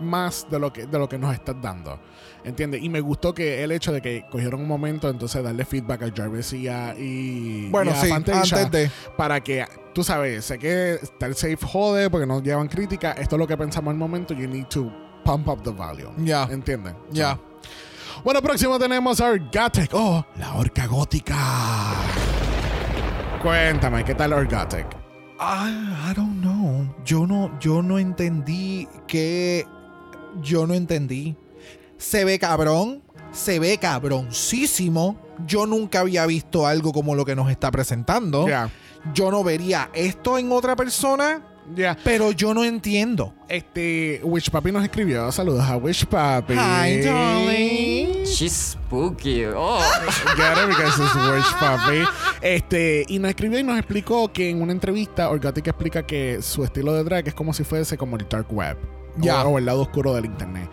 más 0.00 0.46
de 0.50 0.58
lo 0.58 0.72
que, 0.72 0.86
de 0.86 0.98
lo 0.98 1.08
que 1.08 1.18
nos 1.18 1.32
estás 1.34 1.56
dando. 1.60 1.98
¿Entiendes? 2.44 2.82
Y 2.82 2.88
me 2.88 3.00
gustó 3.00 3.34
que 3.34 3.64
el 3.64 3.72
hecho 3.72 3.92
de 3.92 4.00
que 4.00 4.24
cogieron 4.30 4.60
un 4.60 4.68
momento, 4.68 5.08
entonces 5.08 5.42
darle 5.42 5.64
feedback 5.64 6.02
a 6.02 6.12
Jarvis 6.14 6.52
y 6.52 6.68
a, 6.68 6.94
y, 6.96 7.68
Bueno, 7.70 7.90
y 7.90 7.94
a 7.94 8.00
sí, 8.00 8.08
Fantasia 8.08 8.58
antes 8.62 8.70
de. 8.70 8.90
para 9.16 9.40
que, 9.42 9.64
tú 9.94 10.04
sabes, 10.04 10.44
sé 10.44 10.58
que 10.58 10.94
estar 10.94 11.34
safe 11.34 11.58
jode 11.60 12.08
porque 12.08 12.26
nos 12.26 12.42
llevan 12.42 12.68
crítica. 12.68 13.12
Esto 13.12 13.34
es 13.36 13.40
lo 13.40 13.46
que 13.48 13.56
pensamos 13.56 13.90
al 13.90 13.98
momento. 13.98 14.32
You 14.32 14.46
need 14.48 14.66
to 14.66 14.92
pump 15.24 15.48
up 15.48 15.62
the 15.64 15.70
volume. 15.70 16.12
Ya. 16.24 16.44
¿Entiendes? 16.44 16.94
Ya. 17.10 17.34
So. 17.34 17.55
Bueno, 18.24 18.42
próximo 18.42 18.78
tenemos 18.78 19.20
a 19.20 19.26
Orgatic. 19.28 19.90
Oh, 19.92 20.24
la 20.38 20.54
orca 20.54 20.86
gótica. 20.86 21.36
Cuéntame, 23.42 24.04
¿qué 24.04 24.14
tal 24.14 24.32
Orgatic? 24.32 24.86
I, 25.38 26.10
I 26.10 26.14
don't 26.14 26.40
know. 26.40 26.94
Yo 27.04 27.26
no, 27.26 27.58
yo 27.60 27.82
no 27.82 27.98
entendí 27.98 28.88
que. 29.06 29.66
Yo 30.40 30.66
no 30.66 30.74
entendí. 30.74 31.36
Se 31.98 32.24
ve 32.24 32.38
cabrón. 32.38 33.02
Se 33.32 33.58
ve 33.58 33.78
cabroncísimo. 33.78 35.16
Yo 35.46 35.66
nunca 35.66 36.00
había 36.00 36.24
visto 36.26 36.66
algo 36.66 36.92
como 36.92 37.14
lo 37.14 37.24
que 37.24 37.36
nos 37.36 37.50
está 37.50 37.70
presentando. 37.70 38.48
Ya. 38.48 38.70
Yo 39.12 39.30
no 39.30 39.44
vería 39.44 39.90
esto 39.92 40.38
en 40.38 40.50
otra 40.50 40.74
persona. 40.74 41.55
Ya. 41.74 41.96
Pero 42.04 42.32
yo 42.32 42.54
no 42.54 42.64
entiendo. 42.64 43.34
Este, 43.48 44.20
Wish 44.22 44.50
Papi 44.50 44.72
nos 44.72 44.84
escribió. 44.84 45.30
Saludos 45.32 45.64
a 45.64 45.76
Wish 45.76 46.06
Papi. 46.06 46.54
Hi, 46.54 47.00
darling. 47.02 48.24
She's 48.24 48.72
spooky. 48.72 49.44
Oh. 49.46 49.78
Get 50.36 50.58
it 50.58 50.68
because 50.68 51.00
it's 51.02 51.14
Wish 51.14 51.52
Papi. 51.58 52.04
Este, 52.40 53.04
y 53.08 53.18
nos 53.18 53.30
escribió 53.30 53.58
y 53.58 53.62
nos 53.62 53.78
explicó 53.78 54.32
que 54.32 54.50
en 54.50 54.62
una 54.62 54.72
entrevista 54.72 55.30
Orgatic 55.30 55.66
explica 55.66 56.04
que 56.04 56.40
su 56.42 56.64
estilo 56.64 56.92
de 56.94 57.04
drag 57.04 57.28
es 57.28 57.34
como 57.34 57.52
si 57.52 57.64
fuese 57.64 57.96
como 57.96 58.16
el 58.16 58.26
dark 58.28 58.52
web. 58.52 58.76
Ya. 59.18 59.44
o, 59.44 59.50
o 59.50 59.58
el 59.58 59.66
lado 59.66 59.82
oscuro 59.82 60.14
del 60.14 60.26
internet. 60.26 60.70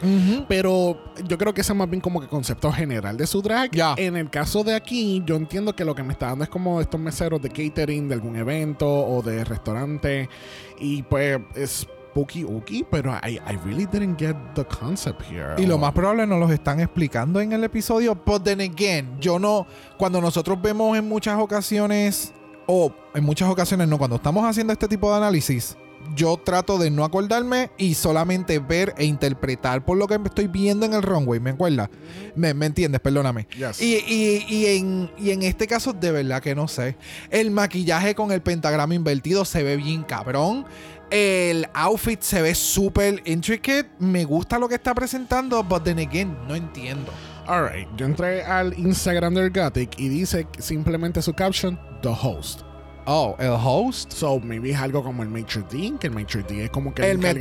Pero 0.48 0.98
yo 1.28 1.38
creo 1.38 1.54
que 1.54 1.62
ese 1.62 1.74
es 1.74 1.78
más 1.78 1.90
bien 1.90 2.02
como 2.02 2.20
que 2.22 2.28
concepto 2.28 2.72
general 2.72 3.18
de 3.18 3.28
su 3.28 3.42
drag. 3.42 3.72
Ya. 3.72 3.96
En 3.98 4.18
el 4.18 4.30
caso 4.30 4.64
de 4.64 4.76
aquí, 4.76 5.24
yo 5.26 5.36
entiendo 5.36 5.76
que 5.76 5.86
lo 5.86 5.96
que 5.96 6.04
me 6.04 6.14
está 6.14 6.28
dando 6.28 6.44
es 6.44 6.50
como 6.50 6.82
estos 6.82 7.00
meseros 7.00 7.42
de 7.42 7.50
catering 7.50 8.08
de 8.08 8.16
algún 8.16 8.36
evento 8.36 8.88
o 8.88 9.22
de 9.22 9.44
restaurante. 9.44 10.30
Y 10.80 11.04
pues 11.04 11.40
es 11.56 11.88
spooky 12.14 12.44
ooky, 12.44 12.86
pero 12.90 13.12
I, 13.24 13.40
I 13.50 13.58
really 13.66 13.86
didn't 13.86 14.20
get 14.20 14.36
the 14.54 14.66
concept 14.66 15.22
here. 15.24 15.56
Y 15.58 15.66
lo 15.66 15.78
más 15.78 15.94
probable 15.94 16.28
nos 16.28 16.40
los 16.40 16.52
están 16.52 16.80
explicando 16.80 17.42
en 17.42 17.54
el 17.54 17.64
episodio. 17.64 18.16
But 18.16 18.44
then 18.44 18.62
again, 18.62 19.18
yo 19.20 19.40
no. 19.40 19.66
Cuando 19.98 20.22
nosotros 20.22 20.62
vemos 20.62 20.96
en 20.98 21.08
muchas 21.08 21.40
ocasiones, 21.40 22.34
o 22.68 22.94
en 23.14 23.24
muchas 23.24 23.50
ocasiones 23.50 23.88
no, 23.88 23.98
cuando 23.98 24.18
estamos 24.18 24.46
haciendo 24.46 24.74
este 24.74 24.88
tipo 24.88 25.10
de 25.10 25.18
análisis, 25.18 25.76
yo 26.16 26.38
trato 26.44 26.78
de 26.78 26.90
no 26.92 27.04
acordarme 27.04 27.72
y 27.78 27.94
solamente 27.96 28.60
ver 28.60 28.94
e 28.98 29.06
interpretar 29.06 29.84
por 29.84 29.98
lo 29.98 30.08
que 30.08 30.20
estoy 30.24 30.48
viendo 30.48 30.86
en 30.86 30.94
el 30.94 31.02
runway. 31.02 31.40
¿Me 31.40 31.52
acuerdas? 31.52 31.90
¿Me, 32.36 32.54
me 32.54 32.66
entiendes? 32.68 33.02
Perdóname. 33.02 33.48
Yes. 33.58 33.82
Y, 33.82 33.96
y- 34.08 34.46
y 34.48 34.66
en, 34.78 35.12
y 35.18 35.32
en 35.32 35.44
este 35.44 35.68
caso, 35.68 35.94
de 35.94 36.12
verdad 36.12 36.42
que 36.42 36.56
no 36.56 36.68
sé. 36.68 36.96
El 37.30 37.52
maquillaje 37.52 38.16
con 38.16 38.32
el 38.32 38.42
pentagrama 38.42 38.94
invertido 38.96 39.46
se 39.46 39.64
ve 39.64 39.78
bien 39.78 40.04
cabrón. 40.04 40.66
El 41.10 41.68
outfit 41.74 42.22
se 42.22 42.42
ve 42.42 42.56
súper 42.56 43.22
intricate. 43.26 43.90
Me 44.00 44.26
gusta 44.26 44.58
lo 44.58 44.68
que 44.68 44.76
está 44.76 44.96
presentando, 44.96 45.64
but 45.64 45.84
then 45.84 46.00
again, 46.00 46.36
no 46.48 46.56
entiendo. 46.56 47.12
Alright, 47.46 47.88
yo 47.98 48.06
entré 48.06 48.44
al 48.44 48.74
Instagram 48.80 49.34
del 49.36 49.52
Gothic 49.52 50.00
y 50.00 50.08
dice 50.10 50.48
simplemente 50.60 51.22
su 51.22 51.34
caption, 51.34 51.78
The 52.02 52.10
Host. 52.10 52.62
Oh, 53.06 53.36
el 53.40 53.52
host. 53.52 54.12
So, 54.14 54.40
maybe 54.40 54.72
es 54.72 54.78
algo 54.78 55.04
como 55.04 55.24
el 55.24 55.30
maitre 55.30 55.62
d', 55.70 55.98
que 56.00 56.08
el 56.08 56.14
maitre 56.14 56.44
d' 56.44 56.64
es 56.64 56.70
como 56.70 56.94
que 56.94 57.02
el, 57.04 57.24
es 57.24 57.36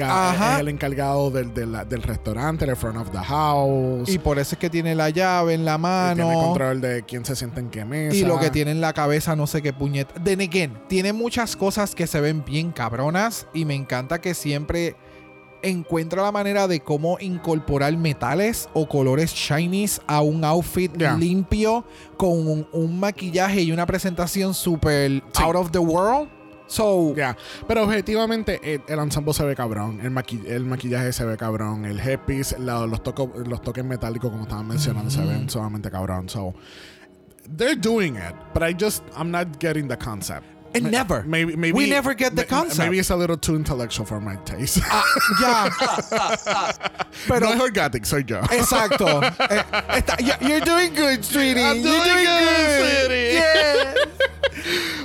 el 0.58 0.68
encargado 0.68 1.30
del, 1.30 1.54
del, 1.54 1.76
del 1.88 2.02
restaurante, 2.02 2.64
el 2.64 2.76
front 2.76 2.98
of 2.98 3.10
the 3.10 3.18
house. 3.18 4.08
Y 4.08 4.18
por 4.18 4.38
eso 4.38 4.54
es 4.54 4.58
que 4.58 4.70
tiene 4.70 4.94
la 4.94 5.10
llave 5.10 5.54
en 5.54 5.64
la 5.64 5.74
y 5.74 5.78
mano. 5.78 6.14
tiene 6.26 6.34
control 6.34 6.80
de 6.80 7.02
quién 7.04 7.24
se 7.24 7.36
sienta 7.36 7.60
en 7.60 7.70
qué 7.70 7.84
mesa. 7.84 8.16
Y 8.16 8.24
lo 8.24 8.38
que 8.38 8.50
tiene 8.50 8.72
en 8.72 8.80
la 8.80 8.92
cabeza, 8.92 9.36
no 9.36 9.46
sé 9.46 9.62
qué 9.62 9.72
puñeta. 9.72 10.14
Then 10.22 10.40
again, 10.40 10.78
tiene 10.88 11.12
muchas 11.12 11.56
cosas 11.56 11.94
que 11.94 12.06
se 12.06 12.20
ven 12.20 12.44
bien 12.44 12.72
cabronas. 12.72 13.46
Y 13.54 13.64
me 13.64 13.74
encanta 13.74 14.20
que 14.20 14.34
siempre 14.34 14.96
encuentra 15.62 16.22
la 16.22 16.32
manera 16.32 16.66
de 16.68 16.80
cómo 16.80 17.18
incorporar 17.20 17.96
metales 17.96 18.68
o 18.74 18.88
colores 18.88 19.32
shinies 19.32 20.00
a 20.06 20.20
un 20.20 20.44
outfit 20.44 20.90
limpio 21.18 21.84
con 22.16 22.30
un, 22.48 22.66
un 22.72 22.98
maquillaje 23.00 23.62
y 23.62 23.72
una 23.72 23.86
presentación 23.86 24.54
súper 24.54 25.22
Sí. 25.32 25.42
out 25.42 25.56
of 25.56 25.70
the 25.70 25.78
world. 25.78 26.28
So, 26.68 27.14
Ya, 27.14 27.36
pero 27.68 27.84
objetivamente 27.84 28.58
el, 28.74 28.82
el 28.88 28.98
ensemble 28.98 29.34
se 29.34 29.44
ve 29.44 29.54
cabrón, 29.54 30.00
el, 30.02 30.10
maqui- 30.10 30.46
el 30.46 30.64
maquillaje 30.64 31.12
se 31.12 31.24
ve 31.26 31.36
cabrón, 31.36 31.84
el 31.84 32.00
headpiece, 32.00 32.58
la- 32.58 32.86
los, 32.86 33.02
toco- 33.02 33.34
los 33.46 33.60
toques 33.60 33.84
metálicos 33.84 34.30
como 34.30 34.44
estaban 34.44 34.66
mencionando 34.68 35.10
se 35.10 35.20
ven 35.22 35.50
sumamente 35.50 35.90
cabrón. 35.90 36.30
So, 36.30 36.54
they're 37.56 37.76
doing 37.76 38.16
it, 38.16 38.34
but 38.54 38.62
I 38.62 38.72
just, 38.78 39.02
I'm 39.16 39.30
not 39.30 39.48
getting 39.60 39.86
the 39.88 39.98
concept. 39.98 40.44
And 40.74 40.84
Ma- 40.84 40.90
never. 40.90 41.22
Maybe, 41.24 41.56
maybe, 41.56 41.72
We 41.72 41.86
never 41.88 42.14
get 42.14 42.34
the 42.34 42.42
ma- 42.42 42.58
concept. 42.58 42.78
Maybe 42.78 42.98
it's 42.98 43.10
a 43.10 43.16
little 43.16 43.36
too 43.36 43.56
intellectual 43.56 44.06
for 44.06 44.20
my 44.20 44.36
taste. 44.44 44.78
ah, 44.84 45.04
ya. 45.40 45.70
Pero 47.28 47.54
no 47.54 47.66
es 47.66 48.08
soy 48.08 48.24
yo. 48.24 48.40
Exacto. 48.50 49.20
Eh, 49.52 49.62
está- 49.98 50.16
you're 50.40 50.60
doing 50.60 50.94
good, 50.94 51.22
sweetie. 51.24 51.60
I'm 51.62 51.76
You're 51.80 51.92
doing 51.92 52.24
good, 52.24 53.06
sweetie. 53.08 53.32
Yeah. 53.34 53.94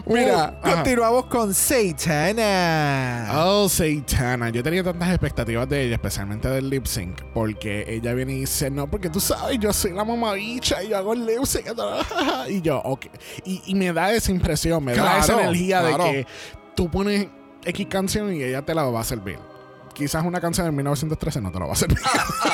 Mira, 0.05 0.59
continuamos 0.63 1.25
con 1.25 1.53
Satana. 1.53 3.27
Oh, 3.33 3.67
Satana. 3.67 4.49
Yo 4.49 4.63
tenía 4.63 4.83
tantas 4.83 5.09
expectativas 5.09 5.67
de 5.67 5.83
ella, 5.83 5.95
especialmente 5.95 6.47
del 6.47 6.69
lip 6.69 6.85
sync, 6.85 7.21
porque 7.33 7.83
ella 7.87 8.13
viene 8.13 8.33
y 8.33 8.39
dice, 8.41 8.69
no, 8.69 8.89
porque 8.89 9.09
tú 9.09 9.19
sabes, 9.19 9.59
yo 9.59 9.73
soy 9.73 9.91
la 9.91 10.05
mamabicha 10.05 10.81
y 10.83 10.89
yo 10.89 10.97
hago 10.97 11.13
el 11.13 11.25
lip 11.25 11.43
sync. 11.45 11.65
Y 12.49 12.61
yo, 12.61 12.79
ok. 12.83 13.07
Y, 13.45 13.61
y 13.65 13.75
me 13.75 13.91
da 13.91 14.13
esa 14.13 14.31
impresión, 14.31 14.83
me 14.83 14.95
da 14.95 15.19
esa 15.19 15.35
energía 15.57 15.81
claro. 15.81 16.03
de 16.03 16.11
que 16.11 16.27
tú 16.75 16.89
pones 16.89 17.27
X 17.65 17.87
canción 17.87 18.33
y 18.33 18.43
ella 18.43 18.61
te 18.63 18.73
la 18.73 18.83
va 18.83 19.01
a 19.01 19.03
servir. 19.03 19.39
Quizás 19.97 20.23
una 20.23 20.39
canción 20.39 20.67
de 20.67 20.71
1913 20.73 21.41
no 21.41 21.51
te 21.51 21.59
la 21.59 21.65
va 21.65 21.73
a 21.73 21.75
servir. 21.75 21.97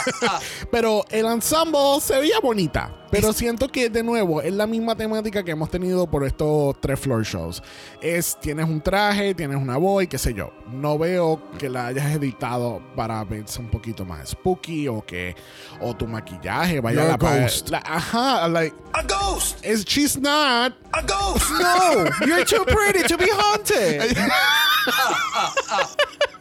pero 0.72 1.04
el 1.10 1.26
ensemble 1.26 2.00
se 2.00 2.18
veía 2.18 2.40
bonita. 2.42 2.90
Pero 3.12 3.34
siento 3.34 3.68
que, 3.68 3.90
de 3.90 4.02
nuevo, 4.02 4.42
es 4.42 4.54
la 4.54 4.66
misma 4.66 4.96
temática 4.96 5.44
que 5.44 5.52
hemos 5.52 5.70
tenido 5.70 6.10
por 6.10 6.26
estos 6.26 6.80
tres 6.80 7.00
floor 7.00 7.24
shows. 7.24 7.62
Es, 8.02 8.40
tienes 8.40 8.66
un 8.66 8.82
traje, 8.82 9.36
tienes 9.36 9.58
una 9.58 9.76
voz 9.78 10.04
y 10.04 10.08
qué 10.08 10.18
sé 10.18 10.34
yo. 10.34 10.52
No 10.72 10.98
veo 10.98 11.42
que 11.60 11.70
la 11.70 11.88
hayas 11.88 12.16
editado 12.16 12.82
para 12.96 13.22
verse 13.26 13.60
un 13.60 13.70
poquito 13.70 14.06
más 14.06 14.30
spooky 14.30 14.88
o 14.88 15.06
que 15.06 15.36
o 15.82 15.94
tu 15.96 16.08
maquillaje 16.08 16.80
vaya 16.80 17.02
You're 17.04 17.14
a 17.14 17.18
la 17.18 17.42
ghost. 17.44 17.70
la- 17.70 17.84
ajá, 17.86 18.48
like, 18.48 18.76
A 18.94 19.04
ghost! 19.04 19.64
is 19.66 19.84
she's 19.86 20.18
not. 20.18 20.74
A 20.94 21.02
ghost! 21.02 21.52
No, 21.60 22.06
you're 22.26 22.46
too 22.46 22.64
pretty 22.66 23.04
to 23.08 23.18
be 23.18 23.28
haunted. 23.30 24.18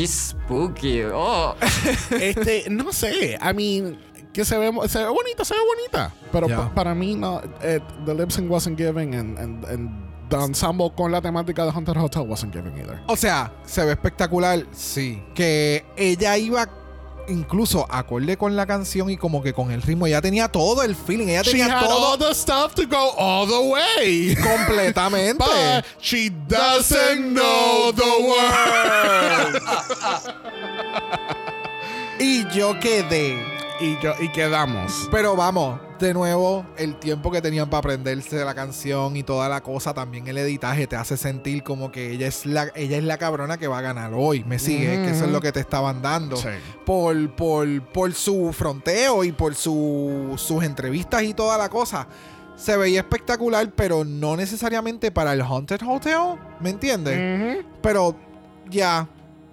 She's 0.00 0.34
spooky. 0.34 1.02
Oh. 1.12 1.54
este, 2.10 2.64
no 2.70 2.92
sé. 2.92 3.38
I 3.40 3.52
mean, 3.54 3.98
que 4.32 4.44
se 4.44 4.56
ve, 4.56 4.70
se 4.88 4.98
ve 4.98 5.08
bonita, 5.08 5.44
se 5.44 5.54
ve 5.54 5.60
bonita. 5.60 6.12
Pero 6.32 6.48
Ya. 6.48 6.56
pa- 6.56 6.74
para 6.74 6.94
mí, 6.94 7.14
no. 7.16 7.40
eh, 7.62 7.80
the 8.06 8.14
lip 8.14 8.30
sync 8.30 8.50
wasn't 8.50 8.78
giving 8.78 9.14
and, 9.14 9.38
and, 9.38 9.64
and 9.66 9.90
the 10.30 10.36
ensemble 10.36 10.90
con 10.96 11.10
la 11.12 11.20
temática 11.20 11.64
de 11.66 11.72
Haunted 11.72 11.96
Hotel 11.96 12.22
wasn't 12.22 12.54
giving 12.54 12.78
either. 12.78 12.98
O 13.08 13.16
sea, 13.16 13.52
se 13.66 13.84
ve 13.84 13.92
espectacular, 13.92 14.64
sí. 14.72 15.22
Que 15.34 15.84
ella 15.96 16.38
iba 16.38 16.66
incluso 17.30 17.86
acorde 17.88 18.36
con 18.36 18.56
la 18.56 18.66
canción 18.66 19.10
y 19.10 19.16
como 19.16 19.42
que 19.42 19.52
con 19.54 19.70
el 19.70 19.80
ritmo. 19.82 20.06
Ella 20.06 20.20
tenía 20.20 20.48
todo 20.48 20.82
el 20.82 20.94
feeling. 20.94 21.28
Ella 21.28 21.42
She 21.42 21.52
tenía 21.52 21.78
had 21.78 21.86
todo 21.86 22.12
all 22.12 22.18
the 22.18 22.34
stuff 22.34 22.74
to 22.74 22.82
go 22.86 23.14
all 23.18 23.46
the 23.46 23.70
way. 23.70 24.36
completamente. 24.36 25.38
But 25.38 25.84
she 26.00 26.30
doesn't 26.48 27.32
know 27.34 27.92
the 27.92 28.28
word. 28.28 29.62
y 32.20 32.44
yo 32.54 32.78
quedé. 32.80 33.38
y, 33.80 33.96
yo, 34.02 34.14
y 34.20 34.28
quedamos. 34.28 35.08
Pero 35.10 35.34
vamos, 35.36 35.80
de 36.00 36.14
nuevo, 36.14 36.64
el 36.76 36.96
tiempo 36.96 37.30
que 37.30 37.40
tenían 37.42 37.68
para 37.70 37.78
aprenderse 37.80 38.44
la 38.44 38.54
canción 38.54 39.16
y 39.16 39.22
toda 39.22 39.48
la 39.48 39.62
cosa, 39.62 39.92
también 39.94 40.26
el 40.26 40.38
editaje 40.38 40.86
te 40.86 40.96
hace 40.96 41.16
sentir 41.16 41.62
como 41.62 41.92
que 41.92 42.10
ella 42.12 42.26
es 42.26 42.46
la, 42.46 42.68
ella 42.74 42.96
es 42.96 43.04
la 43.04 43.18
cabrona 43.18 43.58
que 43.58 43.68
va 43.68 43.78
a 43.78 43.82
ganar 43.82 44.12
hoy. 44.14 44.42
Me 44.44 44.58
sigue, 44.58 44.86
que 45.04 45.10
eso 45.10 45.26
es 45.26 45.30
lo 45.30 45.40
que 45.40 45.52
te 45.52 45.60
estaban 45.60 46.02
dando. 46.02 46.36
Sí. 46.36 46.48
Por, 46.86 47.30
por, 47.36 47.82
por 47.92 48.12
su 48.14 48.52
fronteo 48.52 49.22
y 49.24 49.32
por 49.32 49.54
su- 49.54 50.34
sus 50.36 50.64
entrevistas 50.64 51.22
y 51.22 51.34
toda 51.34 51.56
la 51.58 51.68
cosa. 51.68 52.08
Se 52.56 52.76
veía 52.76 53.00
espectacular, 53.00 53.70
pero 53.74 54.04
no 54.04 54.36
necesariamente 54.36 55.10
para 55.10 55.32
el 55.32 55.40
Haunted 55.42 55.80
Hotel, 55.86 56.38
¿me 56.60 56.70
entiendes? 56.70 57.64
Pero 57.82 58.14
ya, 58.68 59.06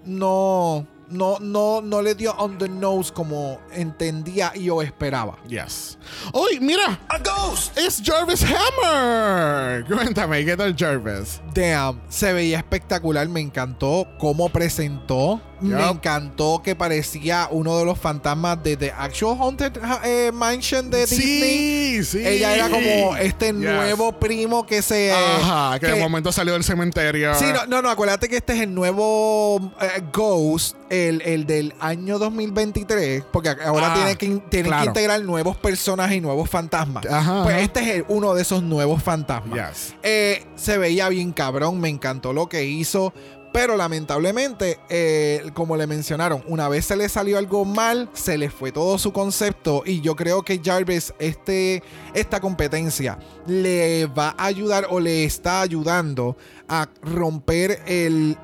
no, 0.05 0.85
no, 1.09 1.37
no, 1.39 1.81
no 1.81 2.01
le 2.01 2.15
dio 2.15 2.33
on 2.37 2.57
the 2.57 2.67
nose 2.67 3.11
como 3.11 3.59
entendía 3.71 4.51
y 4.55 4.65
yo 4.65 4.81
esperaba. 4.81 5.37
Yes. 5.47 5.97
¡Uy, 6.33 6.59
mira! 6.59 6.99
A 7.09 7.17
ghost! 7.19 7.77
¡Es 7.77 8.01
Jarvis 8.03 8.43
Hammer! 8.43 9.85
Cuéntame, 9.87 10.45
¿qué 10.45 10.57
tal 10.57 10.75
Jarvis? 10.77 11.41
Damn, 11.53 12.01
se 12.09 12.33
veía 12.33 12.57
espectacular, 12.57 13.27
me 13.29 13.41
encantó 13.41 14.07
cómo 14.19 14.49
presentó. 14.49 15.41
Me 15.61 15.89
encantó 15.89 16.61
que 16.63 16.75
parecía 16.75 17.47
uno 17.51 17.77
de 17.77 17.85
los 17.85 17.97
fantasmas 17.97 18.61
de 18.63 18.77
The 18.77 18.91
Actual 18.91 19.37
Haunted 19.39 19.73
eh, 20.03 20.31
Mansion 20.33 20.89
de 20.89 21.05
Disney. 21.05 21.97
Sí, 21.97 22.03
sí. 22.03 22.27
Ella 22.27 22.53
era 22.55 22.69
como 22.69 23.15
este 23.17 23.47
Yes. 23.47 23.55
nuevo 23.55 24.11
primo 24.19 24.65
que 24.65 24.81
se. 24.81 25.11
Ajá, 25.11 25.79
que, 25.79 25.87
de 25.87 25.93
que- 25.93 25.99
momento 25.99 26.31
salió 26.31 26.53
del 26.53 26.63
cementerio. 26.63 27.33
Sí, 27.35 27.45
no, 27.53 27.65
no, 27.65 27.81
no, 27.81 27.89
acuérdate 27.89 28.27
que 28.29 28.37
este 28.37 28.53
es 28.53 28.61
el 28.61 28.73
nuevo 28.73 29.71
eh, 29.81 30.03
Ghost, 30.13 30.75
el, 30.89 31.21
el 31.23 31.45
del 31.45 31.73
año 31.79 32.19
2023, 32.19 33.23
porque 33.31 33.49
ahora 33.65 33.91
Ah, 33.91 33.95
tiene 33.95 34.15
que, 34.15 34.27
tienen 34.49 34.69
claro. 34.69 34.83
que 34.83 34.87
integrar 34.89 35.21
nuevos 35.23 35.55
personajes 35.57 36.17
y 36.17 36.21
nuevos 36.21 36.49
fantasmas. 36.49 37.05
Ajá, 37.05 37.43
pues 37.43 37.55
ajá. 37.55 37.63
este 37.63 37.79
es 37.81 37.87
el- 37.97 38.05
uno 38.09 38.33
de 38.33 38.41
esos 38.41 38.63
nuevos 38.63 39.01
fantasmas. 39.01 39.69
Yes. 39.71 39.95
Eh, 40.03 40.45
se 40.55 40.77
veía 40.77 41.09
bien 41.09 41.31
cabrón, 41.31 41.79
me 41.79 41.89
encantó 41.89 42.33
lo 42.33 42.47
que 42.47 42.65
hizo. 42.65 43.13
Pero 43.57 43.75
lamentablemente, 43.75 44.79
eh, 44.87 45.49
como 45.55 45.75
le 45.75 45.87
mencionaron, 45.87 46.43
una 46.47 46.69
vez 46.69 46.85
se 46.85 46.95
le 46.95 47.09
salió 47.09 47.39
algo 47.39 47.65
mal, 47.65 48.07
se 48.13 48.37
le 48.37 48.51
fue 48.51 48.71
todo 48.71 48.99
su 48.99 49.11
concepto. 49.11 49.81
Y 49.83 49.99
yo 50.01 50.15
creo 50.15 50.43
que 50.43 50.61
Jarvis, 50.63 51.11
este, 51.17 51.81
esta 52.13 52.39
competencia, 52.39 53.17
le 53.47 54.05
va 54.05 54.35
a 54.37 54.45
ayudar 54.45 54.85
o 54.91 54.99
le 54.99 55.23
está 55.23 55.61
ayudando 55.61 56.37
a 56.69 56.87
romper 57.01 57.81
el. 57.87 58.37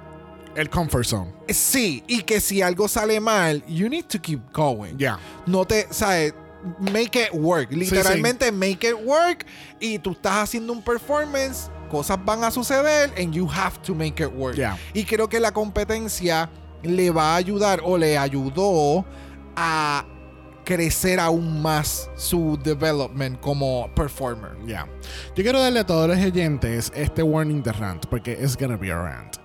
El 0.55 0.71
comfort 0.71 1.05
zone. 1.05 1.31
Sí, 1.47 2.03
y 2.07 2.23
que 2.23 2.41
si 2.41 2.63
algo 2.63 2.87
sale 2.87 3.19
mal, 3.19 3.63
you 3.67 3.89
need 3.89 4.05
to 4.05 4.19
keep 4.19 4.41
going. 4.51 4.97
Ya. 4.97 5.19
No 5.45 5.63
te, 5.63 5.85
¿sabes? 5.91 6.33
Make 6.79 7.21
it 7.21 7.33
work. 7.33 7.71
Literalmente 7.71 8.51
make 8.51 8.87
it 8.87 8.95
work. 9.05 9.45
Y 9.79 9.99
tú 9.99 10.13
estás 10.13 10.45
haciendo 10.45 10.73
un 10.73 10.81
performance, 10.81 11.69
cosas 11.93 12.17
van 12.25 12.43
a 12.43 12.49
suceder, 12.49 13.13
and 13.17 13.33
you 13.33 13.47
have 13.47 13.79
to 13.83 13.93
make 13.93 14.19
it 14.19 14.31
work. 14.33 14.55
Yeah. 14.55 14.77
Y 14.93 15.05
creo 15.05 15.29
que 15.29 15.39
la 15.39 15.51
competencia 15.51 16.49
le 16.81 17.11
va 17.11 17.33
a 17.33 17.35
ayudar 17.35 17.81
o 17.83 17.97
le 17.97 18.17
ayudó 18.17 19.05
a 19.55 20.03
crecer 20.65 21.19
aún 21.19 21.61
más 21.61 22.09
su 22.15 22.57
development 22.63 23.39
como 23.41 23.89
performer. 23.93 24.57
Ya. 24.65 24.87
Yo 25.35 25.43
quiero 25.43 25.59
darle 25.59 25.81
a 25.81 25.85
todos 25.85 26.09
los 26.09 26.17
oyentes 26.17 26.91
este 26.95 27.21
warning 27.21 27.61
de 27.61 27.71
rant, 27.73 28.07
porque 28.07 28.31
it's 28.31 28.57
gonna 28.57 28.77
be 28.77 28.89
a 28.89 28.97
rant. 28.97 29.37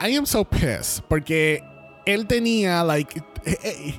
I 0.00 0.16
am 0.16 0.24
so 0.24 0.44
pissed, 0.44 1.02
porque 1.08 1.64
él 2.08 2.26
tenía, 2.26 2.82
like, 2.82 3.22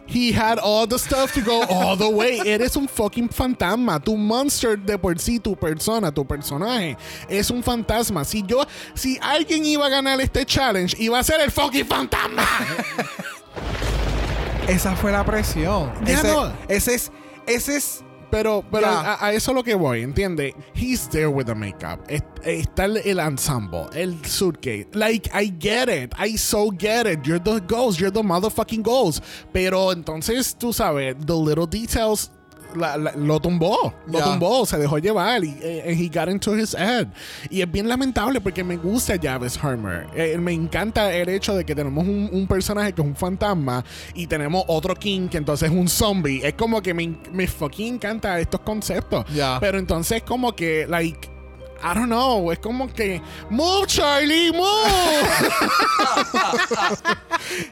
he 0.07 0.31
had 0.31 0.57
all 0.59 0.87
the 0.87 0.97
stuff 0.97 1.31
to 1.33 1.41
go 1.41 1.63
all 1.69 1.95
the 1.95 2.09
way. 2.09 2.39
Eres 2.45 2.75
un 2.75 2.87
fucking 2.87 3.29
fantasma. 3.29 4.03
Tu 4.03 4.17
monster 4.17 4.75
de 4.75 4.97
por 4.97 5.19
sí, 5.19 5.39
tu 5.39 5.55
persona, 5.55 6.11
tu 6.11 6.25
personaje, 6.25 6.97
es 7.29 7.51
un 7.51 7.61
fantasma. 7.61 8.25
Si 8.25 8.43
yo, 8.43 8.65
si 8.95 9.19
alguien 9.21 9.63
iba 9.63 9.85
a 9.85 9.89
ganar 9.89 10.19
este 10.19 10.43
challenge, 10.45 10.95
iba 10.99 11.19
a 11.19 11.23
ser 11.23 11.39
el 11.41 11.51
fucking 11.51 11.85
fantasma. 11.85 12.43
Esa 14.67 14.95
fue 14.95 15.11
la 15.11 15.23
presión. 15.23 15.93
Ya 16.05 16.15
ese, 16.15 16.27
no. 16.27 16.51
ese 16.67 16.95
es. 16.95 17.11
Ese 17.47 17.77
es. 17.77 18.03
Pero, 18.31 18.63
pero 18.71 18.81
Ya. 18.83 19.13
a, 19.15 19.25
a 19.25 19.33
eso 19.33 19.53
lo 19.53 19.63
que 19.63 19.73
voy, 19.75 20.03
¿entiende? 20.03 20.53
He's 20.75 21.07
there 21.09 21.27
with 21.27 21.45
the 21.45 21.55
makeup. 21.55 21.99
Es- 22.07 22.23
Está 22.43 22.85
el, 22.85 22.97
el 22.97 23.19
ensemble, 23.19 23.87
el 23.93 24.15
suitcase. 24.25 24.87
Like, 24.93 25.29
I 25.33 25.51
get 25.59 25.89
it. 25.89 26.13
I 26.17 26.37
so 26.37 26.69
get 26.71 27.05
it. 27.05 27.19
You're 27.25 27.39
the 27.43 27.59
ghost. 27.67 27.99
You're 27.99 28.11
the 28.13 28.23
motherfucking 28.23 28.81
ghost. 28.83 29.21
Pero 29.51 29.91
entonces, 29.91 30.55
tú 30.57 30.71
sabes, 30.71 31.15
the 31.25 31.35
little 31.35 31.65
details 31.67 32.31
la- 32.75 32.97
la- 32.97 33.11
lo 33.13 33.39
tumbó. 33.39 33.93
Lo 34.07 34.19
Ya. 34.19 34.25
tumbó. 34.25 34.65
Se 34.65 34.77
dejó 34.77 34.97
llevar. 34.97 35.43
Y 35.43 35.57
eh, 35.61 35.83
and 35.87 35.99
he 35.99 36.07
got 36.09 36.29
into 36.29 36.55
his 36.55 36.73
head. 36.73 37.07
Y 37.49 37.61
es 37.61 37.71
bien 37.71 37.87
lamentable 37.87 38.41
porque 38.41 38.63
me 38.63 38.77
gusta 38.77 39.15
Jarvis 39.21 39.57
Hermer. 39.61 40.07
Eh, 40.15 40.37
me 40.37 40.53
encanta 40.53 41.11
el 41.13 41.29
hecho 41.29 41.55
de 41.55 41.65
que 41.65 41.75
tenemos 41.75 42.05
un, 42.07 42.29
un 42.31 42.47
personaje 42.47 42.93
que 42.93 43.01
es 43.01 43.07
un 43.07 43.15
fantasma 43.15 43.83
y 44.13 44.27
tenemos 44.27 44.63
otro 44.67 44.95
King 44.95 45.27
que 45.29 45.37
entonces 45.37 45.71
es 45.71 45.75
un 45.77 45.87
zombie. 45.87 46.41
Es 46.45 46.53
como 46.53 46.81
que 46.81 46.93
me, 46.93 47.15
me 47.31 47.47
fucking 47.47 47.95
encanta 47.95 48.39
estos 48.39 48.61
conceptos. 48.61 49.25
Ya. 49.33 49.57
Pero 49.59 49.77
entonces 49.79 50.21
como 50.23 50.55
que, 50.55 50.85
like... 50.87 51.29
I 51.81 51.93
don't 51.95 52.07
know, 52.07 52.51
es 52.51 52.59
como 52.59 52.91
que 52.91 53.21
move 53.49 53.87
Charlie, 53.87 54.51
move. 54.51 54.65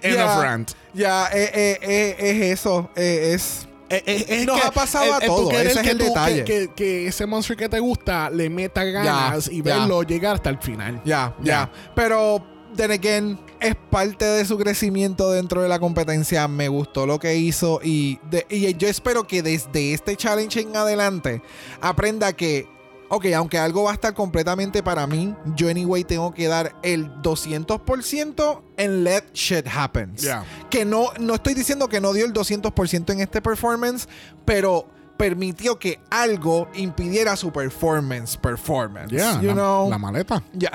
End 0.02 0.16
Ya, 0.16 0.26
of 0.38 0.44
rant. 0.44 0.72
Ya, 0.94 1.28
eh, 1.34 1.52
eh, 1.54 1.80
eh, 1.82 2.16
es 2.20 2.60
eso. 2.60 2.90
eh, 2.96 3.32
es. 3.34 3.68
Eh, 3.90 4.04
eh, 4.06 4.26
es 4.28 4.46
Nos 4.46 4.60
que- 4.60 4.68
ha 4.68 4.72
pasado 4.72 5.14
a 5.14 5.20
tú 5.20 5.26
todos, 5.28 5.54
ese 5.54 5.68
es 5.72 5.78
que 5.80 5.90
el 5.92 5.98
tú- 5.98 6.04
detalle. 6.06 6.44
Que, 6.76 7.08
ese 7.08 7.26
monstruo 7.26 7.58
que 7.58 7.70
te 7.70 7.80
gusta 7.80 8.30
le 8.30 8.50
meta 8.50 8.84
ganas 8.84 9.48
y 9.50 9.62
verlo 9.62 10.04
llegar 10.04 10.36
hasta 10.36 10.50
el 10.50 10.58
final. 10.60 11.02
Ya, 11.06 11.34
Ya. 11.42 11.44
ya. 11.44 11.72
Pero, 11.96 12.44
then 12.76 12.92
again, 12.92 13.40
es 13.62 13.76
parte 13.90 14.26
de 14.26 14.44
su 14.46 14.58
crecimiento 14.58 15.32
dentro 15.32 15.62
de 15.62 15.70
la 15.70 15.80
competencia. 15.80 16.48
Me 16.50 16.68
gustó 16.68 17.06
lo 17.08 17.18
que 17.18 17.36
hizo 17.38 17.80
y, 17.82 18.20
de- 18.30 18.46
y 18.50 18.74
yo 18.76 18.88
espero 18.90 19.26
que 19.26 19.42
desde 19.42 19.94
este 19.94 20.16
challenge 20.18 20.60
en 20.60 20.76
adelante 20.76 21.42
aprenda 21.82 22.34
que, 22.34 22.68
ok, 23.10 23.26
aunque 23.36 23.58
algo 23.58 23.84
va 23.84 23.92
a 23.92 23.94
estar 23.94 24.14
completamente 24.14 24.84
para 24.84 25.08
mí, 25.08 25.36
yo 25.56 25.70
anyway 25.70 26.04
tengo 26.04 26.34
que 26.34 26.48
dar 26.48 26.76
el 26.84 27.10
200% 27.22 28.62
en 28.78 29.04
let 29.04 29.24
shit 29.34 29.68
happens. 29.68 30.28
Que 30.70 30.86
no, 30.86 31.10
no 31.20 31.36
estoy 31.36 31.54
diciendo 31.54 31.88
que 31.88 32.02
no 32.02 32.14
dio 32.14 32.26
el 32.26 32.34
200% 32.34 33.14
en 33.14 33.22
este 33.22 33.42
performance, 33.42 34.08
pero 34.46 34.88
permitió 35.18 35.80
que 35.80 36.00
algo 36.10 36.70
impidiera 36.76 37.36
su 37.36 37.52
performance, 37.52 38.38
performance. 38.38 39.12
Yeah, 39.12 39.42
you 39.42 39.48
la, 39.48 39.54
know? 39.54 39.90
la 39.90 39.98
maleta. 39.98 40.44
Ya. 40.54 40.72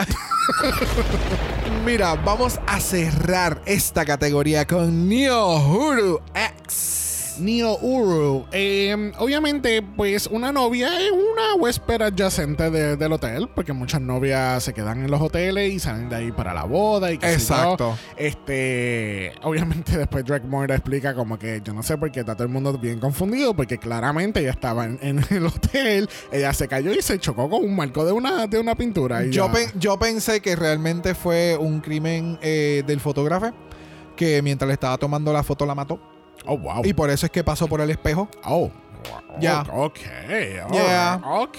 Mira, 1.84 2.14
vamos 2.14 2.58
a 2.66 2.80
cerrar 2.80 3.62
esta 3.66 4.04
categoría 4.04 4.66
con 4.66 5.08
Neo 5.08 5.58
Huru 5.58 6.20
X. 6.34 7.11
Neo 7.40 7.78
Uru. 7.78 8.46
Eh, 8.52 9.12
obviamente, 9.18 9.82
pues 9.82 10.26
una 10.26 10.52
novia 10.52 10.88
es 11.00 11.10
una 11.10 11.54
huésped 11.56 12.02
adyacente 12.02 12.70
de- 12.70 12.96
del 12.96 13.12
hotel, 13.12 13.48
porque 13.54 13.72
muchas 13.72 14.00
novias 14.00 14.62
se 14.64 14.72
quedan 14.74 15.04
en 15.04 15.10
los 15.10 15.20
hoteles 15.20 15.72
y 15.72 15.78
salen 15.78 16.08
de 16.08 16.16
ahí 16.16 16.32
para 16.32 16.52
la 16.54 16.64
boda 16.64 17.10
y 17.12 17.18
qué 17.18 17.26
sé 17.38 17.48
yo. 17.48 17.54
Exacto. 17.54 17.98
Este, 18.16 19.32
obviamente 19.42 19.96
después 19.98 20.24
Drake 20.24 20.46
Moore 20.46 20.74
explica 20.74 21.14
como 21.14 21.38
que 21.38 21.60
yo 21.64 21.72
no 21.72 21.82
sé 21.82 21.96
por 21.96 22.10
qué 22.10 22.20
está 22.20 22.34
todo 22.34 22.44
el 22.44 22.52
mundo 22.52 22.76
bien 22.78 22.98
confundido, 22.98 23.54
porque 23.54 23.78
claramente 23.78 24.40
ella 24.40 24.50
estaba 24.50 24.84
en, 24.84 24.98
en 25.02 25.24
el 25.30 25.46
hotel, 25.46 26.08
ella 26.32 26.52
se 26.52 26.68
cayó 26.68 26.92
y 26.92 27.02
se 27.02 27.18
chocó 27.18 27.48
con 27.48 27.64
un 27.64 27.74
marco 27.76 28.04
de 28.04 28.12
una, 28.12 28.46
de 28.46 28.58
una 28.58 28.74
pintura. 28.74 29.24
y 29.24 29.30
Yo, 29.30 29.50
pen- 29.52 29.70
yo 29.78 29.98
pensé 29.98 30.40
que 30.40 30.56
realmente 30.56 31.14
fue 31.14 31.56
un 31.58 31.80
crimen 31.80 32.38
eh, 32.42 32.82
del 32.86 33.00
fotógrafo 33.00 33.52
que 34.16 34.42
mientras 34.42 34.66
le 34.68 34.74
estaba 34.74 34.98
tomando 34.98 35.32
la 35.32 35.42
foto 35.42 35.64
la 35.64 35.74
mató. 35.74 35.98
Oh, 36.46 36.58
wow. 36.58 36.82
Y 36.84 36.92
por 36.92 37.10
eso 37.10 37.26
es 37.26 37.32
que 37.32 37.44
pasó 37.44 37.66
por 37.68 37.80
el 37.80 37.90
espejo. 37.90 38.28
oh. 38.44 38.70
Ya. 39.40 39.62
Ok. 39.72 39.98
Yeah. 40.72 41.20
Ok. 41.24 41.56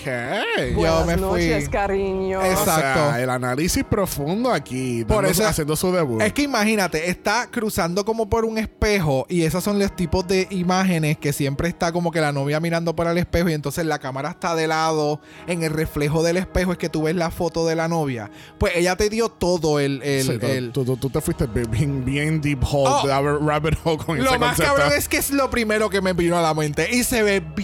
Yo 0.70 0.76
Buenas 0.76 1.06
me 1.08 1.14
fui. 1.18 1.22
noches, 1.50 1.70
cariño. 1.70 2.40
O 2.40 2.44
Exacto. 2.46 2.72
sea, 3.12 3.22
el 3.22 3.30
análisis 3.30 3.84
profundo 3.84 4.52
aquí. 4.52 5.04
Por 5.06 5.26
eso- 5.26 5.46
haciendo 5.46 5.76
su 5.76 5.92
debut. 5.92 6.22
Es 6.22 6.34
que 6.34 6.44
imagínate, 6.44 7.10
está 7.10 7.48
cruzando 7.52 8.06
como 8.06 8.30
por 8.30 8.46
un 8.46 8.58
espejo 8.58 9.26
y 9.30 9.44
esos 9.44 9.64
son 9.64 9.80
los 9.80 9.96
tipos 9.96 10.28
de 10.28 10.48
imágenes 10.52 11.18
que 11.18 11.34
siempre 11.34 11.68
está 11.68 11.92
como 11.92 12.12
que 12.12 12.22
la 12.22 12.32
novia 12.32 12.60
mirando 12.60 12.96
por 12.96 13.08
el 13.08 13.18
espejo 13.18 13.50
y 13.50 13.54
entonces 13.54 13.86
la 13.86 14.00
cámara 14.00 14.30
está 14.32 14.56
de 14.56 14.68
lado, 14.68 15.20
en 15.48 15.64
el 15.64 15.72
reflejo 15.74 16.24
del 16.24 16.38
espejo 16.38 16.72
es 16.74 16.78
que 16.78 16.90
tú 16.90 17.04
ves 17.04 17.16
la 17.16 17.32
foto 17.32 17.66
de 17.68 17.76
la 17.76 17.88
novia. 17.88 18.30
Pues 18.60 18.74
ella 18.76 18.96
te 18.96 19.10
dio 19.10 19.30
todo 19.30 19.80
el... 19.80 20.02
el- 20.04 20.24
Sí, 20.24 20.38
el- 20.42 20.72
tú, 20.72 20.86
tú- 20.86 20.98
tú 20.98 21.10
te 21.10 21.22
fuiste 21.22 21.48
bien, 21.48 22.06
bien 22.06 22.40
deep 22.42 22.64
hole, 22.64 22.90
Oh. 22.94 23.08
rabbit, 23.08 23.42
rabbit 23.48 23.80
hole 23.84 23.98
con 23.98 24.18
Lo 24.20 24.30
ese 24.32 24.40
más 24.40 24.50
concepto. 24.56 24.76
cabrón 24.76 24.98
es 24.98 25.08
que 25.10 25.18
es 25.18 25.32
lo 25.32 25.50
primero 25.50 25.90
que 25.90 26.02
me 26.02 26.14
vino 26.14 26.38
a 26.38 26.42
la 26.42 26.54
mente 26.54 26.88
y 26.96 27.04
se 27.04 27.24
ve 27.24 27.40
bien, 27.40 27.63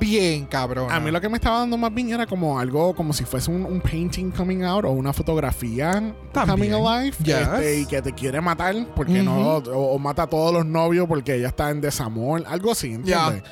bien 0.00 0.46
cabrón. 0.46 0.90
A 0.90 0.98
mí 0.98 1.10
lo 1.10 1.20
que 1.20 1.28
me 1.28 1.36
estaba 1.36 1.58
dando 1.60 1.76
más 1.76 1.92
bien 1.92 2.10
era 2.10 2.26
como 2.26 2.58
algo, 2.58 2.94
como 2.94 3.12
si 3.12 3.24
fuese 3.24 3.50
un, 3.50 3.64
un 3.64 3.80
painting 3.80 4.30
coming 4.30 4.62
out 4.62 4.84
o 4.84 4.90
una 4.90 5.12
fotografía 5.12 6.14
coming 6.32 6.72
alive. 6.72 7.16
Yes. 7.22 7.36
este, 7.36 7.80
y 7.80 7.86
que 7.86 8.02
te 8.02 8.12
quiere 8.12 8.40
matar 8.40 8.74
porque 8.96 9.22
no, 9.22 9.56
o, 9.56 9.94
o 9.94 9.98
mata 9.98 10.22
a 10.22 10.26
todos 10.26 10.52
los 10.52 10.66
novios 10.66 11.06
porque 11.06 11.34
ella 11.34 11.48
está 11.48 11.70
en 11.70 11.80
desamor, 11.80 12.42
algo 12.46 12.72
así, 12.72 12.94
¿entiendes? 12.94 13.42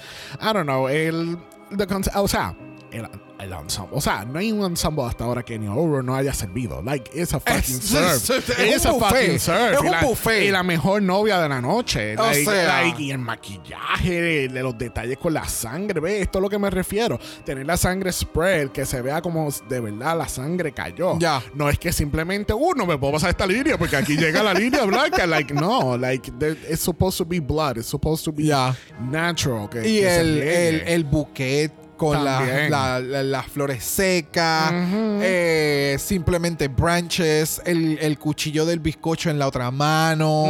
I 0.41 0.53
don't 0.53 0.64
know, 0.64 0.89
el, 0.89 1.37
the 1.77 1.87
o 2.14 2.29
sea, 2.29 2.57
el, 2.91 3.09
el 3.39 3.53
ensemble, 3.53 3.97
o 3.97 4.01
sea, 4.01 4.24
no 4.24 4.39
hay 4.39 4.51
un 4.53 4.64
ensemble 4.64 5.05
hasta 5.05 5.24
ahora 5.24 5.43
que 5.45 5.59
ni 5.59 5.68
Oro 5.68 6.03
no 6.03 6.14
haya 6.16 6.32
servido. 6.34 6.82
Like, 6.82 7.11
it's 7.14 7.32
a 7.34 7.41
fucking 7.41 7.76
Es- 7.76 7.84
serve. 7.84 8.14
es- 8.16 8.30
es 8.59 8.76
It's 8.76 8.84
un 8.84 8.91
a 8.91 8.95
buffet. 8.95 9.09
fucking 9.22 9.39
serve. 9.39 9.74
Es 9.74 9.80
un 9.80 9.91
la, 9.91 10.01
buffet. 10.03 10.43
Y 10.45 10.51
la 10.51 10.62
mejor 10.62 11.03
novia 11.03 11.39
de 11.41 11.49
la 11.49 11.61
noche. 11.61 12.16
O 12.18 12.22
Like, 12.26 12.45
sea. 12.45 12.82
like, 12.82 13.03
y 13.03 13.11
el 13.12 13.18
maquillaje, 13.18 14.49
de 14.49 14.62
los 14.62 14.76
detalles 14.76 15.18
con 15.18 15.34
la 15.34 15.47
sangre, 15.49 16.01
¿ves? 16.01 16.22
Esto 16.22 16.39
es 16.39 16.43
lo 16.43 16.49
que 16.51 16.59
me 16.59 16.68
refiero. 16.70 17.18
Tener 17.45 17.64
la 17.66 17.76
sangre 17.76 18.11
spread, 18.12 18.70
que 18.70 18.84
se 18.84 19.01
vea 19.03 19.22
como 19.22 19.49
de 19.68 19.80
verdad 19.80 20.18
la 20.18 20.28
sangre 20.28 20.72
cayó. 20.72 21.18
Ya. 21.18 21.43
No 21.55 21.68
es 21.68 21.78
que 21.78 21.93
simplemente, 21.93 22.53
uh, 22.53 22.74
no 22.74 22.86
me 22.86 22.99
puedo 22.99 23.12
pasar 23.14 23.30
esta 23.30 23.47
línea 23.47 23.78
porque 23.78 23.97
aquí 23.97 24.16
llega 24.16 24.43
la 24.43 24.55
línea 24.55 24.84
blanca. 24.84 25.26
Like, 25.28 25.53
no, 25.55 25.97
like, 25.97 26.32
it's 26.70 26.80
supposed 26.80 27.18
to 27.18 27.24
be 27.24 27.39
blood. 27.39 27.76
It's 27.76 27.86
supposed 27.86 28.24
to 28.24 28.32
be 28.32 28.45
Ya. 28.47 28.74
natural. 29.11 29.68
Que, 29.68 29.80
y 29.89 30.01
que 30.01 30.16
el, 30.20 30.39
el, 30.43 30.80
el 30.89 31.05
buquet 31.05 31.70
con 31.99 32.24
la- 32.24 32.38
También. 32.38 32.70
la- 32.70 33.01
la- 33.01 33.22
las 33.22 33.46
flores 33.49 33.84
secas, 33.84 34.72
eh, 34.72 35.96
simplemente 35.99 36.68
branches, 36.68 37.61
el, 37.66 37.99
el 38.01 38.18
cuchillo 38.18 38.64
del 38.64 38.78
bizcocho 38.80 39.28
en 39.28 39.38
la 39.38 39.46
otra 39.49 39.70
mano. 39.70 40.44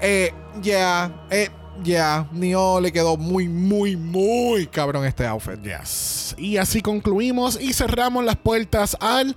Eh, 0.00 0.32
Ya, 0.62 1.26
eh, 1.30 1.50
ya, 1.82 2.28
Neo 2.32 2.80
le 2.80 2.92
quedó 2.92 3.16
muy, 3.16 3.48
muy, 3.48 3.96
muy 3.96 4.68
cabrón 4.68 5.04
este 5.04 5.26
outfit. 5.26 5.60
Yes. 5.62 6.36
Y 6.38 6.56
así 6.58 6.80
concluimos 6.80 7.60
y 7.60 7.72
cerramos 7.72 8.24
las 8.24 8.36
puertas 8.36 8.96
al 9.00 9.34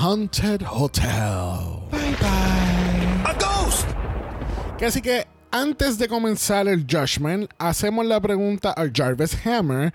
Haunted 0.00 0.62
Hotel. 0.68 1.06
A 3.24 3.32
ghost! 3.38 3.86
Que 4.78 4.86
así 4.86 5.00
que 5.00 5.26
antes 5.50 5.98
de 5.98 6.08
comenzar 6.08 6.68
el 6.68 6.84
Judgment, 6.90 7.48
hacemos 7.58 8.04
la 8.04 8.20
pregunta 8.20 8.74
a 8.76 8.84
Jarvis 8.92 9.36
Hammer 9.46 9.94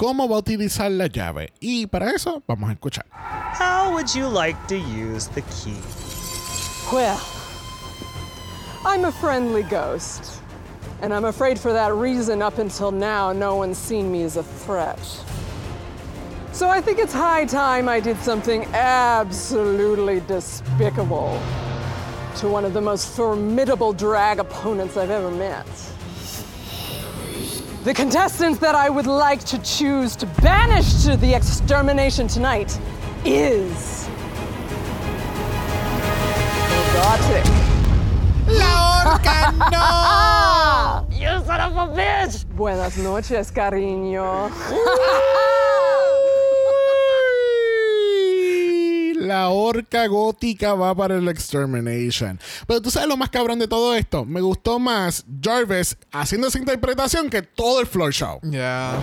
cómo 0.00 0.26
va 0.26 0.36
a 0.36 0.38
utilizar 0.38 0.90
la 0.90 1.08
llave. 1.08 1.52
Y 1.60 1.86
para 1.86 2.10
eso 2.10 2.42
vamos 2.48 2.70
a 2.70 2.72
escuchar. 2.72 3.04
How 3.12 3.92
would 3.92 4.08
you 4.14 4.26
like 4.26 4.56
to 4.68 4.76
use 4.76 5.28
the 5.28 5.42
key? 5.42 5.76
Well, 6.90 7.20
I'm 8.86 9.04
a 9.04 9.12
friendly 9.12 9.62
ghost. 9.62 10.40
And 11.02 11.12
I'm 11.12 11.26
afraid 11.26 11.58
for 11.58 11.74
that 11.74 11.92
reason, 11.92 12.40
up 12.40 12.58
until 12.58 12.90
now, 12.90 13.32
no 13.32 13.56
one's 13.56 13.76
seen 13.76 14.10
me 14.10 14.22
as 14.22 14.38
a 14.38 14.42
threat. 14.42 14.98
So 16.52 16.70
I 16.70 16.80
think 16.80 16.98
it's 16.98 17.12
high 17.12 17.44
time 17.44 17.86
I 17.86 18.00
did 18.00 18.16
something 18.22 18.64
absolutely 18.72 20.20
despicable 20.20 21.38
to 22.36 22.48
one 22.48 22.64
of 22.64 22.72
the 22.72 22.80
most 22.80 23.14
formidable 23.14 23.92
drag 23.92 24.38
opponents 24.38 24.96
I've 24.96 25.10
ever 25.10 25.30
met. 25.30 25.66
The 27.82 27.94
contestant 27.94 28.60
that 28.60 28.74
I 28.74 28.90
would 28.90 29.06
like 29.06 29.42
to 29.44 29.58
choose 29.62 30.14
to 30.16 30.26
banish 30.42 31.04
to 31.04 31.16
the 31.16 31.32
extermination 31.32 32.28
tonight 32.28 32.78
is. 33.24 34.06
Robotic. 36.94 37.46
La 38.48 39.16
boca! 39.16 39.54
¡No! 39.70 41.06
You 41.16 41.42
son 41.46 41.60
of 41.60 41.76
a 41.76 41.86
bitch! 41.94 42.44
Buenas 42.54 42.98
noches, 42.98 43.50
cariño. 43.50 44.50
La 49.20 49.50
horca 49.50 50.06
gótica 50.06 50.72
va 50.74 50.94
para 50.94 51.16
el 51.16 51.28
Extermination. 51.28 52.40
Pero 52.66 52.80
tú 52.80 52.90
sabes 52.90 53.06
lo 53.08 53.18
más 53.18 53.28
cabrón 53.28 53.58
de 53.58 53.68
todo 53.68 53.94
esto. 53.94 54.24
Me 54.24 54.40
gustó 54.40 54.78
más 54.78 55.26
Jarvis 55.42 55.96
haciendo 56.10 56.48
esa 56.48 56.58
interpretación 56.58 57.28
que 57.28 57.42
todo 57.42 57.80
el 57.80 57.86
floor 57.86 58.12
show. 58.14 58.38
Ya. 58.42 58.98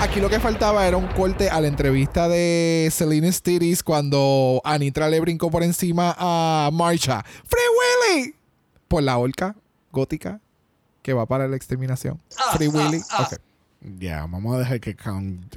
Aquí 0.00 0.18
lo 0.20 0.28
que 0.28 0.40
faltaba 0.40 0.86
era 0.88 0.96
un 0.96 1.06
corte 1.06 1.50
a 1.50 1.60
la 1.60 1.68
entrevista 1.68 2.28
de 2.28 2.88
Selena 2.92 3.30
Stiris 3.30 3.84
cuando 3.84 4.60
Anitra 4.64 5.08
le 5.08 5.20
brincó 5.20 5.50
por 5.52 5.62
encima 5.62 6.16
a 6.18 6.70
Marsha. 6.72 7.24
¡Free 7.44 8.18
Willy! 8.18 8.34
Por 8.88 9.04
la 9.04 9.18
horca 9.18 9.54
gótica 9.92 10.40
que 11.02 11.12
va 11.12 11.26
para 11.26 11.46
la 11.46 11.54
exterminación. 11.54 12.20
Free 12.56 12.66
Willy. 12.68 12.98
Ok. 13.20 13.36
Ya, 13.98 14.22
vamos 14.26 14.56
a 14.56 14.58
dejar 14.58 14.80
que 14.80 14.96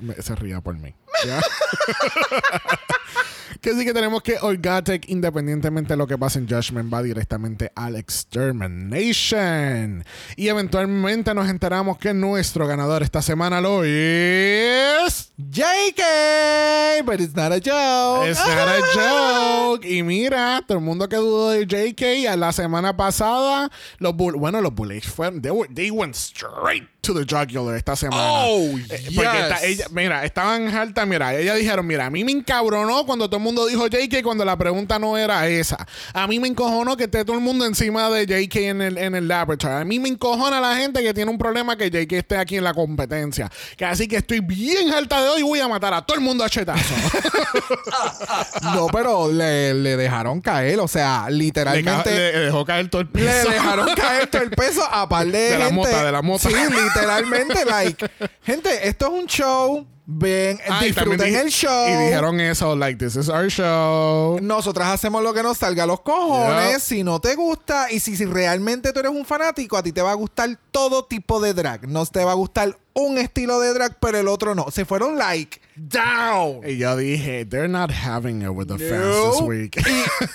me- 0.01 0.13
se 0.21 0.35
ría 0.35 0.61
por 0.61 0.77
mí. 0.77 0.93
que 3.61 3.73
sí 3.73 3.85
que 3.85 3.93
tenemos 3.93 4.21
que 4.23 4.37
Orgatic, 4.41 5.09
independientemente 5.09 5.93
de 5.93 5.97
lo 5.97 6.07
que 6.07 6.17
pase 6.17 6.39
en 6.39 6.47
Judgment, 6.47 6.91
va 6.93 7.01
directamente 7.03 7.71
al 7.75 7.95
Extermination. 7.95 10.03
Y 10.35 10.47
eventualmente 10.47 11.33
nos 11.33 11.49
enteramos 11.49 11.97
que 11.97 12.13
nuestro 12.13 12.67
ganador 12.67 13.03
esta 13.03 13.21
semana 13.21 13.61
lo 13.61 13.83
es. 13.83 15.31
JK! 15.37 17.03
But 17.05 17.21
it's 17.21 17.35
not 17.35 17.51
a 17.51 17.59
joke. 17.59 18.27
It's 18.29 18.39
not 18.39 18.67
a 18.67 18.81
joke. 18.93 19.85
Y 19.87 20.01
mira, 20.03 20.61
todo 20.67 20.77
el 20.79 20.83
mundo 20.83 21.07
que 21.07 21.15
dudó 21.17 21.51
de 21.51 21.65
JK 21.65 22.27
a 22.27 22.35
la 22.35 22.51
semana 22.51 22.95
pasada, 22.97 23.69
los 23.99 24.13
bull- 24.15 24.37
bueno, 24.37 24.61
los 24.61 24.73
Bullets 24.73 25.07
fueron, 25.07 25.41
they, 25.41 25.51
were- 25.51 25.69
they 25.73 25.91
went 25.91 26.15
straight 26.15 26.87
to 27.01 27.13
the 27.13 27.25
jugular 27.25 27.75
esta 27.75 27.95
semana. 27.95 28.21
Oh, 28.45 28.77
Eh, 28.77 28.85
yes. 28.87 29.15
Porque 29.15 29.39
esta- 29.39 29.63
ella, 29.65 29.85
mira, 29.91 30.25
estaban 30.25 30.67
alta, 30.75 31.05
mira, 31.05 31.33
ella 31.35 31.55
dijeron, 31.55 31.85
mira, 31.87 32.07
a 32.07 32.09
mí 32.09 32.23
me 32.23 32.31
encabronó 32.31 33.05
cuando 33.05 33.29
todo 33.37 33.49
el 33.49 33.55
mundo 33.55 33.65
dijo 33.67 33.85
JK 33.87 34.23
cuando 34.23 34.43
la 34.45 34.57
pregunta 34.57 34.97
no 34.97 35.15
era 35.17 35.47
esa. 35.47 35.77
A 36.13 36.25
mí 36.27 36.39
me 36.39 36.47
encojonó 36.47 36.97
que 36.97 37.03
esté 37.03 37.23
todo 37.23 37.35
el 37.35 37.43
mundo 37.43 37.65
encima 37.65 38.09
de 38.09 38.25
JK 38.25 38.55
en 38.57 38.81
el, 38.81 38.97
en 38.97 39.13
el 39.15 39.27
laboratory. 39.27 39.73
A 39.75 39.85
mí 39.85 39.99
me 39.99 40.09
encojona 40.09 40.59
la 40.59 40.75
gente 40.75 41.03
que 41.03 41.13
tiene 41.13 41.29
un 41.29 41.37
problema 41.37 41.77
que 41.77 41.89
JK 41.91 42.11
esté 42.13 42.37
aquí 42.37 42.57
en 42.57 42.63
la 42.63 42.73
competencia. 42.73 43.49
Que 43.77 43.85
así 43.85 44.07
que 44.07 44.17
estoy 44.17 44.39
bien 44.39 44.91
alta 44.91 45.21
de 45.21 45.29
hoy 45.29 45.39
y 45.41 45.43
voy 45.43 45.59
a 45.59 45.67
matar 45.67 45.93
a 45.93 46.01
todo 46.03 46.17
el 46.17 46.23
mundo 46.23 46.43
a 46.43 46.49
chetazo. 46.49 46.95
No, 48.61 48.87
pero 48.87 49.31
le, 49.31 49.73
le 49.73 49.97
dejaron 49.97 50.41
caer. 50.41 50.79
O 50.79 50.87
sea, 50.87 51.27
le, 51.29 51.37
literalmente. 51.37 52.09
le 52.09 52.39
dejó 52.39 52.65
caer 52.65 52.89
todo 52.89 53.01
el 53.01 53.09
Le 53.13 53.21
piso. 53.21 53.49
dejaron 53.49 53.89
caer 53.95 54.27
todo 54.27 54.41
el 54.41 54.49
peso 54.51 54.83
a 54.89 55.07
par 55.07 55.25
de, 55.27 55.31
De 55.37 55.49
la 55.57 55.65
gente. 55.65 55.73
mota, 55.75 56.03
de 56.03 56.11
la 56.11 56.21
mota. 56.21 56.49
Sí, 56.49 56.55
literalmente, 56.55 57.65
like. 57.65 58.09
Gente, 58.43 58.87
esto 58.87 59.07
es 59.07 59.11
un 59.21 59.27
show. 59.27 59.87
Ven, 60.09 60.57
Ah, 60.69 60.79
disfruten 60.81 61.35
el 61.35 61.49
show. 61.49 61.85
Y 61.89 61.91
dijeron 62.05 62.39
eso, 62.39 62.77
like, 62.77 62.97
this 62.97 63.17
is 63.17 63.27
our 63.27 63.49
show. 63.49 64.39
Nosotras 64.41 64.87
hacemos 64.87 65.21
lo 65.21 65.33
que 65.33 65.43
nos 65.43 65.57
salga 65.57 65.83
a 65.83 65.85
los 65.85 65.99
cojones. 65.99 66.71
Yep. 66.71 66.79
Si 66.79 67.03
no 67.03 67.19
te 67.19 67.35
gusta 67.35 67.91
y 67.91 67.99
si, 67.99 68.15
si 68.15 68.23
realmente 68.23 68.93
tú 68.93 69.01
eres 69.01 69.11
un 69.11 69.25
fanático, 69.25 69.75
a 69.75 69.83
ti 69.83 69.91
te 69.91 70.01
va 70.01 70.11
a 70.11 70.15
gustar 70.15 70.57
todo 70.71 71.03
tipo 71.03 71.41
de 71.41 71.53
drag. 71.53 71.89
No 71.89 72.05
te 72.05 72.23
va 72.23 72.31
a 72.31 72.35
gustar 72.35 72.77
un 72.93 73.17
estilo 73.17 73.59
de 73.59 73.73
drag, 73.73 73.97
pero 73.99 74.17
el 74.17 74.29
otro 74.29 74.55
no. 74.55 74.71
Se 74.71 74.85
fueron 74.85 75.17
like 75.17 75.59
down. 75.77 76.61
Y 76.67 76.77
yo 76.77 76.95
dije, 76.97 77.45
they're 77.45 77.67
not 77.67 77.91
having 77.91 78.41
it 78.41 78.49
with 78.49 78.67
the 78.67 78.77
fans 78.77 79.31
this 79.31 79.41
week. 79.41 79.77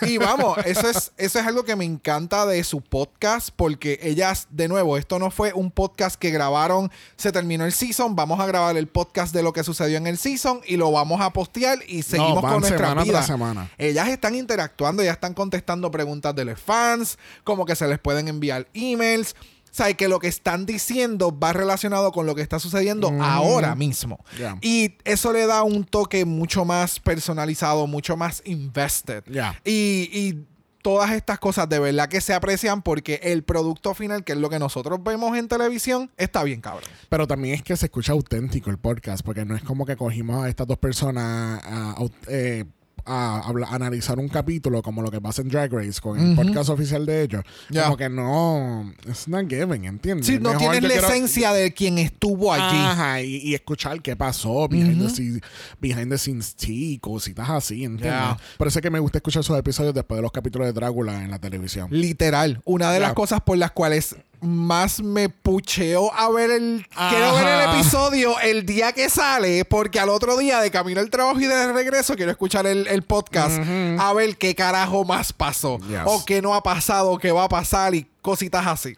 Y, 0.03 0.15
y 0.15 0.19
vamos, 0.19 0.59
eso 0.65 0.89
es, 0.89 1.13
eso 1.17 1.39
es 1.39 1.47
algo 1.47 1.65
que 1.65 1.77
me 1.77 1.85
encanta 1.85 2.47
de 2.47 2.63
su 2.65 2.81
podcast, 2.81 3.51
porque 3.55 3.99
ellas, 4.03 4.47
de 4.51 4.69
nuevo, 4.69 4.97
esto 4.97 5.19
no 5.19 5.31
fue 5.31 5.53
un 5.53 5.71
podcast 5.71 6.17
que 6.17 6.31
grabaron, 6.31 6.91
se 7.17 7.33
terminó 7.33 7.65
el 7.65 7.73
season, 7.73 8.15
vamos 8.17 8.41
a 8.41 8.47
grabar 8.47 8.77
el 8.77 8.87
podcast 8.87 9.35
de 9.35 9.43
lo 9.43 9.53
que 9.53 9.65
sucedió 9.65 9.99
en 9.99 10.07
el 10.07 10.19
season 10.19 10.61
y 10.67 10.77
lo 10.77 10.91
vamos 10.93 11.21
a 11.21 11.33
postear 11.33 11.79
y 11.87 12.03
seguimos 12.03 12.43
van 12.43 12.53
con 12.53 12.61
nuestra 12.61 12.89
semana 12.89 13.03
vida. 13.03 13.13
tras 13.13 13.27
semana. 13.27 13.71
Ellas 13.79 14.09
están 14.09 14.35
interactuando, 14.35 15.03
ellas 15.03 15.15
están 15.15 15.35
contestando 15.35 15.91
preguntas 15.91 16.35
de 16.35 16.45
los 16.45 16.61
fans, 16.61 17.19
como 17.45 17.67
que 17.67 17.75
se 17.75 17.87
les 17.89 17.99
pueden 17.99 18.29
enviar 18.29 18.67
emails. 18.75 19.35
O 19.73 19.75
sea, 19.75 19.95
que 19.95 20.07
lo 20.07 20.19
que 20.19 20.29
están 20.29 20.67
diciendo 20.67 21.37
va 21.37 21.55
relacionado 21.55 22.13
con 22.13 22.27
lo 22.27 22.35
que 22.35 22.43
está 22.43 22.59
sucediendo 22.59 23.09
ahora 23.23 23.75
mismo. 23.75 24.23
Y 24.61 24.97
eso 25.05 25.33
le 25.33 25.47
da 25.47 25.63
un 25.63 25.85
toque 25.85 26.27
mucho 26.27 26.67
más 26.67 27.01
personalizado, 27.01 27.87
mucho 27.87 28.19
más 28.19 28.43
invested. 28.45 29.25
Y, 29.65 30.11
y 30.13 30.45
todas 30.83 31.13
estas 31.13 31.39
cosas 31.39 31.69
de 31.69 31.79
verdad 31.79 32.09
que 32.09 32.21
se 32.21 32.35
aprecian 32.35 32.83
porque 32.83 33.21
el 33.23 33.45
producto 33.45 33.95
final, 33.95 34.25
que 34.25 34.33
es 34.33 34.39
lo 34.39 34.51
que 34.51 34.59
nosotros 34.59 35.03
vemos 35.03 35.37
en 35.39 35.49
televisión, 35.49 36.11
está 36.19 36.43
bien 36.43 36.61
cabrón. 36.61 36.91
Pero 37.09 37.27
también 37.27 37.55
es 37.55 37.63
que 37.63 37.77
se 37.77 37.87
escucha 37.87 38.13
auténtico 38.13 38.69
el 38.69 38.79
podcast, 38.79 39.25
porque 39.25 39.45
no 39.45 39.57
es 39.57 39.63
como 39.63 39.87
que 39.87 39.97
cogimos 39.97 40.45
a 40.45 40.49
estas 40.49 40.67
dos 40.67 40.79
personas 40.79 41.63
a, 41.65 41.95
eh, 42.29 42.65
a 43.05 43.43
analizar 43.71 44.19
un 44.21 44.29
capítulo 44.29 44.81
como 44.81 45.03
lo 45.03 45.11
que 45.11 45.21
pasa 45.21 45.43
en 45.43 45.49
Drag 45.49 45.73
Race 45.73 46.01
con 46.01 46.21
el 46.21 46.37
podcast 46.37 46.71
oficial 46.71 47.05
de 47.05 47.23
ellos. 47.23 47.43
Ya. 47.69 47.85
Como 47.85 47.97
que 47.97 48.09
no, 48.09 48.93
it's 49.09 49.27
not 49.27 49.49
giving, 49.49 49.87
¿entiendes? 49.87 50.27
Si 50.27 50.39
no 50.39 50.51
Mejor 50.51 50.59
tienes 50.71 50.83
la 50.85 50.89
quiero- 50.89 51.09
esencia 51.09 51.53
de 51.53 51.75
quien 51.75 51.99
estuvo 51.99 52.53
allí. 52.53 52.79
Ajá, 52.79 53.21
y, 53.21 53.39
y 53.39 53.55
escuchar 53.55 54.01
qué 54.03 54.15
pasó, 54.15 54.69
behind, 54.69 55.03
the 55.03 55.11
scenes, 55.11 55.41
behind 55.81 56.11
the 56.13 56.19
scenes 56.19 56.55
tea, 56.55 56.99
cositas 57.01 57.51
así, 57.51 57.83
¿entiendes? 57.85 58.13
Ya. 58.21 58.37
Por 58.57 58.69
eso 58.69 58.79
es 58.79 58.83
que 58.85 58.91
me 58.91 59.01
gusta 59.01 59.19
escuchar 59.19 59.41
esos 59.41 59.59
episodios 59.59 59.95
después 59.95 60.19
de 60.19 60.23
los 60.23 60.31
capítulos 60.31 60.67
de 60.69 60.73
Drácula 60.73 61.25
en 61.25 61.31
la 61.33 61.41
televisión. 61.41 61.89
Literal, 61.91 62.61
una 62.65 62.93
de 62.93 63.01
las 63.01 63.15
cosas 63.15 63.41
por 63.41 63.59
las 63.59 63.73
cuales 63.73 64.15
más 64.43 65.01
me 65.03 65.29
pucheo 65.29 66.13
a 66.13 66.31
ver 66.31 66.51
el 66.51 66.87
quiero 67.09 67.35
ver 67.37 67.47
el 67.47 67.71
episodio 67.75 68.39
el 68.41 68.67
día 68.67 68.93
que 68.93 69.09
sale 69.09 69.65
porque 69.65 70.01
al 70.01 70.09
otro 70.09 70.37
día 70.37 70.61
de 70.61 70.71
camino 70.71 71.01
al 71.01 71.11
trabajo 71.11 71.41
y 71.41 71.47
de 71.47 71.73
regreso 71.73 72.17
quiero 72.17 72.31
escuchar 72.31 72.67
el, 72.67 72.87
el 72.89 73.03
podcast 73.03 73.59
a 73.99 74.13
ver 74.15 74.37
qué 74.37 74.55
carajo 74.55 75.05
más 75.05 75.33
pasó 75.33 75.79
Yes. 75.89 76.01
o 76.05 76.25
qué 76.25 76.43
no 76.43 76.55
ha 76.55 76.63
pasado, 76.63 77.19
qué 77.19 77.33
va 77.33 77.45
a 77.45 77.49
pasar 77.49 77.95
y 77.95 78.07
cositas 78.21 78.67
así. 78.67 78.95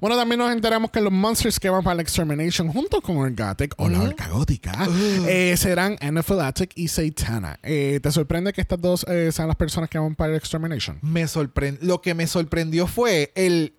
Bueno, 0.00 0.16
también 0.16 0.38
nos 0.38 0.52
enteramos 0.52 0.90
que 0.90 1.00
los 1.00 1.12
monsters 1.12 1.58
que 1.58 1.68
van 1.70 1.82
para 1.82 1.96
la 1.96 2.02
Extermination 2.02 2.68
junto 2.72 3.00
con 3.00 3.16
Orgatic 3.16 3.74
o 3.78 3.88
la 3.88 4.00
Orca 4.02 4.28
Gótica 4.28 4.86
eh, 5.26 5.54
serán 5.56 5.96
Anaphylactic 6.00 6.70
y 6.76 6.88
Satana. 6.88 7.58
Eh, 7.62 7.98
¿Te 8.02 8.12
sorprende 8.12 8.52
que 8.52 8.60
estas 8.60 8.80
dos 8.80 9.04
eh, 9.08 9.30
sean 9.32 9.48
las 9.48 9.56
personas 9.56 9.88
que 9.90 9.98
van 9.98 10.14
para 10.14 10.32
la 10.32 10.38
Extermination? 10.38 10.98
Me 11.02 11.26
sorprende, 11.26 11.80
lo 11.84 12.00
que 12.00 12.14
me 12.14 12.26
sorprendió 12.26 12.86
fue 12.86 13.32
el 13.34 13.74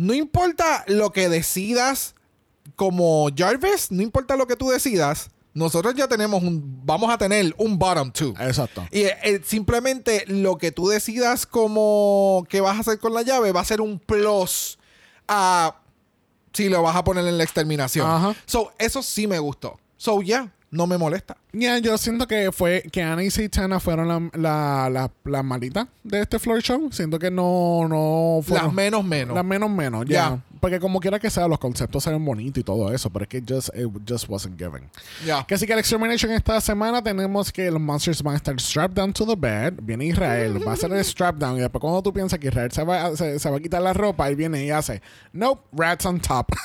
no 0.00 0.14
importa 0.14 0.82
lo 0.86 1.12
que 1.12 1.28
decidas 1.28 2.14
como 2.74 3.28
Jarvis, 3.36 3.90
no 3.90 4.02
importa 4.02 4.34
lo 4.34 4.46
que 4.46 4.56
tú 4.56 4.70
decidas, 4.70 5.28
nosotros 5.52 5.94
ya 5.94 6.08
tenemos 6.08 6.42
un 6.42 6.80
vamos 6.86 7.10
a 7.10 7.18
tener 7.18 7.54
un 7.58 7.78
bottom 7.78 8.10
two. 8.10 8.34
Exacto. 8.40 8.86
Y 8.90 9.02
eh, 9.02 9.42
simplemente 9.44 10.24
lo 10.26 10.56
que 10.56 10.72
tú 10.72 10.88
decidas 10.88 11.44
como 11.44 12.46
que 12.48 12.62
vas 12.62 12.78
a 12.78 12.80
hacer 12.80 12.98
con 12.98 13.12
la 13.12 13.20
llave 13.20 13.52
va 13.52 13.60
a 13.60 13.64
ser 13.64 13.82
un 13.82 13.98
plus 13.98 14.78
a 15.28 15.76
si 16.54 16.70
lo 16.70 16.82
vas 16.82 16.96
a 16.96 17.04
poner 17.04 17.26
en 17.26 17.36
la 17.36 17.44
exterminación. 17.44 18.10
Ajá. 18.10 18.34
So, 18.46 18.72
eso 18.78 19.02
sí 19.02 19.26
me 19.26 19.38
gustó. 19.38 19.78
So, 19.98 20.22
ya, 20.22 20.50
no 20.70 20.86
me 20.86 20.98
molesta. 20.98 21.36
Ya, 21.52 21.78
yo 21.78 21.98
siento 21.98 22.26
que 22.26 22.52
fue 22.52 22.82
que 22.92 23.02
Ana 23.02 23.22
y 23.24 23.30
Satana 23.30 23.80
fueron 23.80 24.08
la, 24.08 24.20
la, 24.38 24.90
la, 24.90 25.10
la 25.24 25.42
malita 25.42 25.88
de 26.04 26.20
este 26.20 26.38
floor 26.38 26.62
show. 26.62 26.88
Siento 26.92 27.18
que 27.18 27.30
no, 27.30 27.88
no 27.88 28.40
fueron. 28.42 28.66
Las 28.66 28.74
menos 28.74 29.04
menos. 29.04 29.34
Las 29.34 29.44
menos 29.44 29.70
menos, 29.70 30.06
ya. 30.06 30.12
Ya. 30.12 30.42
Porque 30.60 30.78
como 30.78 31.00
quiera 31.00 31.18
que 31.18 31.30
sea, 31.30 31.48
los 31.48 31.58
conceptos 31.58 32.04
se 32.04 32.10
ven 32.10 32.24
bonitos 32.24 32.60
y 32.60 32.64
todo 32.64 32.92
eso, 32.92 33.10
pero 33.10 33.24
es 33.24 33.28
que 33.28 33.42
just, 33.46 33.70
it 33.74 33.88
just 34.08 34.28
wasn't 34.28 34.58
given. 34.58 34.88
Ya. 35.26 35.44
Que 35.44 35.54
así 35.54 35.66
que 35.66 35.72
el 35.72 35.78
Extermination 35.78 36.30
esta 36.32 36.60
semana 36.60 37.02
tenemos 37.02 37.50
que 37.50 37.70
los 37.70 37.80
monsters 37.80 38.22
van 38.22 38.34
a 38.34 38.36
estar 38.36 38.58
strapped 38.60 38.94
down 38.94 39.12
to 39.12 39.26
the 39.26 39.34
bed. 39.36 39.74
Viene 39.82 40.06
Israel, 40.06 40.66
va 40.66 40.72
a 40.72 40.74
hacer 40.74 40.92
el 40.92 41.04
strap 41.04 41.36
down. 41.36 41.56
Y 41.56 41.60
después 41.60 41.80
cuando 41.80 42.02
tú 42.02 42.12
piensas 42.12 42.38
que 42.38 42.48
Israel 42.48 42.70
se 42.70 42.84
va, 42.84 43.06
a- 43.06 43.16
se, 43.16 43.38
se 43.38 43.50
va 43.50 43.56
a 43.56 43.60
quitar 43.60 43.82
la 43.82 43.92
ropa, 43.92 44.28
él 44.28 44.36
viene 44.36 44.64
y 44.64 44.70
hace, 44.70 45.02
nope, 45.32 45.62
rats 45.72 46.06
on 46.06 46.20
top. 46.20 46.46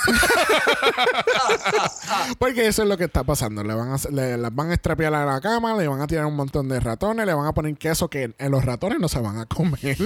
Porque 2.40 2.68
eso 2.68 2.84
es 2.84 2.90
lo 2.90 2.98
que 2.98 3.06
está 3.06 3.24
pasando. 3.24 3.64
Le 3.64 3.74
van 3.74 3.94
a, 3.94 3.98
le, 4.12 4.38
las 4.38 4.54
van 4.54 4.72
a 4.72 4.74
estrapear 4.74 5.14
a 5.14 5.26
la 5.26 5.42
cama, 5.42 5.76
le 5.76 5.88
van 5.88 6.02
a 6.02 6.08
tirar 6.08 6.26
un 6.26 6.36
montón 6.36 6.68
de 6.68 6.80
ratones, 6.80 7.26
le 7.26 7.34
van 7.34 7.48
a 7.48 7.54
poner 7.54 7.76
queso 7.78 8.10
que 8.10 8.34
en 8.38 8.52
los 8.52 8.64
ratones 8.66 9.00
no 9.00 9.08
se 9.08 9.20
van 9.20 9.38
a 9.40 9.46
comer. 9.46 9.98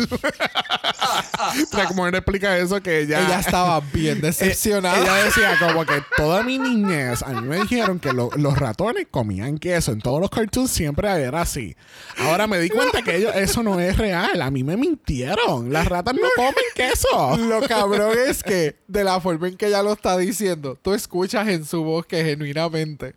La 1.72 1.90
mujer 1.94 2.16
explica 2.16 2.58
eso 2.58 2.82
que 2.82 3.02
ella... 3.02 3.22
Ella 3.26 3.40
estaba 3.40 3.79
bien 3.94 4.18
Eh, 4.18 4.22
decepcionada. 4.22 5.02
Ella 5.02 5.26
decía 5.26 5.58
como 5.60 5.86
que 5.86 6.02
toda 6.18 6.44
mi 6.44 6.58
niñez 6.58 7.22
a 7.24 7.30
mí 7.30 7.42
me 7.48 7.58
dijeron 7.62 8.00
que 8.00 8.14
lo- 8.14 8.30
los 8.36 8.58
ratones 8.58 9.08
comían 9.10 9.58
queso. 9.58 9.92
En 9.92 10.00
todos 10.02 10.20
los 10.22 10.30
cartoons 10.30 10.72
siempre 10.72 11.08
era 11.10 11.42
así. 11.42 11.76
Ahora 12.18 12.48
me 12.48 12.60
di 12.60 12.70
cuenta 12.70 13.02
que 13.02 13.16
ellos, 13.18 13.36
eso 13.36 13.64
no 13.64 13.80
es 13.80 13.98
real. 13.98 14.42
A 14.42 14.52
mí 14.52 14.64
me 14.64 14.78
mintieron. 14.78 15.72
Las 15.74 15.88
ratas 15.88 16.14
no 16.16 16.28
comen 16.36 16.54
queso. 16.76 17.38
Lo 17.38 17.62
cabrón 17.68 18.18
es 18.28 18.44
que, 18.44 18.78
de 18.88 19.04
la 19.04 19.20
forma 19.20 19.48
en 19.48 19.58
que 19.58 19.68
ella 19.68 19.82
lo 19.84 19.94
está 19.94 20.18
diciendo, 20.18 20.78
tú 20.82 20.94
escuchas 20.94 21.48
en 21.48 21.66
su 21.66 21.84
voz 21.84 22.06
que 22.06 22.24
genuinamente. 22.24 23.16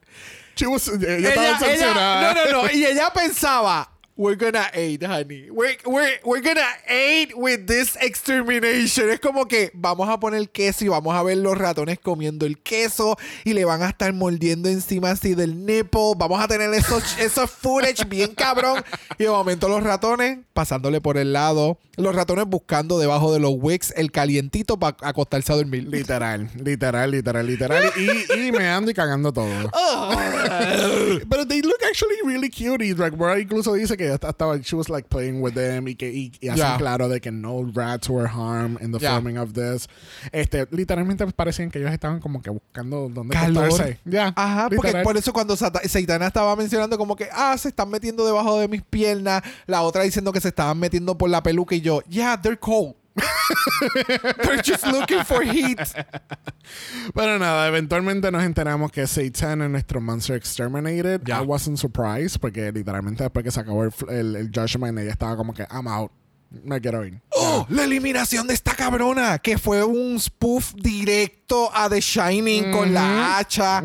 She 0.57 0.67
was- 0.67 0.89
ella, 0.89 1.17
Ella, 1.17 1.29
estaba 1.29 1.47
ella- 1.49 1.59
decepcionada. 1.59 2.35
no, 2.35 2.45
no, 2.45 2.63
no. 2.65 2.71
Y 2.73 2.85
ella 2.85 3.11
pensaba, 3.15 3.92
We're 4.23 4.37
gonna 4.37 4.71
aid, 4.73 5.03
honey. 5.03 5.51
We're, 5.51 5.75
we're, 5.85 6.21
we're 6.23 6.43
gonna 6.43 6.61
aid 6.87 7.33
with 7.35 7.67
this 7.67 7.97
extermination. 8.01 9.11
Es 9.11 9.19
como 9.19 9.47
que 9.47 9.73
vamos 9.75 10.09
a 10.09 10.21
poner 10.21 10.49
queso 10.51 10.85
y 10.85 10.89
vamos 10.89 11.13
a 11.17 11.25
ver 11.25 11.39
los 11.39 11.59
ratones 11.59 11.99
comiendo 11.99 12.47
el 12.47 12.59
queso 12.61 13.17
y 13.43 13.53
le 13.53 13.65
van 13.65 13.83
a 13.83 13.89
estar 13.89 14.13
mordiendo 14.13 14.69
encima 14.69 15.11
así 15.11 15.35
del 15.35 15.67
nipple. 15.67 16.13
Vamos 16.17 16.41
a 16.41 16.47
tener 16.47 16.73
esos, 16.73 17.19
esos 17.19 17.51
footage 17.51 18.05
bien 18.05 18.33
cabrón. 18.37 18.85
Y 19.19 19.25
de 19.25 19.31
momento 19.31 19.69
los 19.69 19.83
ratones 19.83 20.39
pasándole 20.53 21.01
por 21.01 21.17
el 21.17 21.33
lado. 21.33 21.79
Los 21.97 22.15
ratones 22.15 22.47
buscando 22.47 22.99
debajo 22.99 23.35
de 23.35 23.41
los 23.41 23.53
wicks 23.55 23.93
el 23.97 24.13
calientito 24.13 24.79
para 24.79 24.97
acostarse 25.03 25.53
a 25.53 25.57
dormir. 25.57 25.89
Literal, 25.89 26.49
literal, 26.63 27.11
literal, 27.11 27.47
literal. 27.47 27.93
Y, 27.97 28.47
y 28.47 28.53
me 28.53 28.69
ando 28.69 28.91
y 28.91 28.95
cagando 28.95 29.33
todo. 29.33 29.51
Pero 31.29 31.47
they 31.47 31.61
look 31.61 31.83
actually 31.87 32.17
really 32.25 32.49
cute. 32.49 32.83
Y 32.83 32.95
Bro 32.95 33.39
incluso 33.39 33.75
dice 33.75 33.97
que 33.97 34.12
estaba, 34.15 34.59
she 34.63 34.75
was 34.77 34.89
like 34.89 35.09
playing 35.09 35.41
with 35.43 35.53
them 35.55 35.89
y 35.89 35.95
que 35.95 36.09
y, 36.13 36.33
y 36.41 36.49
hacen 36.49 36.57
Yeah. 36.63 36.77
claro 36.79 37.09
de 37.09 37.21
que 37.21 37.31
no 37.33 37.71
rats 37.75 38.09
were 38.09 38.29
harmed 38.29 38.81
in 38.83 38.93
the 38.93 38.99
Yeah. 38.99 39.15
filming 39.17 39.39
of 39.39 39.53
this. 39.53 39.89
Este, 40.33 40.67
literalmente 40.71 41.27
parecían 41.29 41.71
que 41.71 41.79
ellos 41.79 41.93
estaban 41.93 42.21
como 42.21 42.41
que 42.43 42.51
buscando 42.51 43.09
dónde 43.09 43.35
Calor. 43.35 43.65
acostarse. 43.65 43.99
Ya. 44.05 44.33
Ajá, 44.37 44.69
porque 44.69 44.89
literal. 44.89 45.05
por 45.05 45.17
eso 45.17 45.33
cuando 45.33 45.57
Saitana 45.57 46.27
estaba 46.27 46.55
mencionando 46.57 46.97
como 46.99 47.17
que, 47.17 47.29
ah, 47.33 47.57
se 47.59 47.69
están 47.69 47.89
metiendo 47.91 48.25
debajo 48.27 48.59
de 48.59 48.69
mis 48.69 48.83
piernas, 48.83 49.43
la 49.67 49.83
otra 49.83 50.03
diciendo 50.03 50.33
que 50.33 50.41
se 50.41 50.49
estaban 50.49 50.79
metiendo 50.79 51.17
por 51.17 51.31
la 51.31 51.43
peluca 51.43 51.75
y 51.75 51.81
yo, 51.81 52.01
yeah, 52.09 52.41
they're 52.41 52.59
cold. 52.59 52.95
they're 54.43 54.63
just 54.63 54.87
looking 54.87 55.25
for 55.25 55.43
heat. 55.43 55.79
Pero 57.15 57.39
nada, 57.39 57.69
eventualmente 57.69 58.31
nos 58.31 58.43
enteramos 58.45 58.91
que 58.91 59.07
Satan 59.07 59.63
es 59.63 59.71
nuestro 59.71 60.01
Monster 60.01 60.37
Exterminated. 60.37 61.29
I 61.29 61.41
wasn't 61.45 61.79
surprised 61.79 62.41
porque 62.41 62.73
literalmente 62.73 63.23
después 63.23 63.45
que 63.45 63.51
se 63.51 63.61
acabó 63.61 63.85
el, 63.85 63.93
el, 64.09 64.37
el 64.37 64.51
Judgment 64.55 64.99
ella 64.99 65.11
estaba 65.11 65.37
como 65.37 65.53
que 65.53 65.67
I'm 65.71 65.87
out. 65.89 66.11
Me 66.65 66.81
quiero 66.83 67.05
ir. 67.07 67.21
Oh, 67.31 67.67
la 67.71 67.85
eliminación 67.85 68.47
de 68.47 68.53
esta 68.53 68.75
cabrona, 68.75 69.39
que 69.39 69.57
fue 69.57 69.83
un 69.85 70.21
spoof 70.21 70.75
directo 70.75 71.71
a 71.75 71.89
The 71.89 72.01
Shining 72.01 72.71
con 72.73 72.93
la 72.93 73.39
hacha. 73.39 73.83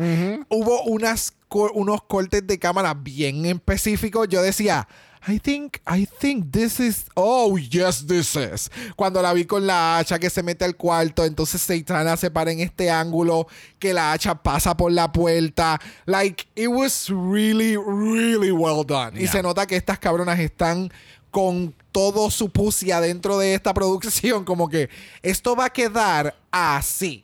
Hubo 0.50 0.82
unas, 0.84 1.32
unos 1.72 2.02
cortes 2.02 2.46
de 2.46 2.58
cámara 2.58 2.92
bien 2.92 3.46
específicos. 3.46 4.28
Yo 4.28 4.42
decía, 4.42 4.86
I 5.28 5.38
think, 5.38 5.80
I 5.86 6.06
think 6.06 6.52
this 6.52 6.80
is, 6.80 7.04
oh, 7.14 7.58
yes, 7.58 8.06
this 8.06 8.34
is. 8.34 8.70
Cuando 8.96 9.20
la 9.20 9.34
vi 9.34 9.44
con 9.44 9.66
la 9.66 9.98
hacha 9.98 10.18
que 10.18 10.30
se 10.30 10.42
mete 10.42 10.64
al 10.64 10.74
cuarto, 10.74 11.24
entonces 11.24 11.60
Saitana 11.60 12.16
se 12.16 12.30
para 12.30 12.50
en 12.50 12.60
este 12.60 12.90
ángulo, 12.90 13.46
que 13.78 13.92
la 13.92 14.12
hacha 14.12 14.34
pasa 14.34 14.74
por 14.76 14.90
la 14.90 15.12
puerta. 15.12 15.78
Like, 16.06 16.46
it 16.56 16.68
was 16.68 17.10
really, 17.10 17.76
really 17.76 18.50
well 18.52 18.84
done. 18.84 19.16
Y 19.16 19.24
Yeah. 19.24 19.32
se 19.32 19.42
nota 19.42 19.66
que 19.66 19.76
estas 19.76 19.98
cabronas 19.98 20.38
están 20.38 20.90
con 21.30 21.74
todo 21.92 22.30
su 22.30 22.48
pussy 22.48 22.90
adentro 22.90 23.36
de 23.38 23.52
esta 23.52 23.74
producción, 23.74 24.44
como 24.46 24.68
que 24.68 24.88
esto 25.22 25.54
va 25.54 25.66
a 25.66 25.70
quedar 25.70 26.34
así. 26.50 27.22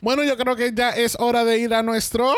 Bueno, 0.00 0.24
yo 0.24 0.36
creo 0.36 0.56
que 0.56 0.72
ya 0.74 0.90
es 0.90 1.16
hora 1.20 1.44
de 1.44 1.58
ir 1.58 1.72
a 1.72 1.82
nuestro. 1.84 2.34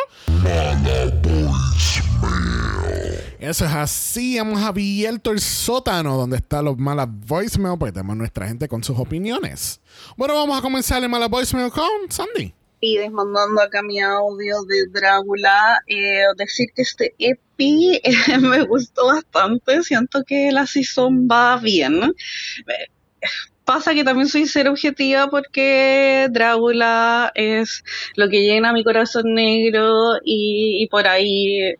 Eso 3.47 3.64
es 3.64 3.70
así. 3.70 4.36
Hemos 4.36 4.61
abierto 4.61 5.30
el 5.30 5.38
sótano 5.38 6.16
donde 6.16 6.38
están 6.38 6.64
los 6.64 6.76
malas 6.78 7.07
voicemail, 7.09 7.78
porque 7.78 7.92
tenemos 7.92 8.16
nuestra 8.16 8.49
gente 8.49 8.66
con 8.66 8.82
sus 8.82 8.99
opiniones. 8.99 9.80
Bueno, 10.16 10.34
vamos 10.34 10.59
a 10.59 10.62
comenzar 10.62 11.01
el 11.01 11.09
mala 11.09 11.28
voicemail 11.28 11.70
con 11.70 11.86
Sandy. 12.11 12.53
pides 12.80 13.12
mandando 13.12 13.62
acá 13.62 13.84
mi 13.84 14.01
audio 14.01 14.64
de 14.64 14.88
Drácula. 14.90 15.78
Eh, 15.86 16.24
decir 16.36 16.70
que 16.74 16.82
este 16.82 17.14
EPI 17.20 18.01
eh, 18.03 18.38
me 18.40 18.64
gustó 18.64 19.07
bastante. 19.07 19.80
Siento 19.84 20.24
que 20.26 20.51
la 20.51 20.66
season 20.66 21.28
va 21.30 21.57
bien. 21.59 22.03
Eh, 22.03 23.30
Pasa 23.64 23.94
que 23.94 24.05
también 24.05 24.28
soy 24.28 24.47
ser 24.47 24.68
objetiva 24.68 25.28
porque 25.28 26.28
Drácula 26.30 27.32
es 27.34 27.82
lo 28.14 28.28
que 28.28 28.42
llena 28.42 28.72
mi 28.72 28.84
corazón 28.84 29.34
negro 29.34 30.18
y, 30.24 30.84
y 30.84 30.86
por 30.86 31.09
ahí 31.09 31.74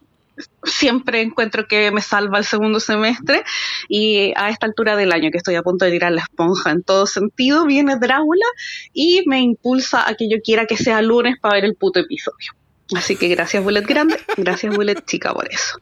siempre 0.65 1.23
encuentro 1.23 1.67
que 1.67 1.91
me 1.91 2.01
salva 2.01 2.39
el 2.39 2.45
segundo 2.45 2.81
semestre 2.81 3.43
y 3.89 4.33
a 4.37 4.51
esta 4.51 4.67
altura 4.67 4.97
del 4.97 5.13
año 5.13 5.31
que 5.31 5.39
estoy 5.39 5.55
a 5.55 5.63
punto 5.63 5.85
de 5.85 5.93
tirar 5.93 6.13
la 6.13 6.23
esponja 6.23 6.71
en 6.71 6.83
todo 6.83 7.07
sentido, 7.07 7.67
viene 7.67 7.97
Drácula 7.97 8.47
y 8.93 9.23
me 9.27 9.41
impulsa 9.41 10.09
a 10.09 10.15
que 10.15 10.29
yo 10.29 10.39
quiera 10.43 10.67
que 10.67 10.77
sea 10.77 11.03
lunes 11.03 11.37
para 11.41 11.55
ver 11.55 11.65
el 11.65 11.77
puto 11.77 12.01
episodio. 12.01 12.53
Así 12.95 13.17
que 13.17 13.27
gracias 13.27 13.65
Bullet 13.65 13.85
Grande, 13.85 14.17
gracias 14.37 14.77
Bullet 14.77 15.05
Chica 15.05 15.35
por 15.35 15.49
eso. 15.53 15.81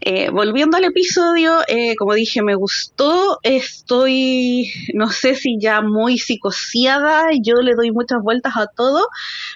Eh, 0.00 0.30
volviendo 0.30 0.76
al 0.76 0.84
episodio, 0.84 1.58
eh, 1.68 1.94
como 1.94 2.14
dije, 2.14 2.42
me 2.42 2.56
gustó, 2.56 3.38
estoy, 3.44 4.68
no 4.94 5.10
sé 5.10 5.36
si 5.36 5.58
ya 5.60 5.80
muy 5.80 6.18
psicoseada, 6.18 7.28
yo 7.40 7.54
le 7.62 7.74
doy 7.76 7.92
muchas 7.92 8.20
vueltas 8.20 8.56
a 8.56 8.66
todo, 8.66 9.06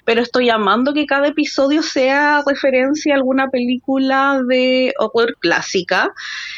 pero 0.04 0.22
estoy 0.22 0.50
amando 0.50 0.94
que 0.94 1.04
cada 1.06 1.26
episodio 1.26 1.82
sea 1.82 2.44
referencia 2.46 3.14
a 3.14 3.16
alguna 3.16 3.48
película 3.48 4.40
de 4.48 4.94
horror 5.00 5.36
clásica. 5.40 6.12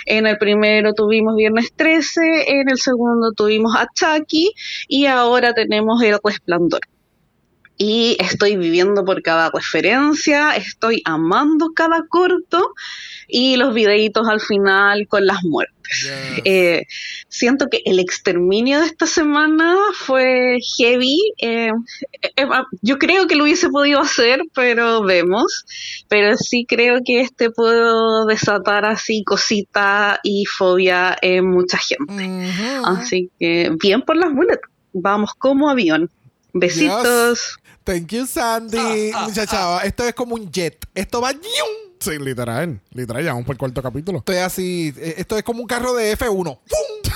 En 0.05 0.27
el 0.27 0.37
primero 0.37 0.93
tuvimos 0.93 1.35
Viernes 1.35 1.73
13, 1.75 2.21
en 2.49 2.69
el 2.69 2.79
segundo 2.79 3.33
tuvimos 3.33 3.75
a 3.75 3.87
Chucky 3.95 4.53
y 4.87 5.07
ahora 5.07 5.55
tenemos 5.55 6.03
El 6.03 6.19
Resplandor 6.23 6.81
y 7.79 8.17
estoy 8.19 8.57
viviendo 8.57 9.05
por 9.05 9.23
cada 9.23 9.51
referencia, 9.51 10.57
estoy 10.57 11.03
amando 11.05 11.73
cada 11.75 12.05
corto 12.09 12.73
y 13.29 13.57
los 13.57 13.75
videitos 13.75 14.29
al 14.29 14.41
final 14.41 15.07
con 15.09 15.27
las 15.27 15.43
muertes. 15.45 15.77
Eh, 16.45 16.83
siento 17.29 17.69
que 17.71 17.81
el 17.85 17.99
exterminio 17.99 18.81
de 18.81 18.87
esta 18.87 19.07
semana 19.07 19.77
fue 19.95 20.59
heavy. 20.79 21.19
eh, 21.39 21.71
eh, 22.37 22.47
yo 22.83 22.99
creo 22.99 23.27
que 23.27 23.37
lo 23.37 23.45
hubiese 23.45 23.69
podido 23.69 24.01
hacer, 24.01 24.43
pero 24.55 25.03
vemos. 25.03 25.65
Pero 26.09 26.37
sí 26.37 26.67
creo 26.69 27.01
que 27.05 27.21
este 27.21 27.51
puedo 27.51 28.27
desatar 28.27 28.85
así 28.85 29.23
cosita 29.25 30.19
y 30.23 30.45
fobia 30.47 31.17
en 31.21 31.51
mucha 31.51 31.79
gente. 31.79 32.51
Así 32.85 33.31
que 33.39 33.71
bien 33.81 34.03
por 34.03 34.17
las 34.17 34.33
bullets. 34.33 34.63
Vamos 34.93 35.35
como 35.35 35.69
avión. 35.69 36.11
Besitos. 36.53 37.59
Thank 37.87 38.09
you, 38.09 38.27
Sandy. 38.27 39.13
Muchacha, 39.25 39.79
esto 39.85 40.05
es 40.07 40.13
como 40.15 40.35
un 40.35 40.51
jet. 40.51 40.85
Esto 40.95 41.21
va. 41.21 41.31
Sí, 42.01 42.19
literal. 42.19 42.81
Literal, 42.91 43.25
ya 43.25 43.31
vamos 43.31 43.47
por 43.47 43.55
el 43.55 43.59
cuarto 43.59 43.81
capítulo. 43.83 44.19
Estoy 44.19 44.37
así. 44.39 44.93
eh, 44.99 45.15
Esto 45.19 45.39
es 45.39 45.45
como 45.45 45.61
un 45.61 45.67
carro 45.67 45.95
de 45.95 46.17
F1. 46.19 46.59
¡Fum! 46.67 47.13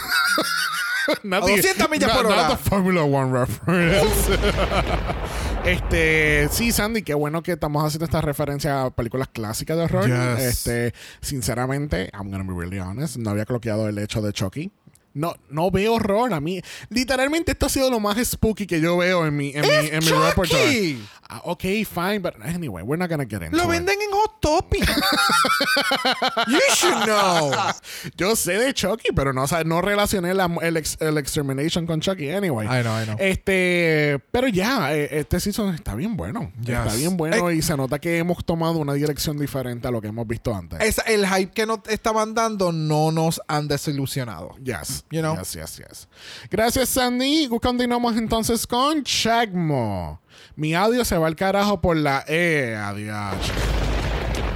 Not 1.24 1.42
A 1.42 1.46
200 1.48 1.90
millas 1.90 2.10
por 2.16 2.22
not 2.22 2.32
hora. 2.32 2.48
the 2.48 2.56
Formula 2.56 3.02
One 3.02 3.32
reference. 3.36 4.38
este, 5.64 6.48
sí, 6.52 6.70
Sandy, 6.72 7.02
qué 7.02 7.14
bueno 7.14 7.42
que 7.42 7.52
estamos 7.52 7.84
haciendo 7.84 8.04
esta 8.04 8.20
referencia 8.20 8.82
a 8.84 8.90
películas 8.90 9.28
clásicas 9.32 9.76
de 9.76 9.82
horror. 9.84 10.06
Yes. 10.06 10.44
Este, 10.44 10.94
sinceramente, 11.20 12.10
I'm 12.14 12.30
gonna 12.30 12.44
be 12.44 12.54
really 12.56 12.78
honest, 12.78 13.16
no 13.16 13.30
había 13.30 13.44
cloqueado 13.44 13.88
el 13.88 13.98
hecho 13.98 14.22
de 14.22 14.32
Chucky. 14.32 14.70
No, 15.12 15.34
no 15.48 15.70
veo 15.70 15.94
horror 15.94 16.32
a 16.32 16.40
mí. 16.40 16.62
Literalmente 16.88 17.52
esto 17.52 17.66
ha 17.66 17.68
sido 17.68 17.90
lo 17.90 18.00
más 18.00 18.16
spooky 18.24 18.66
que 18.66 18.80
yo 18.80 18.96
veo 18.96 19.26
en 19.26 19.36
mi, 19.36 19.52
en 19.54 19.62
mi, 19.62 19.88
en 19.90 20.04
mi! 20.04 20.10
Repertory. 21.30 21.40
Ah, 21.42 21.42
ok, 21.44 21.86
fine, 21.86 22.18
but 22.20 22.34
anyway, 22.44 22.82
we're 22.82 22.96
not 22.98 23.08
gonna 23.08 23.24
get 23.24 23.42
into 23.42 23.56
Lo 23.56 23.64
it. 23.64 23.68
venden 23.78 24.00
en 24.00 24.10
Hot 24.12 24.40
Topic. 24.40 24.80
you 26.48 26.60
should 26.74 27.04
know. 27.04 27.52
Yo 28.16 28.34
sé 28.36 28.58
de 28.58 28.72
Chucky, 28.74 29.10
pero 29.14 29.32
no, 29.32 29.42
o 29.44 29.46
sea, 29.46 29.62
no 29.64 29.80
relacioné 29.80 30.34
la- 30.34 30.50
el, 30.62 30.76
ex- 30.76 30.96
el 31.00 31.18
Extermination 31.18 31.86
con 31.86 32.00
Chucky. 32.00 32.30
Anyway. 32.30 32.66
I 32.66 32.82
know, 32.82 33.00
I 33.00 33.04
know. 33.04 33.16
Este, 33.18 34.20
pero 34.30 34.48
ya, 34.48 34.94
eh, 34.94 35.08
este 35.20 35.40
season 35.40 35.74
está 35.74 35.94
bien 35.94 36.16
bueno. 36.16 36.52
Yes. 36.60 36.70
Está 36.78 36.94
bien 36.94 37.16
bueno 37.16 37.48
Eh. 37.50 37.56
y 37.56 37.62
se 37.62 37.76
nota 37.76 37.98
que 37.98 38.18
hemos 38.18 38.44
tomado 38.44 38.78
una 38.78 38.94
dirección 38.94 39.38
diferente 39.38 39.88
a 39.88 39.90
lo 39.90 40.00
que 40.00 40.08
hemos 40.08 40.26
visto 40.26 40.54
antes. 40.54 40.80
Es, 40.80 41.00
el 41.06 41.26
hype 41.26 41.52
que 41.52 41.66
nos 41.66 41.80
estaban 41.88 42.34
dando 42.34 42.72
no 42.72 43.12
nos 43.12 43.40
han 43.48 43.68
desilusionado. 43.68 44.56
Yes. 44.62 45.04
You 45.10 45.20
know? 45.20 45.36
Yes, 45.36 45.52
yes, 45.54 45.76
yes. 45.76 46.08
Gracias, 46.50 46.88
Sandy. 46.88 47.48
Continuamos 47.60 48.16
entonces 48.16 48.66
con 48.66 49.02
Chagmo. 49.04 50.19
Mi 50.56 50.74
audio 50.74 51.04
se 51.04 51.16
va 51.18 51.26
al 51.26 51.36
carajo 51.36 51.80
por 51.80 51.96
la 51.96 52.24
E. 52.26 52.74
Adiós. 52.76 53.34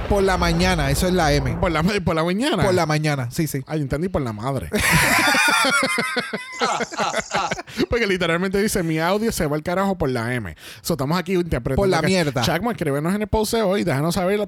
Por 0.09 0.21
la 0.23 0.37
mañana, 0.37 0.91
eso 0.91 1.07
es 1.07 1.13
la 1.13 1.33
M. 1.33 1.55
Por 1.57 1.71
la, 1.71 1.81
por 1.81 2.15
la 2.15 2.23
mañana. 2.23 2.63
Por 2.63 2.75
la 2.75 2.85
mañana, 2.85 3.29
sí, 3.31 3.47
sí. 3.47 3.63
Ay, 3.65 3.81
entendí 3.81 4.07
por 4.07 4.21
la 4.21 4.33
madre. 4.33 4.69
Porque 7.89 8.05
literalmente 8.05 8.61
dice, 8.61 8.83
mi 8.83 8.99
audio 8.99 9.31
se 9.31 9.47
va 9.47 9.55
al 9.55 9.63
carajo 9.63 9.97
por 9.97 10.09
la 10.09 10.31
M. 10.35 10.55
So, 10.81 10.93
estamos 10.93 11.17
aquí 11.17 11.33
interpretando. 11.33 11.81
Por 11.81 11.89
la 11.89 12.01
que- 12.01 12.07
mierda. 12.07 12.41
Chacma, 12.43 12.71
escríbenos 12.73 13.15
en 13.15 13.23
el 13.23 13.27
post 13.27 13.55
hoy 13.55 13.81
y 13.81 13.83
déjanos 13.83 14.13
saber 14.13 14.47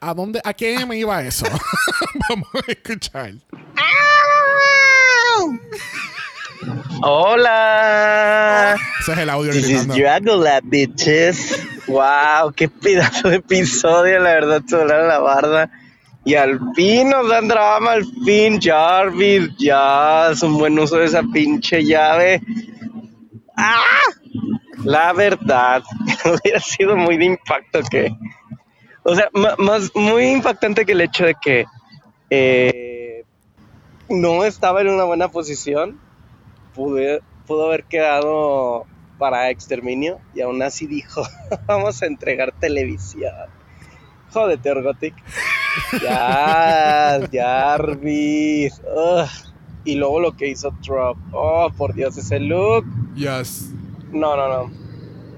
a 0.00 0.14
dónde, 0.14 0.42
a 0.44 0.52
qué 0.52 0.74
M 0.74 0.94
iba 0.96 1.22
eso. 1.22 1.46
Vamos 2.28 2.48
a 2.54 2.70
escuchar. 2.70 3.32
Hola. 7.02 8.76
Ese 9.00 9.12
es 9.12 9.18
el 9.18 9.30
audio 9.30 9.52
This 9.52 9.68
is. 9.68 9.86
Dracula, 9.86 10.60
bitches. 10.62 11.68
Wow, 11.86 12.52
qué 12.54 12.68
pedazo 12.68 13.30
de 13.30 13.36
episodio, 13.36 14.18
la 14.18 14.32
verdad, 14.32 14.62
se 14.66 14.76
volaron 14.76 15.08
la 15.08 15.18
barda. 15.18 15.70
Y 16.24 16.34
al 16.34 16.60
fin 16.74 17.08
nos 17.10 17.28
dan 17.28 17.48
drama, 17.48 17.92
al 17.92 18.04
fin 18.04 18.60
Jarvis, 18.60 19.50
ya 19.58 20.30
es 20.32 20.42
un 20.42 20.58
buen 20.58 20.78
uso 20.78 20.96
de 20.96 21.06
esa 21.06 21.22
pinche 21.22 21.84
llave. 21.84 22.42
¡Ah! 23.56 24.00
La 24.84 25.12
verdad, 25.12 25.82
hubiera 26.24 26.60
sido 26.60 26.96
muy 26.96 27.16
de 27.16 27.24
impacto 27.26 27.80
que... 27.90 28.14
O 29.04 29.14
sea, 29.14 29.30
más, 29.32 29.90
muy 29.94 30.26
impactante 30.26 30.84
que 30.84 30.92
el 30.92 31.00
hecho 31.00 31.24
de 31.24 31.34
que 31.40 31.64
eh, 32.28 33.24
no 34.10 34.44
estaba 34.44 34.82
en 34.82 34.88
una 34.88 35.04
buena 35.04 35.28
posición. 35.28 35.98
Pude, 36.78 37.22
pudo 37.48 37.66
haber 37.66 37.82
quedado 37.82 38.86
para 39.18 39.50
exterminio 39.50 40.20
y 40.32 40.42
aún 40.42 40.62
así 40.62 40.86
dijo, 40.86 41.24
vamos 41.66 42.00
a 42.04 42.06
entregar 42.06 42.52
televisión. 42.52 43.34
Jódete, 44.30 44.70
Orgotic. 44.70 45.14
Ya. 46.00 47.18
Ugh. 47.82 49.28
Y 49.84 49.96
luego 49.96 50.20
lo 50.20 50.36
que 50.36 50.46
hizo 50.46 50.72
Trump. 50.80 51.18
Oh, 51.32 51.68
por 51.76 51.94
Dios, 51.94 52.16
ese 52.16 52.38
look. 52.38 52.84
Yes. 53.16 53.70
No, 54.12 54.36
no, 54.36 54.48
no. 54.48 54.70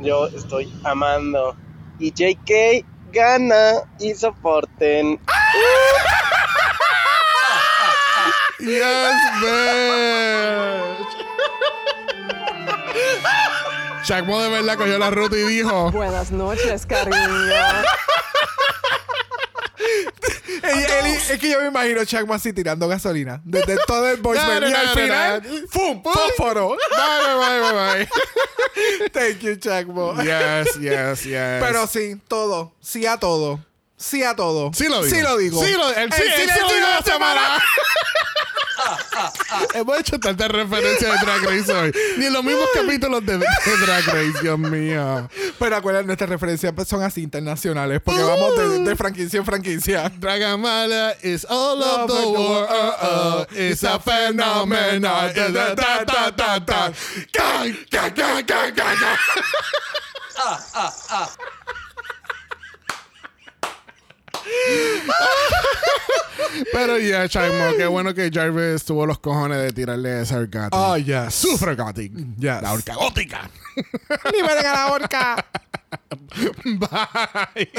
Yo 0.01 0.27
estoy 0.27 0.71
amando. 0.85 1.57
Y 1.99 2.11
JK 2.11 2.85
gana 3.13 3.77
y 3.99 4.13
soporten. 4.15 5.19
Yes, 8.59 9.15
bitch. 9.41 11.30
Chacmo 14.05 14.41
de 14.43 14.49
verdad 14.49 14.77
cogió 14.77 14.99
la 14.99 15.11
ruta 15.11 15.37
y 15.37 15.43
dijo: 15.45 15.91
Buenas 15.93 16.31
noches, 16.31 16.87
cariño. 16.87 17.17
Él- 20.63 21.17
es 21.31 21.39
que 21.39 21.51
yo 21.51 21.61
me 21.61 21.69
imagino 21.69 22.05
Chacmo 22.05 22.35
así 22.35 22.53
tirando 22.53 22.87
gasolina. 22.89 23.41
Desde 23.45 23.77
todo 23.87 24.09
el 24.09 24.17
voicemail. 24.21 24.61
No, 24.61 24.69
y 24.69 24.73
no, 24.73 24.79
al 24.79 24.87
no, 24.87 24.93
final, 24.95 25.43
no. 25.43 25.69
¡fum! 25.69 26.03
¡Fósforo! 26.03 26.71
Bye, 26.71 27.35
bye, 27.39 27.61
bye, 27.61 27.73
bye. 28.07 29.11
Thank 29.11 29.39
you, 29.41 29.57
Chacmo. 29.57 30.15
Yes, 30.23 30.75
yes, 30.81 31.25
yes. 31.25 31.61
Pero 31.61 31.87
sí, 31.87 32.17
todo. 32.29 32.73
Sí 32.81 33.07
a 33.07 33.17
todo. 33.19 33.61
Sí 33.97 34.23
a 34.25 34.35
todo. 34.35 34.71
Sí 34.75 34.89
lo 34.89 35.03
digo. 35.03 35.17
Sí 35.17 35.23
lo 35.23 35.37
digo. 35.37 35.65
Sí 35.65 35.73
lo- 35.73 35.91
el 35.95 36.13
sí- 36.13 36.23
el 36.23 36.33
sí 36.51 36.61
lo 36.61 36.69
digo 36.73 36.87
la 36.89 37.03
semana. 37.03 37.63
Hemos 39.75 40.01
hecho 40.01 40.19
tantas 40.19 40.49
referencias 40.49 41.13
de 41.13 41.27
Drag 41.27 41.43
Race 41.43 41.73
hoy. 41.73 41.93
Ni 42.19 42.27
en 42.27 42.33
los 42.33 42.45
mismos 42.45 42.69
capítulos 42.75 43.25
de, 43.25 43.39
de 43.39 43.47
Drag 43.87 44.05
Race, 44.07 44.43
Dios 44.43 44.59
mío. 44.59 45.29
Pero 45.59 45.77
acuérdate, 45.77 46.07
nuestras 46.07 46.31
referencias 46.31 46.73
pues, 46.75 46.89
son 46.89 47.03
así 47.03 47.23
internacionales. 47.23 48.01
Porque 48.03 48.23
vamos 48.23 48.57
de, 48.57 48.79
de 48.85 48.97
franquicia 48.97 49.39
en 49.39 49.45
franquicia. 49.45 50.11
Dragamala 50.19 51.15
is 51.23 51.47
all 51.49 51.83
of 51.83 52.11
the 52.11 52.29
world. 52.29 53.47
It's 53.53 53.85
a 53.85 53.99
phenomenon. 53.99 55.03
Da, 55.03 55.75
da, 55.75 56.05
da, 56.05 56.31
da, 56.31 56.59
da. 56.59 56.93
Gang, 57.33 57.77
gang, 57.91 58.15
gang, 58.15 58.45
gang, 58.47 58.75
gang, 58.75 58.97
gang. 59.01 59.19
Pero 66.73 66.99
ya, 66.99 67.29
Chaymo, 67.29 67.77
qué 67.77 67.87
bueno 67.87 68.15
que 68.15 68.31
Jarvis 68.33 68.85
tuvo 68.85 69.07
los 69.07 69.19
cojones 69.19 69.59
de 69.59 69.73
tirarle 69.73 70.23
esa 70.23 70.37
orgática. 70.37 70.77
Oh, 70.77 70.97
yes. 70.97 71.35
Sufre 71.35 71.75
Gothic. 71.75 72.13
Yes. 72.39 72.63
La 72.63 72.73
orca 72.73 72.95
gótica. 72.95 73.49
¡Liberen 74.33 74.67
a 74.67 74.73
la 74.73 74.93
horca! 74.93 75.45
Bye. 76.65 77.71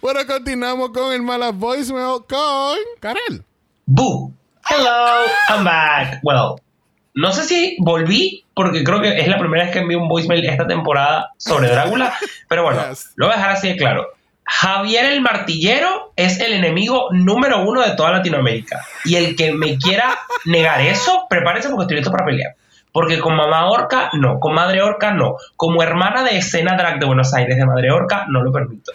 bueno, 0.00 0.20
continuamos 0.26 0.90
con 0.90 1.12
el 1.12 1.22
mala 1.22 1.50
voicemail 1.50 2.24
con 2.28 2.78
Karel. 3.00 3.44
Boo. 3.86 4.32
Hello, 4.68 5.26
I'm 5.50 5.64
back. 5.64 6.20
Well, 6.22 6.56
no 7.14 7.32
sé 7.32 7.44
si 7.44 7.76
volví, 7.80 8.44
porque 8.54 8.82
creo 8.82 9.00
que 9.00 9.20
es 9.20 9.28
la 9.28 9.38
primera 9.38 9.64
vez 9.64 9.72
que 9.72 9.80
envío 9.80 9.98
un 9.98 10.08
voicemail 10.08 10.44
esta 10.46 10.66
temporada 10.66 11.30
sobre 11.36 11.68
Drácula, 11.68 12.14
pero 12.48 12.62
bueno, 12.64 12.88
Yes. 12.88 13.10
lo 13.16 13.26
voy 13.26 13.34
a 13.34 13.36
dejar 13.36 13.50
así 13.52 13.68
de 13.68 13.76
claro. 13.76 14.06
Javier 14.44 15.06
el 15.06 15.20
Martillero 15.20 16.12
es 16.16 16.40
el 16.40 16.52
enemigo 16.52 17.08
número 17.12 17.62
uno 17.64 17.82
de 17.82 17.96
toda 17.96 18.12
Latinoamérica. 18.12 18.82
Y 19.04 19.16
el 19.16 19.36
que 19.36 19.52
me 19.52 19.78
quiera 19.78 20.18
negar 20.44 20.80
eso, 20.80 21.26
prepárese 21.28 21.68
porque 21.68 21.84
estoy 21.84 21.96
listo 21.96 22.12
para 22.12 22.26
pelear. 22.26 22.54
Porque 22.92 23.18
con 23.18 23.34
mamá 23.34 23.68
orca, 23.70 24.10
no. 24.12 24.38
Con 24.38 24.54
madre 24.54 24.80
orca, 24.80 25.12
no. 25.12 25.36
Como 25.56 25.82
hermana 25.82 26.22
de 26.22 26.36
escena 26.36 26.76
drag 26.76 27.00
de 27.00 27.06
Buenos 27.06 27.34
Aires 27.34 27.56
de 27.56 27.66
madre 27.66 27.90
orca, 27.90 28.26
no 28.28 28.42
lo 28.42 28.52
permito. 28.52 28.92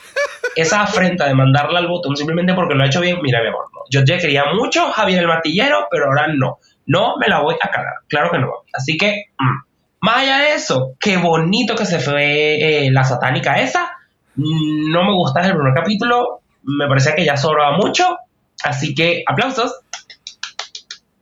Esa 0.56 0.84
afrenta 0.84 1.28
de 1.28 1.34
mandarla 1.34 1.80
al 1.80 1.88
botón 1.88 2.16
simplemente 2.16 2.54
porque 2.54 2.76
lo 2.76 2.84
ha 2.84 2.88
hecho 2.88 3.02
bien, 3.02 3.18
mira, 3.22 3.42
mi 3.42 3.50
amor. 3.50 3.66
Yo 3.90 4.06
te 4.06 4.18
quería 4.18 4.46
mucho, 4.54 4.90
Javier 4.92 5.20
el 5.20 5.28
Martillero, 5.28 5.88
pero 5.92 6.06
ahora 6.06 6.28
no. 6.34 6.60
No 6.86 7.18
me 7.18 7.28
la 7.28 7.42
voy 7.42 7.56
a 7.62 7.70
cagar. 7.70 7.96
Claro 8.08 8.32
que 8.32 8.40
no. 8.40 8.50
Así 8.74 8.96
que, 8.98 9.26
mm. 9.38 9.58
más 10.00 10.18
allá 10.20 10.38
de 10.40 10.54
eso, 10.54 10.94
qué 11.00 11.18
bonito 11.18 11.76
que 11.76 11.86
se 11.86 12.00
fue 12.00 12.86
eh, 12.86 12.92
la 12.92 13.04
satánica 13.04 13.60
esa. 13.60 13.99
No 14.40 15.04
me 15.04 15.14
gusta 15.14 15.42
el 15.42 15.54
primer 15.54 15.74
capítulo. 15.74 16.42
Me 16.64 16.88
parecía 16.88 17.16
que 17.16 17.26
ya 17.26 17.36
sobraba 17.36 17.78
mucho. 17.78 18.06
Así 18.64 18.96
que, 18.96 19.24
aplausos. 19.28 19.82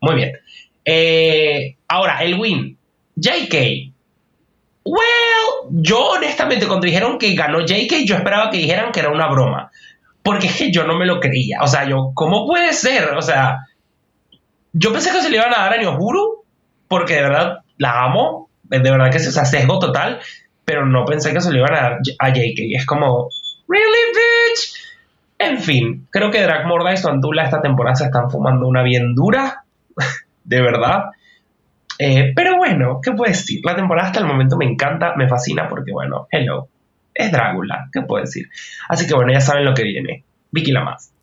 Muy 0.01 0.15
bien. 0.15 0.33
Eh, 0.85 1.77
ahora, 1.87 2.23
el 2.23 2.39
win. 2.39 2.77
JK. 3.15 3.93
Well, 4.83 5.69
yo 5.71 6.11
honestamente 6.11 6.67
cuando 6.67 6.85
dijeron 6.85 7.17
que 7.17 7.33
ganó 7.33 7.61
JK, 7.61 8.05
yo 8.05 8.15
esperaba 8.15 8.49
que 8.49 8.57
dijeran 8.57 8.91
que 8.91 8.99
era 8.99 9.09
una 9.09 9.27
broma. 9.27 9.71
Porque 10.21 10.49
yo 10.71 10.85
no 10.85 10.97
me 10.97 11.05
lo 11.05 11.19
creía. 11.19 11.59
O 11.61 11.67
sea, 11.67 11.87
yo, 11.89 12.11
¿cómo 12.13 12.45
puede 12.45 12.73
ser? 12.73 13.15
O 13.15 13.21
sea, 13.21 13.59
yo 14.73 14.91
pensé 14.93 15.11
que 15.11 15.21
se 15.21 15.29
le 15.29 15.37
iban 15.37 15.53
a 15.53 15.63
dar 15.63 15.73
a 15.73 15.81
Nyohuru, 15.81 16.43
porque 16.87 17.15
de 17.15 17.23
verdad 17.23 17.59
la 17.77 18.03
amo. 18.03 18.49
De 18.63 18.79
verdad 18.79 19.09
que 19.09 19.17
es 19.17 19.27
o 19.27 19.31
sea, 19.31 19.45
sesgo 19.45 19.79
total. 19.79 20.19
Pero 20.67 20.85
no 20.85 21.05
pensé 21.05 21.31
que 21.31 21.39
se 21.39 21.49
le 21.49 21.59
iban 21.59 21.73
a 21.73 21.81
dar 21.81 21.99
a 22.19 22.29
JK. 22.29 22.75
Es 22.75 22.85
como, 22.85 23.29
¿really, 23.69 24.03
bitch? 24.13 24.73
En 25.39 25.59
fin, 25.59 26.07
creo 26.11 26.29
que 26.29 26.41
Drag 26.41 26.67
Morda 26.67 26.91
y 26.91 26.97
su 26.97 27.07
Antula 27.07 27.45
esta 27.45 27.61
temporada 27.61 27.95
se 27.95 28.03
están 28.03 28.29
fumando 28.29 28.67
una 28.67 28.83
bien 28.83 29.15
dura. 29.15 29.63
de 30.43 30.61
verdad. 30.61 31.05
Eh, 31.97 32.33
pero 32.35 32.57
bueno, 32.57 32.99
¿qué 33.01 33.13
puedo 33.13 33.31
decir? 33.31 33.61
La 33.63 33.77
temporada 33.77 34.07
hasta 34.07 34.19
el 34.19 34.25
momento 34.25 34.57
me 34.57 34.65
encanta, 34.65 35.15
me 35.15 35.29
fascina 35.29 35.69
porque, 35.69 35.93
bueno, 35.93 36.27
hello, 36.29 36.67
es 37.13 37.31
Drácula, 37.31 37.87
¿qué 37.93 38.01
puedo 38.01 38.25
decir? 38.25 38.49
Así 38.89 39.07
que 39.07 39.13
bueno, 39.13 39.31
ya 39.31 39.39
saben 39.39 39.63
lo 39.63 39.73
que 39.73 39.83
viene. 39.83 40.25
Vicky 40.51 40.73
la 40.73 40.83
más. 40.83 41.13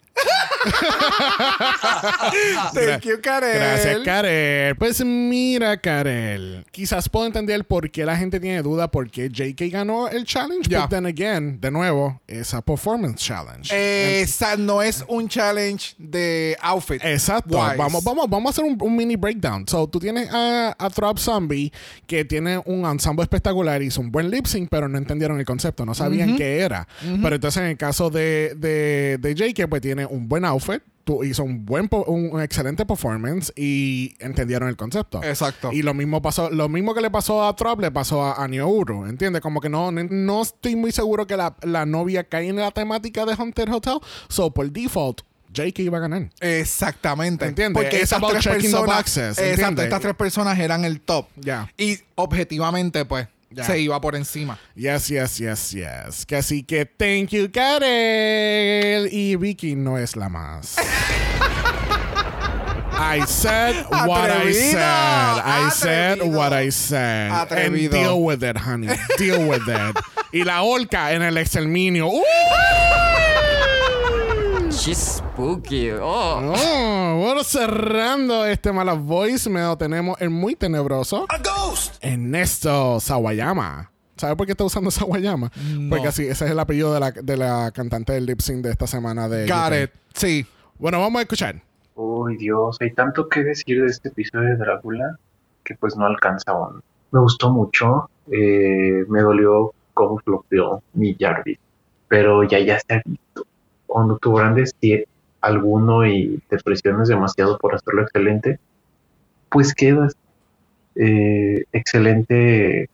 Thank 2.75 3.05
you, 3.05 3.21
Karel. 3.23 3.59
Gracias, 3.59 3.99
Karel. 4.05 4.77
Pues 4.77 5.05
mira, 5.05 5.77
Karel. 5.77 6.65
Quizás 6.71 7.09
puedo 7.09 7.27
entender 7.27 7.65
por 7.65 7.91
qué 7.91 8.05
la 8.05 8.17
gente 8.17 8.41
tiene 8.41 8.63
duda 8.63 8.91
por 8.91 9.11
qué 9.11 9.29
JK 9.29 9.73
ganó 9.73 10.09
el 10.09 10.25
challenge. 10.25 10.69
Ya. 10.69 10.83
But 10.83 10.91
then 10.91 11.07
again, 11.07 11.61
de 11.61 11.71
nuevo, 11.71 12.21
es 12.27 12.55
a 12.55 12.63
performance 12.63 13.23
challenge. 13.23 13.71
Esa 13.73 14.57
no 14.57 14.83
es 14.83 15.05
un 15.09 15.29
challenge 15.29 15.95
de 15.99 16.57
outfit. 16.61 17.03
Exacto. 17.05 17.59
wise. 17.59 17.77
Vamos, 17.77 18.05
vamos, 18.05 18.29
vamos 18.29 18.47
a 18.47 18.51
hacer 18.51 18.65
un, 18.65 18.77
un 18.81 18.97
mini 18.97 19.17
breakdown. 19.17 19.67
So, 19.69 19.87
tú 19.89 19.99
tienes 19.99 20.29
a, 20.33 20.75
a 20.79 20.91
Throb 20.91 21.19
Zombie 21.19 21.73
que 22.07 22.25
tiene 22.25 22.61
un 22.65 22.85
ensemble 22.85 23.23
espectacular, 23.23 23.83
hizo 23.83 24.01
un 24.01 24.11
buen 24.11 24.31
lip 24.31 24.47
sync, 24.47 24.69
pero 24.71 24.89
no 24.89 24.99
entendieron 24.99 25.39
el 25.39 25.45
concepto, 25.45 25.85
no 25.85 25.95
sabían 25.95 26.37
qué 26.37 26.61
era. 26.61 26.87
Pero 27.23 27.35
entonces, 27.35 27.63
en 27.63 27.69
el 27.69 27.77
caso 27.77 28.11
de, 28.11 28.55
de, 28.57 29.19
de 29.21 29.35
JK, 29.35 29.69
pues 29.69 29.83
tiene 29.83 30.07
un 30.07 30.29
buen 30.29 30.45
outfit, 30.45 30.54
tú, 31.05 31.23
hizo 31.23 31.45
un 31.45 31.65
buen 31.65 31.89
un, 32.07 32.31
un 32.33 32.43
excelente 32.43 32.85
performance 32.87 33.53
y 33.57 34.15
entendieron 34.19 34.69
el 34.69 34.77
concepto. 34.77 35.23
Exacto. 35.23 35.71
Y 35.73 35.83
lo 35.83 35.95
mismo 35.95 36.21
pasó, 36.23 36.51
lo 36.51 36.69
mismo 36.69 36.95
que 36.95 37.01
le 37.01 37.11
pasó 37.11 37.45
a 37.47 37.55
Throb 37.55 37.81
le 37.81 37.91
pasó 37.91 38.23
a, 38.23 38.43
a 38.43 38.49
Nyouru, 38.49 39.07
¿entiendes? 39.07 39.43
Como 39.43 39.61
que 39.61 39.69
no, 39.69 39.93
no, 39.93 40.43
estoy 40.43 40.77
muy 40.77 40.93
seguro 40.93 41.27
que 41.27 41.37
la, 41.37 41.55
la 41.63 41.87
novia 41.87 42.25
cae 42.25 42.49
en 42.49 42.57
la 42.57 42.71
temática 42.71 43.25
de 43.25 43.35
Haunted 43.35 43.73
Hotel. 43.73 43.99
So, 44.29 44.51
por 44.51 44.71
default, 44.71 45.21
JK 45.55 45.79
iba 45.81 45.99
a 45.99 46.01
ganar. 46.01 46.31
Exactamente. 46.41 47.47
¿Entiendes? 47.47 47.83
Porque 47.83 48.01
esas 48.01 48.21
tres 48.21 48.45
personas, 48.45 48.97
boxes, 48.97 49.39
exacto, 49.39 49.83
estas 49.83 50.01
tres 50.01 50.15
personas 50.15 50.59
eran 50.59 50.85
el 50.85 51.01
top. 51.01 51.27
Ya. 51.37 51.73
Y 51.79 51.99
objetivamente, 52.17 53.05
pues, 53.05 53.29
Se 53.63 53.79
iba 53.79 54.01
por 54.01 54.15
encima. 54.17 54.59
Yes, 54.75 55.09
yes, 55.09 55.39
yes, 55.39 55.71
yes. 55.73 56.27
Que 56.27 56.37
así 56.37 56.63
que 56.65 56.85
thank 56.87 57.31
you, 57.31 57.51
Karel. 57.51 59.09
Y 59.13 59.37
Vicky 59.37 59.77
no 59.77 59.99
es 59.99 60.17
la 60.17 60.29
más. 60.29 60.77
I 62.97 63.25
said 63.27 63.85
what 63.91 64.31
I 64.31 64.53
said. 64.53 64.79
I 64.79 65.69
said 65.71 66.23
what 66.23 66.53
I 66.53 66.71
said. 66.71 67.31
Atrevido. 67.33 67.85
And 67.85 67.91
deal 67.93 68.23
with 68.23 68.43
it, 68.43 68.57
honey. 68.57 68.89
Deal 69.19 69.49
with 69.49 69.69
it. 69.69 69.97
Y 70.33 70.43
la 70.43 70.63
orca 70.63 71.13
en 71.13 71.23
el 71.23 71.37
exterminio. 71.39 72.09
¡Uh! 72.09 72.23
She's 74.85 74.99
spooky. 74.99 75.93
Oh. 75.93 76.53
Oh, 76.55 77.17
bueno, 77.19 77.43
cerrando 77.43 78.45
este 78.45 78.71
mala 78.71 78.93
voicemail, 78.93 79.79
tenemos 79.79 80.21
el 80.21 80.29
muy 80.29 80.57
tenebroso 80.57 81.25
A 81.31 81.39
ghost! 81.39 81.97
Ernesto 82.05 83.01
Sawayama. 83.01 83.91
¿Sabes 84.19 84.37
por 84.37 84.45
qué 84.45 84.53
está 84.53 84.65
usando? 84.65 84.91
No. 85.23 85.51
Porque 85.89 86.09
así, 86.09 86.25
ese 86.27 86.45
es 86.45 86.51
el 86.51 86.59
apellido 86.61 86.93
de 86.93 87.01
la, 87.01 87.13
de 87.13 87.37
la 87.39 87.71
cantante 87.75 88.13
del 88.13 88.27
lip 88.27 88.41
sync 88.41 88.63
de 88.63 88.73
esta 88.73 88.87
semana 88.87 89.27
de 89.27 89.47
Got 89.47 89.69
UK. 89.69 89.85
it. 89.85 89.91
Sí. 90.13 90.47
Bueno, 90.79 91.01
vamos 91.01 91.19
a 91.19 91.23
escuchar. 91.23 91.63
Uy, 91.95 92.37
Dios, 92.37 92.77
hay 92.83 92.93
tanto 92.93 93.27
que 93.31 93.43
decir 93.43 93.81
de 93.81 93.87
este 93.89 94.11
episodio 94.11 94.51
de 94.51 94.57
Drácula 94.57 95.19
que 95.65 95.77
pues 95.77 95.97
no 95.97 96.05
alcanza 96.05 96.53
aún. 96.53 96.83
Me 97.11 97.21
gustó 97.21 97.49
mucho, 97.49 98.11
eh, 98.31 99.03
me 99.09 99.23
dolió 99.23 99.73
cómo 99.95 100.19
flopeó 100.19 100.83
mi 100.93 101.17
Jarvis, 101.19 101.59
pero 102.07 102.43
ya 102.45 102.59
ya 102.59 102.79
se 102.81 102.97
ha 102.97 103.03
visto. 103.07 103.47
Cuando 103.87 104.19
tu 104.19 104.33
grande 104.35 104.67
si 104.67 105.05
alguno 105.41 106.07
y 106.07 106.41
te 106.49 106.59
presiones 106.59 107.09
demasiado 107.09 107.59
por 107.59 107.75
hacerlo 107.75 108.03
excelente, 108.03 108.59
pues 109.51 109.75
quedas 109.75 110.15
eh, 110.97 111.65
excelente 111.73 112.89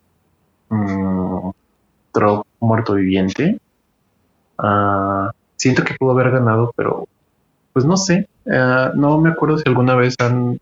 mm, 0.70 1.50
Drog 2.14 2.46
muerto 2.60 2.94
viviente. 2.94 3.58
Ah, 4.58 5.32
siento 5.56 5.84
que 5.84 5.94
pudo 5.94 6.12
haber 6.12 6.30
ganado, 6.30 6.72
pero 6.76 7.06
pues 7.72 7.84
no 7.86 7.96
sé. 7.96 8.28
eh, 8.46 8.90
no 8.94 9.18
me 9.20 9.30
acuerdo 9.30 9.58
si 9.58 9.64
alguna 9.68 9.94
vez 9.96 10.16
han 10.20 10.60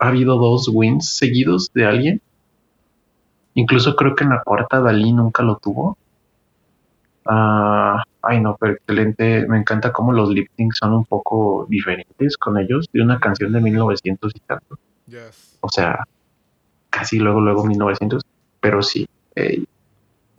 ha 0.00 0.08
habido 0.08 0.38
dos 0.38 0.68
wins 0.72 1.10
seguidos 1.16 1.70
de 1.74 1.86
alguien. 1.86 2.22
Incluso 3.52 3.94
creo 3.94 4.14
que 4.14 4.24
en 4.24 4.30
la 4.30 4.42
cuarta 4.42 4.80
Dalí 4.80 5.12
nunca 5.12 5.42
lo 5.42 5.56
tuvo. 5.56 5.98
Ah, 7.24 8.02
ay 8.28 8.40
no, 8.40 8.56
pero 8.60 8.74
excelente. 8.74 9.46
Me 9.48 9.58
encanta 9.58 9.92
cómo 9.92 10.12
los 10.12 10.30
lip 10.30 10.48
syncs 10.56 10.78
son 10.78 10.92
un 10.92 11.04
poco 11.04 11.66
diferentes 11.68 12.36
con 12.36 12.58
ellos 12.58 12.86
de 12.92 13.02
una 13.02 13.18
canción 13.18 13.52
de 13.52 13.60
1900 13.60 14.32
y 14.34 14.40
tanto. 14.40 14.78
O 15.60 15.68
sea, 15.68 16.04
casi 16.90 17.18
luego, 17.18 17.40
luego 17.40 17.64
1900. 17.64 18.22
Pero 18.60 18.82
sí, 18.82 19.08
eh, 19.34 19.64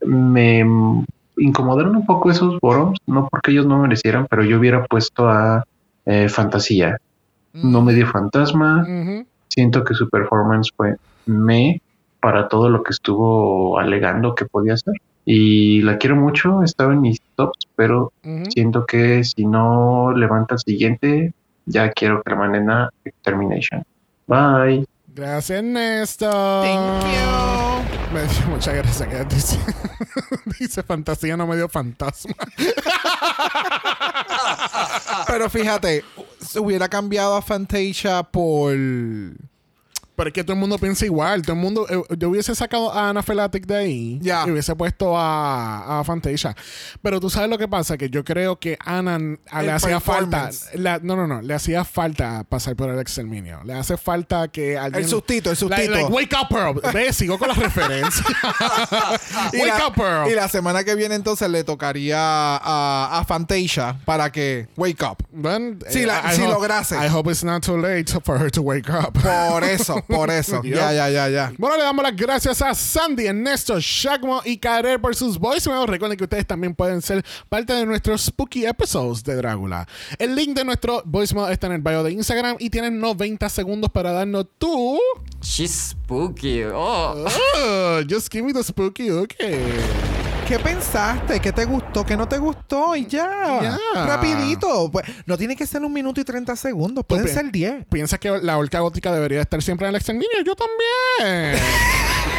me 0.06 0.64
mm, 0.64 1.06
incomodaron 1.38 1.96
un 1.96 2.06
poco 2.06 2.30
esos 2.30 2.60
bottoms, 2.60 3.00
no 3.08 3.28
porque 3.30 3.52
ellos 3.52 3.66
no 3.66 3.80
merecieran, 3.80 4.28
pero 4.30 4.44
yo 4.44 4.60
hubiera 4.60 4.86
puesto 4.86 5.28
a 5.28 5.66
eh, 6.06 6.30
Fantasía. 6.30 6.98
No 7.54 7.82
me 7.82 7.94
dio 7.94 8.06
fantasma. 8.08 8.86
Siento 9.48 9.84
que 9.84 9.96
su 9.96 10.08
performance 10.08 10.72
fue 10.76 10.96
me 11.26 11.82
para 12.22 12.48
todo 12.48 12.70
lo 12.70 12.84
que 12.84 12.92
estuvo 12.92 13.80
alegando 13.80 14.36
que 14.36 14.46
podía 14.46 14.74
hacer. 14.74 14.94
Y 15.26 15.82
la 15.82 15.98
quiero 15.98 16.16
mucho, 16.16 16.64
estaba 16.64 16.94
en 16.94 17.02
mis 17.02 17.20
tops, 17.36 17.68
pero 17.76 18.12
siento 18.50 18.86
que 18.86 19.24
si 19.24 19.46
no 19.46 20.12
levanta 20.16 20.56
el 20.56 20.60
siguiente, 20.60 21.34
ya 21.66 21.92
quiero 21.92 22.22
que 22.24 22.32
la 22.32 22.36
manden 22.36 22.70
a 22.70 22.90
Extermination. 23.06 23.84
Bye. 24.28 24.86
Gracias, 25.14 25.64
Néstor. 25.64 26.64
Thank 26.64 27.04
you. 27.04 28.14
Me 28.14 28.22
dio 28.22 28.48
muchas 28.48 28.74
gracias. 28.74 29.08
que 29.08 29.24
dice, 29.36 29.60
dice 30.60 30.84
fantasía, 30.84 31.38
no 31.38 31.46
me 31.46 31.56
dio 31.56 31.70
fantasma. 31.70 32.34
Pero 35.28 35.50
fíjate, 35.50 36.04
se 36.40 36.60
hubiera 36.60 36.90
cambiado 36.90 37.36
a 37.36 37.42
Fantasia 37.42 38.24
por. 38.24 38.74
Pero 40.20 40.28
es 40.28 40.34
que 40.34 40.44
todo 40.44 40.52
el 40.54 40.60
mundo 40.60 40.78
piensa 40.78 41.06
igual. 41.06 41.44
Todo 41.44 41.54
el 41.54 41.62
mundo. 41.62 41.86
eh, 41.90 42.04
yo 42.18 42.28
hubiese 42.30 42.54
sacado 42.54 42.92
a 42.92 43.08
Ana 43.10 43.24
Felatic 43.24 43.66
de 43.66 43.78
ahí. 43.78 44.20
Ya. 44.22 44.44
Y 44.46 44.52
hubiese 44.52 44.76
puesto 44.76 45.18
a, 45.18 46.02
a 46.02 46.04
Fantasia. 46.04 46.54
Pero 47.02 47.22
tú 47.22 47.30
sabes 47.30 47.50
lo 47.50 47.58
que 47.58 47.70
pasa. 47.70 47.98
Que 47.98 48.10
yo 48.10 48.26
creo 48.26 48.60
que 48.60 48.78
Ana 48.86 49.18
le 49.18 49.72
hacía 49.72 50.02
falta. 50.02 50.50
la- 50.74 51.00
no, 51.02 51.16
no, 51.16 51.26
no. 51.26 51.42
Le 51.42 51.54
hacía 51.54 51.86
falta 51.86 52.44
pasar 52.44 52.76
por 52.76 52.90
el 52.90 53.00
exterminio. 53.00 53.62
Le 53.64 53.74
hace 53.76 53.96
falta 53.96 54.50
que 54.50 54.78
alguien. 54.78 55.04
El 55.06 55.10
sustito, 55.10 55.52
el 55.52 55.56
sustito. 55.56 55.90
like, 55.92 56.12
wake 56.12 56.36
up, 56.36 56.50
Pearl. 56.50 56.82
Ve, 56.94 57.14
sigo 57.14 57.40
con 57.40 57.48
la 57.48 57.54
referencia. 57.70 58.26
Y 59.54 59.58
wake 59.60 59.68
la, 59.78 59.88
up, 59.88 59.94
Pearl. 59.96 60.30
y 60.30 60.36
la 60.36 60.50
semana 60.50 60.84
que 60.84 60.96
viene 60.96 61.16
entonces 61.16 61.50
le 61.50 61.64
tocaría 61.64 62.18
a, 62.20 63.20
a 63.20 63.24
Fantasia 63.24 63.98
para 64.04 64.30
que 64.32 64.68
wake 64.76 65.02
up. 65.04 65.18
Bueno, 65.32 65.78
Si 65.90 66.00
eh, 66.04 66.06
la- 66.08 66.34
I 66.34 66.36
si 66.36 66.42
hope- 66.42 66.52
lograse. 66.54 66.96
I 66.98 67.08
hope 67.10 67.32
it's 67.32 67.44
not 67.46 67.64
too 67.66 67.78
late 67.78 68.12
for 68.26 68.38
her 68.38 68.52
to 68.52 68.62
wake 68.62 68.90
up. 68.90 69.14
Por 69.22 69.64
eso, 69.64 70.04
por 70.10 70.30
eso. 70.30 70.62
Ya, 70.70 70.94
ya, 70.94 71.10
ya, 71.10 71.30
ya. 71.30 71.54
Bueno, 71.58 71.78
le 71.78 71.84
damos 71.84 72.04
las 72.04 72.16
gracias 72.16 72.62
a 72.62 72.74
Sandy, 72.76 73.26
Ernesto, 73.26 73.80
Shagmo 73.80 74.42
y 74.46 74.58
Karel 74.58 75.00
por 75.00 75.16
sus 75.16 75.38
voicemails. 75.40 75.90
Recuerden 75.90 76.18
que 76.18 76.24
ustedes 76.26 76.46
también 76.46 76.76
pueden 76.76 77.02
ser 77.02 77.26
parte 77.48 77.74
de 77.74 77.86
nuestros 77.86 78.26
spooky 78.26 78.66
episodes 78.66 79.24
de 79.24 79.36
Drácula. 79.36 79.88
El 80.18 80.36
link 80.36 80.56
de 80.56 80.64
nuestro 80.64 81.02
voicemail 81.06 81.52
está 81.52 81.68
en 81.68 81.74
el 81.74 81.82
bio 81.82 82.04
de 82.04 82.12
Instagram 82.12 82.58
y 82.60 82.70
tienen 82.70 83.00
90 83.00 83.50
segundos 83.50 83.90
para 83.92 84.12
darnos 84.12 84.46
tu. 84.58 85.00
She's 85.42 85.92
spooky. 85.92 86.64
Oh. 86.66 87.26
Oh, 87.58 88.02
just 88.08 88.32
give 88.32 88.44
me 88.44 88.54
the 88.54 88.64
spooky, 88.64 89.10
okay. 89.12 90.29
¿Qué 90.50 90.58
pensaste? 90.58 91.40
¿Qué 91.40 91.52
te 91.54 91.64
gustó? 91.66 92.04
¿Qué 92.04 92.18
no 92.18 92.28
te 92.28 92.40
gustó? 92.40 92.96
Y 92.96 93.06
ya. 93.06 93.60
Ya. 93.62 93.78
Rapidito. 94.08 94.90
Pues, 94.92 95.06
no 95.28 95.38
tiene 95.38 95.56
que 95.56 95.68
ser 95.68 95.84
un 95.84 95.94
minuto 95.94 96.20
y 96.20 96.24
30 96.24 96.56
segundos. 96.56 97.06
Pueden 97.08 97.26
pi- 97.28 97.32
ser 97.32 97.52
10. 97.52 97.86
¿Piensas 97.86 98.18
que 98.20 98.32
la 98.42 98.58
orca 98.58 98.80
gótica 98.80 99.12
debería 99.12 99.42
estar 99.42 99.62
siempre 99.62 99.86
en 99.86 99.90
el 99.92 99.98
exterminio? 99.98 100.30
Yo 100.44 100.56
también. 100.56 101.60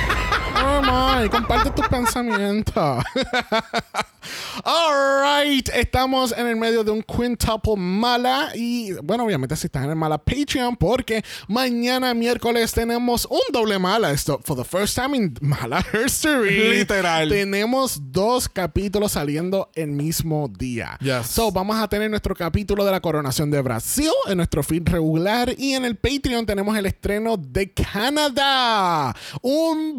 Oh 0.63 0.83
my, 0.83 1.29
comparte 1.29 1.71
tus 1.71 1.89
pensamientos. 1.89 3.05
Alright, 4.65 5.71
estamos 5.71 6.33
en 6.37 6.47
el 6.47 6.57
medio 6.57 6.85
de 6.85 6.91
un 6.91 7.03
quintuple 7.03 7.77
mala 7.77 8.51
y 8.55 8.93
bueno, 9.03 9.25
obviamente 9.25 9.57
si 9.57 9.67
estás 9.67 9.85
en 9.85 9.91
el 9.91 9.97
mala 9.97 10.19
Patreon 10.19 10.77
porque 10.77 11.25
mañana 11.49 12.13
miércoles 12.13 12.73
tenemos 12.73 13.27
un 13.31 13.41
doble 13.53 13.79
mala. 13.79 14.11
Esto, 14.11 14.39
for 14.45 14.57
the 14.57 14.65
first 14.65 14.97
time 14.97 15.17
in 15.17 15.35
mala 15.41 15.85
history. 15.93 16.79
Literal. 16.79 17.29
Tenemos 17.29 17.99
dos 18.13 18.49
capítulos 18.49 19.13
saliendo 19.13 19.71
el 19.75 19.93
mismo 19.93 20.49
día. 20.49 20.99
Yes. 21.01 21.29
So, 21.29 21.51
vamos 21.51 21.79
a 21.79 21.89
tener 21.89 22.11
nuestro 22.11 22.35
capítulo 22.35 22.85
de 22.85 22.91
la 22.91 23.01
coronación 23.01 23.51
de 23.51 23.63
Brasil 23.63 24.11
en 24.27 24.37
nuestro 24.37 24.63
feed 24.63 24.89
regular 24.89 25.55
y 25.57 25.75
en 25.75 25.85
el 25.85 25.97
Patreon 25.97 26.45
tenemos 26.45 26.77
el 26.77 26.87
estreno 26.87 27.37
de 27.37 27.73
Canadá. 27.73 29.15
Un 29.43 29.99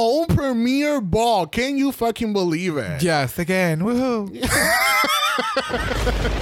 ball, 0.00 0.20
un 0.20 0.26
premiere 0.26 1.00
ball. 1.00 1.46
Can 1.46 1.76
you 1.76 1.92
fucking 1.92 2.32
believe 2.32 2.76
it? 2.78 3.02
Yes, 3.02 3.38
again. 3.38 3.80
Woohoo. 3.80 4.30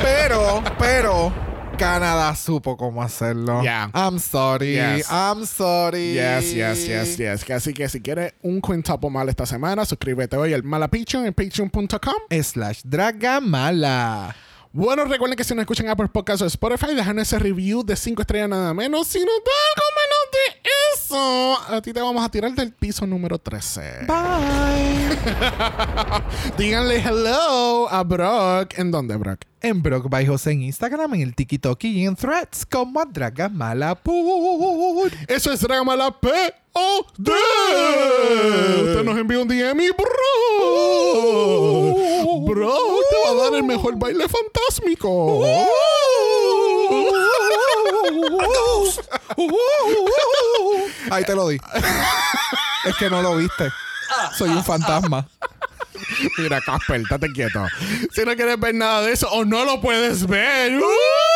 pero, 0.01 0.63
pero, 0.79 1.33
Canadá 1.77 2.35
supo 2.35 2.77
cómo 2.77 3.03
hacerlo. 3.03 3.63
Yeah. 3.63 3.91
I'm 3.95 4.19
sorry. 4.19 4.75
Yes. 4.75 5.11
I'm 5.11 5.45
sorry. 5.45 6.15
Yes, 6.15 6.53
yes, 6.53 6.87
yes, 6.87 7.19
yes. 7.19 7.51
Así 7.51 7.75
que 7.75 7.89
si 7.89 8.01
quieres 8.01 8.35
un 8.43 8.61
quintuple 8.61 9.11
mal 9.11 9.29
esta 9.29 9.47
semana, 9.47 9.85
suscríbete 9.85 10.37
hoy 10.37 10.55
al 10.55 10.63
Mala 10.63 10.89
Patreon 10.89 11.27
en 11.27 11.35
patreon.com. 11.35 12.43
Slash 12.43 12.83
Dragamala. 12.85 14.35
Bueno, 14.71 15.05
recuerden 15.07 15.37
que 15.37 15.45
si 15.45 15.55
nos 15.55 15.63
escuchan 15.63 15.89
Apple 15.89 16.09
Podcasts 16.09 16.43
o 16.43 16.47
Spotify, 16.47 16.95
dejan 16.95 17.19
ese 17.19 17.39
review 17.39 17.83
de 17.83 17.97
5 17.97 18.21
estrellas 18.23 18.51
nada 18.51 18.75
menos. 18.75 19.09
Si 19.09 19.19
nos 19.19 19.27
da 19.27 19.53
algo 19.75 19.85
menos 19.97 20.19
de 20.31 20.69
eso, 21.09 21.59
a 21.59 21.81
ti 21.81 21.93
te 21.95 22.01
vamos 22.01 22.23
a 22.23 22.29
tirar 22.29 22.53
del 22.53 22.73
piso 22.73 23.07
número 23.07 23.39
13. 23.39 24.07
Bye. 24.07 25.17
Díganle 26.59 27.01
hello 27.01 27.89
a 27.91 28.03
Brock. 28.05 28.79
¿En 28.79 28.91
dónde, 28.91 29.17
Brock? 29.17 29.41
en 29.61 29.83
Brock 29.83 30.09
by 30.09 30.25
José 30.25 30.53
en 30.53 30.63
Instagram, 30.63 31.15
en 31.15 31.23
el 31.23 31.35
TikTok 31.35 31.83
y 31.85 32.07
en 32.07 32.15
Threads 32.15 32.65
como 32.65 33.05
Dragamala 33.05 33.97
Pud. 33.97 35.11
Eso 35.27 35.53
es 35.53 35.61
Dragamala 35.61 36.13
P.O.D. 36.21 37.33
Usted 38.83 39.03
nos 39.05 39.19
envió 39.19 39.43
un 39.43 39.49
DM 39.49 39.81
y 39.81 39.91
bro. 39.91 40.07
Bro, 42.47 42.77
te 43.11 43.17
va 43.25 43.31
a 43.31 43.45
dar 43.45 43.55
el 43.55 43.65
mejor 43.65 43.99
baile 43.99 44.27
fantásmico. 44.29 45.43
Ahí 51.11 51.25
te 51.25 51.35
lo 51.35 51.49
di. 51.49 51.59
es 52.85 52.97
que 52.97 53.11
no 53.11 53.23
lo 53.23 53.37
viste. 53.37 53.71
Soy 54.37 54.51
un 54.51 54.65
fantasma. 54.65 55.27
Mira, 56.39 56.61
Casper, 56.61 57.01
estate 57.01 57.33
quieto. 57.33 57.67
Si 58.13 58.25
no 58.25 58.35
quieres 58.37 58.59
ver 58.59 58.75
nada 58.75 59.03
de 59.03 59.13
eso 59.13 59.29
o 59.31 59.45
no 59.45 59.65
lo 59.65 59.81
puedes 59.81 60.27
ver, 60.27 60.79
¡uh! 60.79 61.28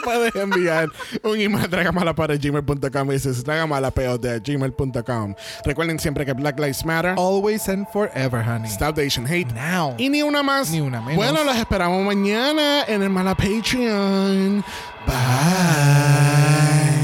puedes 0.04 0.34
enviar 0.34 0.88
un 1.22 1.40
email 1.40 1.64
a 1.64 1.68
dragamalapara.gmail.com 1.68 3.10
y 3.10 3.12
dices 3.12 3.44
dragamalapod.gmail.com. 3.44 5.34
Recuerden 5.64 5.98
siempre 5.98 6.24
que 6.26 6.32
Black 6.32 6.58
Lives 6.58 6.84
Matter. 6.84 7.14
Always 7.16 7.68
and 7.68 7.86
forever, 7.92 8.42
honey. 8.42 8.68
Stop 8.68 8.96
the 8.96 9.06
Asian 9.06 9.26
hate. 9.26 9.52
Now. 9.54 9.94
Y 9.98 10.08
ni 10.08 10.22
una 10.22 10.42
más. 10.42 10.70
Ni 10.70 10.80
una 10.80 11.00
menos. 11.00 11.16
Bueno, 11.16 11.44
los 11.44 11.56
esperamos 11.56 12.04
mañana 12.04 12.84
en 12.86 13.02
el 13.02 13.10
Mala 13.10 13.34
Patreon. 13.34 14.64
Bye. 15.06 17.03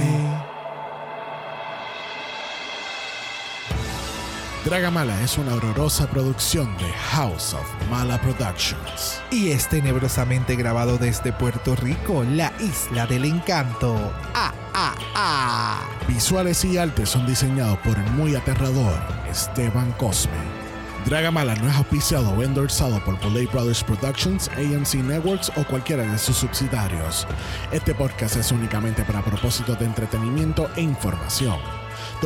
Dragamala 4.65 5.19
es 5.23 5.39
una 5.39 5.55
horrorosa 5.55 6.07
producción 6.11 6.77
de 6.77 6.93
House 6.93 7.55
of 7.55 7.67
Mala 7.89 8.21
Productions. 8.21 9.19
Y 9.31 9.53
es 9.53 9.67
tenebrosamente 9.67 10.55
grabado 10.55 10.99
desde 10.99 11.33
Puerto 11.33 11.75
Rico, 11.77 12.25
la 12.25 12.53
isla 12.61 13.07
del 13.07 13.25
encanto. 13.25 13.97
Ah, 14.35 14.53
ah, 14.75 14.95
ah. 15.15 15.89
Visuales 16.07 16.63
y 16.67 16.77
artes 16.77 17.09
son 17.09 17.27
diseñados 17.27 17.79
por 17.79 17.97
el 17.97 18.11
muy 18.11 18.37
aterrador 18.37 19.01
Esteban 19.31 19.93
Cosme. 19.93 20.61
Dragamala 21.07 21.55
no 21.55 21.67
es 21.67 21.77
auspiciado 21.77 22.29
o 22.29 22.43
endorsado 22.43 23.03
por 23.03 23.19
Bullet 23.21 23.47
Brothers 23.51 23.83
Productions, 23.83 24.51
AMC 24.59 24.97
Networks 24.97 25.51
o 25.57 25.65
cualquiera 25.65 26.03
de 26.03 26.19
sus 26.19 26.37
subsidiarios. 26.37 27.27
Este 27.73 27.95
podcast 27.95 28.37
es 28.37 28.53
únicamente 28.53 29.05
para 29.05 29.25
propósitos 29.25 29.79
de 29.79 29.87
entretenimiento 29.87 30.69
e 30.77 30.83
información. 30.83 31.59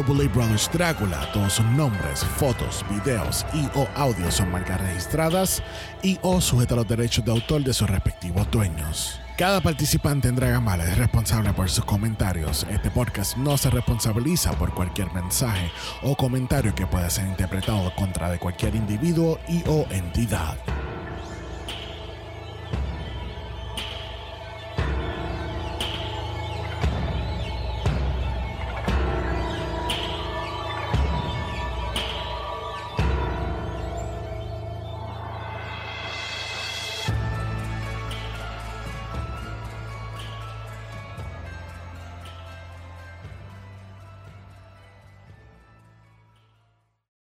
Bullet 0.02 0.28
Brothers 0.28 0.68
Drácula, 0.72 1.30
todos 1.32 1.54
sus 1.54 1.66
nombres, 1.66 2.24
fotos, 2.24 2.84
videos 2.90 3.46
y 3.52 3.66
o 3.74 3.86
audios 3.94 4.34
son 4.34 4.50
marcas 4.50 4.80
registradas 4.80 5.62
y 6.02 6.18
o 6.22 6.40
sujetos 6.40 6.72
a 6.72 6.80
los 6.80 6.88
derechos 6.88 7.24
de 7.24 7.30
autor 7.30 7.62
de 7.62 7.72
sus 7.72 7.88
respectivos 7.88 8.50
dueños. 8.50 9.20
Cada 9.36 9.60
participante 9.60 10.28
en 10.28 10.36
Dragamala 10.36 10.84
es 10.84 10.96
responsable 10.96 11.52
por 11.52 11.68
sus 11.68 11.84
comentarios. 11.84 12.66
Este 12.70 12.90
podcast 12.90 13.36
no 13.36 13.56
se 13.56 13.68
responsabiliza 13.68 14.52
por 14.52 14.72
cualquier 14.74 15.12
mensaje 15.12 15.70
o 16.02 16.16
comentario 16.16 16.74
que 16.74 16.86
pueda 16.86 17.10
ser 17.10 17.26
interpretado 17.26 17.92
contra 17.96 18.30
de 18.30 18.38
cualquier 18.38 18.76
individuo 18.76 19.40
y 19.48 19.64
o 19.66 19.86
entidad. 19.90 20.56